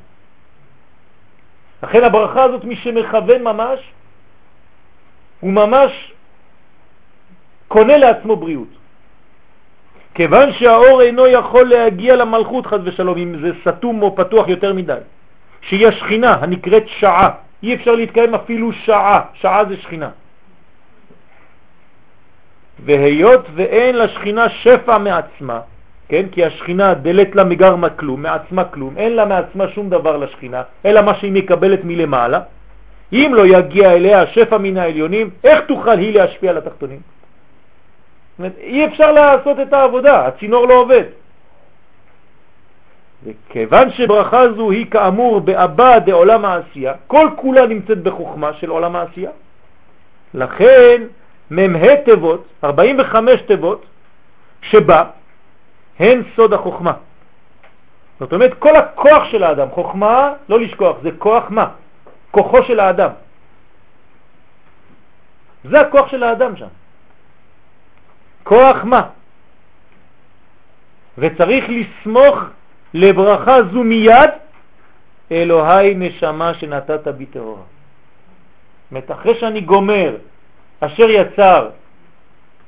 לכן 1.84 2.04
הברכה 2.04 2.44
הזאת, 2.44 2.64
מי 2.64 2.76
שמכוון 2.76 3.44
ממש, 3.44 3.80
הוא 5.40 5.52
ממש 5.52 6.14
קונה 7.68 7.98
לעצמו 7.98 8.36
בריאות. 8.36 8.79
כיוון 10.20 10.54
שהאור 10.54 11.02
אינו 11.02 11.28
יכול 11.28 11.70
להגיע 11.70 12.16
למלכות, 12.16 12.68
חז 12.68 12.80
ושלום, 12.84 13.18
אם 13.18 13.36
זה 13.42 13.52
סתום 13.64 14.02
או 14.02 14.16
פתוח 14.16 14.48
יותר 14.48 14.74
מדי, 14.74 15.00
שהיא 15.62 15.88
השכינה 15.88 16.34
הנקראת 16.42 16.84
שעה, 16.88 17.30
אי 17.64 17.76
אפשר 17.76 17.96
להתקיים 17.96 18.36
אפילו 18.36 18.72
שעה, 18.72 19.22
שעה 19.34 19.64
זה 19.70 19.78
שכינה. 19.78 20.10
והיות 22.86 23.46
ואין 23.56 23.96
לשכינה 23.96 24.50
שפע 24.50 24.98
מעצמה, 24.98 25.60
כן? 26.10 26.26
כי 26.32 26.46
השכינה 26.46 26.94
דלת 26.94 27.36
לה 27.36 27.44
מגרמה 27.44 27.90
כלום, 27.90 28.22
מעצמה 28.22 28.64
כלום, 28.64 28.98
אין 28.98 29.16
לה 29.16 29.26
מעצמה 29.26 29.68
שום 29.68 29.90
דבר 29.90 30.18
לשכינה, 30.18 30.62
אלא 30.86 31.02
מה 31.02 31.16
שהיא 31.16 31.32
מקבלת 31.32 31.80
מלמעלה. 31.84 32.40
אם 33.14 33.32
לא 33.36 33.46
יגיע 33.48 33.92
אליה 33.92 34.28
שפע 34.28 34.58
מן 34.58 34.78
העליונים, 34.78 35.30
איך 35.44 35.60
תוכל 35.68 35.98
היא 35.98 36.14
להשפיע 36.14 36.50
על 36.52 36.58
התחתונים? 36.58 37.19
אומרת, 38.40 38.58
אי 38.58 38.86
אפשר 38.86 39.12
לעשות 39.12 39.60
את 39.60 39.74
העבודה, 39.74 40.28
הצינור 40.28 40.68
לא 40.68 40.74
עובד. 40.74 41.04
וכיוון 43.24 43.92
שברכה 43.92 44.44
זו 44.56 44.72
היא 44.72 44.92
כאמור 44.92 45.40
באבא 45.40 46.00
דעולם 46.00 46.46
העשייה, 46.46 46.94
כל 47.08 47.30
כולה 47.36 47.66
נמצאת 47.66 48.04
בחוכמה 48.04 48.54
של 48.54 48.70
עולם 48.70 48.96
העשייה. 48.96 49.32
לכן 50.34 51.04
מ"ה 51.52 51.96
תיבות, 52.06 52.48
45 52.64 53.42
תיבות, 53.42 53.86
שבה 54.62 55.04
הן 56.00 56.24
סוד 56.36 56.54
החוכמה. 56.54 56.94
זאת 58.20 58.34
אומרת, 58.34 58.54
כל 58.60 58.76
הכוח 58.76 59.24
של 59.32 59.44
האדם, 59.44 59.70
חוכמה, 59.70 60.34
לא 60.50 60.60
לשכוח, 60.60 60.98
זה 61.04 61.10
כוח 61.18 61.44
מה? 61.50 61.68
כוחו 62.32 62.64
של 62.64 62.80
האדם. 62.80 63.10
זה 65.64 65.82
הכוח 65.82 66.08
של 66.08 66.24
האדם 66.24 66.56
שם. 66.56 66.68
כוח 68.50 68.78
מה? 68.84 69.02
וצריך 71.18 71.66
לסמוך 71.70 72.38
לברכה 72.94 73.58
זו 73.72 73.84
מיד, 73.84 74.30
אלוהי 75.32 75.94
נשמה 75.96 76.54
שנתת 76.54 77.08
בי 77.08 77.26
טהורה. 77.26 77.62
זאת 78.92 79.12
אחרי 79.12 79.36
שאני 79.40 79.62
גומר 79.62 80.16
אשר 80.80 81.10
יצר 81.10 81.70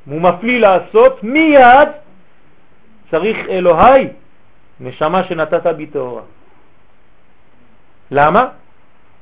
הוא 0.05 0.21
מפליא 0.21 0.59
לעשות, 0.59 1.23
מיד 1.23 1.89
צריך 3.11 3.37
אלוהי 3.49 4.07
נשמה 4.79 5.23
שנתת 5.23 5.65
בי 5.67 5.85
טהורה. 5.85 6.21
למה? 8.11 8.43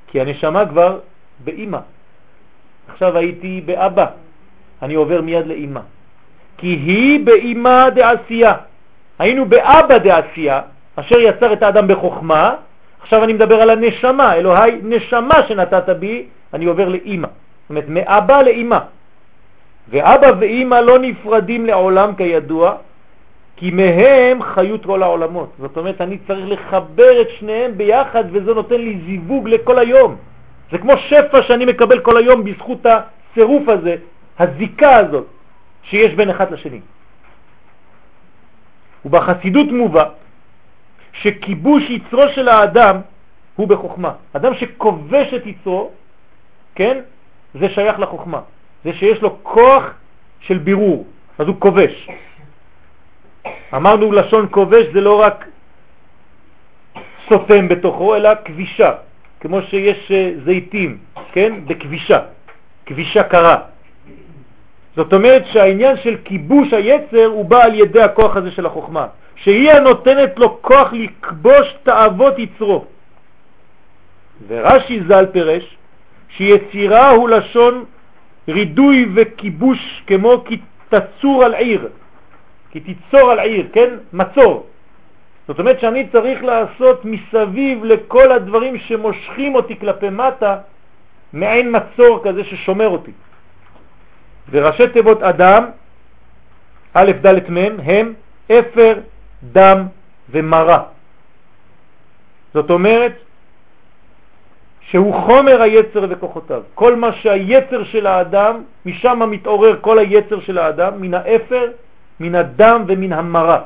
כי 0.08 0.22
הנשמה 0.22 0.66
כבר 0.66 1.00
באימא. 1.40 1.80
עכשיו 2.92 3.18
הייתי 3.18 3.62
באבא, 3.66 4.06
אני 4.82 4.96
עובר 4.96 5.22
מיד 5.22 5.48
לאימא. 5.48 5.82
כי 6.60 6.68
היא 6.68 7.26
באימא 7.26 7.90
דעשייה. 7.90 8.54
היינו 9.20 9.46
באבא 9.46 9.98
דעשייה, 9.98 10.62
אשר 10.96 11.20
יצר 11.20 11.54
את 11.54 11.64
האדם 11.64 11.88
בחוכמה, 11.88 12.56
עכשיו 13.02 13.24
אני 13.24 13.34
מדבר 13.34 13.62
על 13.62 13.70
הנשמה, 13.70 14.36
אלוהי 14.36 14.72
נשמה 14.84 15.48
שנתת 15.48 15.90
בי, 15.90 16.26
אני 16.54 16.66
עובר 16.66 16.90
לאימא. 16.90 17.28
זאת 17.28 17.70
אומרת, 17.70 17.86
מאבא 17.88 18.42
לאימא. 18.42 18.80
ואבא 19.90 20.32
ואימא 20.40 20.76
לא 20.76 21.00
נפרדים 21.00 21.66
לעולם 21.66 22.16
כידוע, 22.16 22.76
כי 23.56 23.72
מהם 23.72 24.44
חיות 24.44 24.86
כל 24.86 25.04
העולמות. 25.04 25.50
זאת 25.60 25.78
אומרת, 25.78 26.02
אני 26.02 26.18
צריך 26.28 26.46
לחבר 26.48 27.22
את 27.22 27.28
שניהם 27.40 27.78
ביחד, 27.78 28.24
וזה 28.32 28.54
נותן 28.54 28.82
לי 28.82 29.00
זיווג 29.06 29.50
לכל 29.50 29.80
היום. 29.80 30.16
זה 30.72 30.78
כמו 30.78 30.94
שפע 30.98 31.42
שאני 31.42 31.66
מקבל 31.66 32.00
כל 32.00 32.18
היום 32.18 32.44
בזכות 32.44 32.86
הצירוף 32.86 33.70
הזה, 33.70 33.96
הזיקה 34.40 34.96
הזאת, 34.98 35.26
שיש 35.90 36.14
בין 36.14 36.30
אחד 36.30 36.52
לשני. 36.52 36.80
ובחסידות 39.06 39.68
מובא 39.68 40.06
שכיבוש 41.14 41.84
יצרו 41.90 42.24
של 42.36 42.48
האדם 42.48 43.02
הוא 43.56 43.68
בחוכמה. 43.68 44.12
אדם 44.34 44.54
שכובש 44.56 45.34
את 45.34 45.46
יצרו, 45.46 45.92
כן, 46.76 47.00
זה 47.54 47.70
שייך 47.70 48.00
לחוכמה. 48.00 48.42
זה 48.84 48.94
שיש 48.94 49.22
לו 49.22 49.44
כוח 49.44 49.84
של 50.40 50.58
בירור, 50.58 51.06
אז 51.40 51.48
הוא 51.48 51.56
כובש. 51.60 52.08
אמרנו 53.76 54.12
לשון 54.12 54.48
כובש 54.52 54.86
זה 54.94 55.02
לא 55.02 55.22
רק 55.22 55.46
סותם 57.30 57.68
בתוכו, 57.68 58.16
אלא 58.16 58.30
כבישה, 58.46 58.92
כמו 59.40 59.62
שיש 59.62 60.12
אה, 60.12 60.32
זיתים, 60.46 60.98
כן? 61.32 61.66
בכבישה, 61.66 62.20
כבישה 62.86 63.24
קרה. 63.24 63.58
זאת 64.96 65.14
אומרת 65.14 65.44
שהעניין 65.46 65.98
של 65.98 66.18
כיבוש 66.26 66.74
היצר 66.74 67.26
הוא 67.26 67.46
בא 67.46 67.64
על 67.64 67.76
ידי 67.76 68.02
הכוח 68.02 68.36
הזה 68.36 68.52
של 68.52 68.66
החוכמה, 68.66 69.08
שהיא 69.36 69.72
הנותנת 69.72 70.40
לו 70.40 70.62
כוח 70.62 70.94
לכבוש 70.94 71.76
תאוות 71.84 72.40
יצרו. 72.40 72.86
ורש"י 74.48 75.02
ז"ל 75.08 75.26
פירש 75.26 75.78
שיצירה 76.30 77.10
הוא 77.10 77.30
לשון 77.30 77.86
רידוי 78.48 79.10
וכיבוש 79.16 80.04
כמו 80.08 80.44
כי 80.46 80.58
תצור 80.90 81.44
על 81.44 81.54
עיר, 81.54 81.88
כי 82.72 82.80
תיצור 82.80 83.32
על 83.32 83.40
עיר, 83.40 83.68
כן? 83.74 83.90
מצור. 84.14 84.66
זאת 85.48 85.60
אומרת 85.60 85.80
שאני 85.80 86.08
צריך 86.12 86.44
לעשות 86.44 87.06
מסביב 87.06 87.86
לכל 87.86 88.32
הדברים 88.32 88.78
שמושכים 88.78 89.56
אותי 89.56 89.80
כלפי 89.80 90.10
מטה, 90.10 90.58
מעין 91.34 91.76
מצור 91.76 92.22
כזה 92.24 92.44
ששומר 92.44 92.88
אותי. 92.88 93.12
וראשי 94.52 94.88
תיבות 94.88 95.24
אדם, 95.24 95.64
א' 96.94 97.12
ד' 97.26 97.52
מ', 97.52 97.80
הם 97.84 98.14
אפר, 98.52 98.94
דם 99.44 99.88
ומרה. 100.30 100.84
זאת 102.54 102.70
אומרת 102.72 103.14
שהוא 104.82 105.14
חומר 105.14 105.62
היצר 105.62 106.06
וכוחותיו. 106.10 106.62
כל 106.76 106.96
מה 106.96 107.14
שהיצר 107.14 107.84
של 107.84 108.08
האדם, 108.08 108.64
משם 108.86 109.30
מתעורר 109.30 109.78
כל 109.82 110.00
היצר 110.00 110.40
של 110.40 110.58
האדם, 110.58 111.02
מן 111.02 111.14
האפר, 111.14 111.66
מן 112.20 112.36
הדם 112.36 112.84
ומן 112.88 113.14
המרה. 113.14 113.62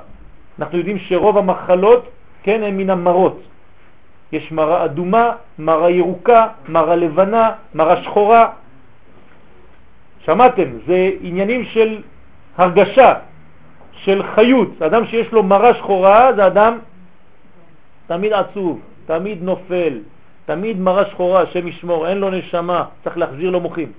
אנחנו 0.60 0.77
יודעים 0.77 0.99
שרוב 0.99 1.38
המחלות, 1.38 2.10
כן, 2.43 2.64
הן 2.64 2.77
מן 2.77 2.89
המרות. 2.89 3.39
יש 4.31 4.51
מרה 4.51 4.85
אדומה, 4.85 5.31
מרה 5.60 5.89
ירוקה, 5.91 6.47
מרה 6.69 6.95
לבנה, 6.95 7.51
מרה 7.73 8.03
שחורה. 8.03 8.49
שמעתם, 10.26 10.64
זה 10.88 11.10
עניינים 11.22 11.66
של 11.66 12.02
הרגשה, 12.58 13.14
של 13.94 14.24
חיות. 14.36 14.82
אדם 14.82 15.06
שיש 15.06 15.32
לו 15.32 15.44
מרה 15.44 15.74
שחורה 15.74 16.34
זה 16.36 16.48
אדם 16.48 16.80
תמיד 18.08 18.34
עצוב, 18.34 18.80
תמיד 19.06 19.44
נופל, 19.44 20.00
תמיד 20.45 20.80
מרה 20.80 21.06
שחורה, 21.06 21.41
השם 21.41 21.68
ישמור, 21.68 22.08
אין 22.08 22.18
לו 22.18 22.30
נשמה, 22.30 22.86
צריך 23.04 23.18
להחזיר 23.18 23.50
לו 23.50 23.60
מוחים. 23.60 23.91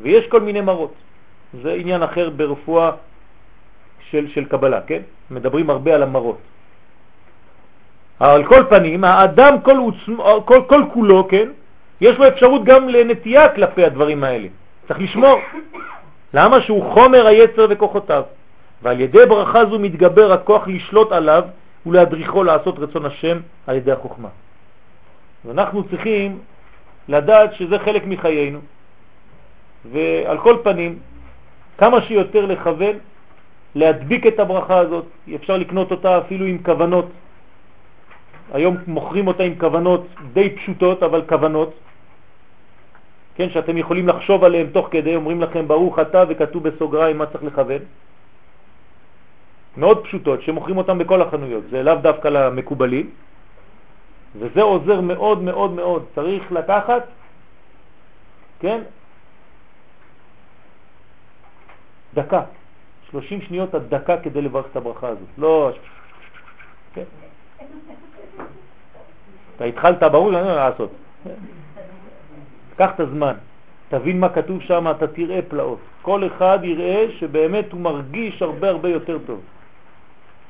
ויש 0.00 0.26
כל 0.26 0.40
מיני 0.40 0.60
מרות. 0.60 0.94
זה 1.62 1.72
עניין 1.72 2.02
אחר 2.02 2.30
ברפואה 2.30 2.90
של, 4.10 4.28
של 4.28 4.44
קבלה, 4.44 4.80
כן? 4.86 5.02
מדברים 5.30 5.70
הרבה 5.70 5.94
על 5.94 6.02
המרות. 6.02 6.38
על 8.20 8.44
כל 8.44 8.64
פנים, 8.68 9.04
האדם 9.04 9.60
כל, 9.60 9.76
כל, 10.44 10.60
כל 10.68 10.82
כולו, 10.92 11.28
כן? 11.28 11.48
יש 12.00 12.18
לו 12.18 12.28
אפשרות 12.28 12.64
גם 12.64 12.88
לנטייה 12.88 13.48
כלפי 13.54 13.84
הדברים 13.84 14.24
האלה. 14.24 14.48
צריך 14.90 15.00
לשמור. 15.00 15.38
למה? 16.34 16.60
שהוא 16.60 16.94
חומר 16.94 17.26
היצר 17.26 17.66
וכוחותיו. 17.70 18.22
ועל 18.82 19.00
ידי 19.00 19.26
ברכה 19.26 19.66
זו 19.70 19.78
מתגבר 19.78 20.32
הכוח 20.32 20.68
לשלוט 20.68 21.12
עליו 21.12 21.44
ולהדריכו 21.86 22.44
לעשות 22.44 22.78
רצון 22.78 23.06
השם 23.06 23.38
על 23.66 23.76
ידי 23.76 23.92
החוכמה. 23.92 24.28
ואנחנו 25.44 25.84
צריכים 25.84 26.38
לדעת 27.08 27.54
שזה 27.54 27.78
חלק 27.78 28.02
מחיינו, 28.06 28.58
ועל 29.92 30.38
כל 30.38 30.56
פנים, 30.62 30.98
כמה 31.78 32.02
שיותר 32.02 32.46
לכוון, 32.46 32.96
להדביק 33.74 34.26
את 34.26 34.38
הברכה 34.40 34.78
הזאת, 34.78 35.06
אפשר 35.34 35.56
לקנות 35.56 35.90
אותה 35.90 36.18
אפילו 36.18 36.46
עם 36.46 36.58
כוונות. 36.58 37.06
היום 38.52 38.76
מוכרים 38.86 39.26
אותה 39.26 39.42
עם 39.42 39.54
כוונות 39.54 40.06
די 40.32 40.50
פשוטות, 40.50 41.02
אבל 41.02 41.22
כוונות, 41.28 41.70
כן, 43.34 43.50
שאתם 43.50 43.76
יכולים 43.76 44.08
לחשוב 44.08 44.44
עליהם 44.44 44.66
תוך 44.72 44.88
כדי, 44.90 45.16
אומרים 45.16 45.40
לכם 45.40 45.68
ברוך 45.68 45.98
אתה 45.98 46.24
וכתוב 46.28 46.68
בסוגריים 46.68 47.18
מה 47.18 47.26
צריך 47.26 47.44
לכוון. 47.44 47.82
מאוד 49.76 50.04
פשוטות, 50.04 50.42
שמוכרים 50.42 50.76
אותם 50.76 50.98
בכל 50.98 51.22
החנויות, 51.22 51.64
זה 51.70 51.82
לאו 51.82 51.94
דווקא 51.94 52.28
למקובלים, 52.28 53.10
וזה 54.38 54.62
עוזר 54.62 55.00
מאוד 55.00 55.42
מאוד 55.42 55.70
מאוד. 55.72 56.04
צריך 56.14 56.52
לקחת, 56.52 57.02
כן, 58.60 58.80
דקה, 62.14 62.42
30 63.10 63.40
שניות 63.40 63.74
עד 63.74 63.94
דקה 63.94 64.16
כדי 64.16 64.42
לברך 64.42 64.66
את 64.70 64.76
הברכה 64.76 65.08
הזאת. 65.08 65.28
לא... 65.38 65.70
כן. 66.94 67.04
אתה 69.56 69.64
התחלת, 69.64 70.02
ברור, 70.02 70.28
אני 70.28 70.48
לא 70.48 70.56
לעשות. 70.56 70.90
קח 72.80 72.90
את 72.94 73.00
הזמן, 73.00 73.34
תבין 73.88 74.20
מה 74.20 74.28
כתוב 74.28 74.60
שם, 74.62 74.86
אתה 74.90 75.06
תראה 75.06 75.40
פלאות. 75.48 75.78
כל 76.02 76.26
אחד 76.26 76.58
יראה 76.62 77.06
שבאמת 77.18 77.72
הוא 77.72 77.80
מרגיש 77.80 78.42
הרבה 78.42 78.68
הרבה 78.68 78.88
יותר 78.88 79.18
טוב. 79.26 79.40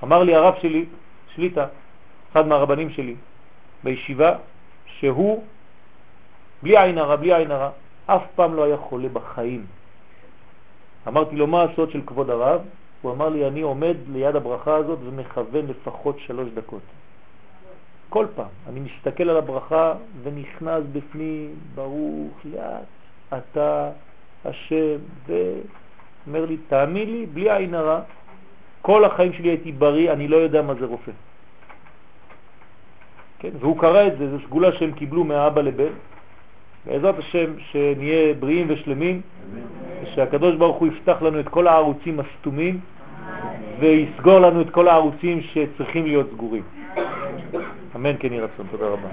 אמר 0.04 0.22
לי 0.22 0.34
הרב 0.34 0.54
שלי, 0.62 0.84
שליטה, 1.34 1.66
אחד 2.32 2.46
מהרבנים 2.46 2.90
שלי, 2.90 3.14
בישיבה, 3.84 4.34
שהוא, 4.86 5.44
בלי 6.62 6.78
עין 6.78 6.98
הרע, 6.98 7.16
בלי 7.16 7.34
עין 7.34 7.50
הרע, 7.50 7.70
אף 8.06 8.22
פעם 8.34 8.54
לא 8.54 8.64
היה 8.64 8.76
חולה 8.76 9.08
בחיים. 9.08 9.66
אמרתי 11.08 11.36
לו, 11.36 11.46
מה 11.46 11.62
הסוד 11.62 11.90
של 11.90 12.00
כבוד 12.06 12.30
הרב? 12.30 12.60
הוא 13.02 13.12
אמר 13.12 13.28
לי, 13.28 13.48
אני 13.48 13.60
עומד 13.60 13.96
ליד 14.12 14.36
הברכה 14.36 14.76
הזאת 14.76 14.98
ומכוון 15.04 15.66
לפחות 15.66 16.18
שלוש 16.18 16.48
דקות. 16.54 16.82
כל 18.10 18.26
פעם. 18.34 18.52
אני 18.68 18.80
מסתכל 18.80 19.30
על 19.30 19.36
הברכה 19.36 19.94
ונכנס 20.22 20.84
בפנים, 20.92 21.54
ברוך 21.74 22.38
לאט, 22.44 22.84
אתה 23.38 23.90
השם, 24.44 24.96
ואומר 25.26 26.44
לי, 26.46 26.56
תאמין 26.68 27.10
לי, 27.10 27.26
בלי 27.26 27.50
עין 27.50 27.74
הרע, 27.74 28.00
כל 28.82 29.04
החיים 29.04 29.32
שלי 29.32 29.48
הייתי 29.48 29.72
בריא, 29.72 30.12
אני 30.12 30.28
לא 30.28 30.36
יודע 30.36 30.62
מה 30.62 30.74
זה 30.74 30.86
רופא. 30.86 31.12
כן? 33.38 33.50
והוא 33.60 33.78
קרא 33.78 34.06
את 34.06 34.18
זה, 34.18 34.30
זו 34.30 34.36
סגולה 34.46 34.72
שהם 34.72 34.92
קיבלו 34.92 35.24
מהאבא 35.24 35.62
לבן. 35.62 35.92
בעזרת 36.86 37.18
השם 37.18 37.58
שנהיה 37.58 38.34
בריאים 38.34 38.66
ושלמים, 38.70 39.20
ושהקדוש 40.02 40.56
ברוך 40.56 40.76
הוא 40.76 40.88
יפתח 40.88 41.22
לנו 41.22 41.40
את 41.40 41.48
כל 41.48 41.66
הערוצים 41.66 42.20
הסתומים, 42.20 42.80
ויסגור 43.78 44.38
לנו 44.38 44.60
את 44.60 44.70
כל 44.70 44.88
הערוצים 44.88 45.40
שצריכים 45.40 46.06
להיות 46.06 46.30
סגורים. 46.32 46.62
אמן 48.00 48.16
כן 48.18 48.32
יהי 48.32 48.40
רצון, 48.40 48.66
תודה 48.70 48.86
רבה. 48.86 49.08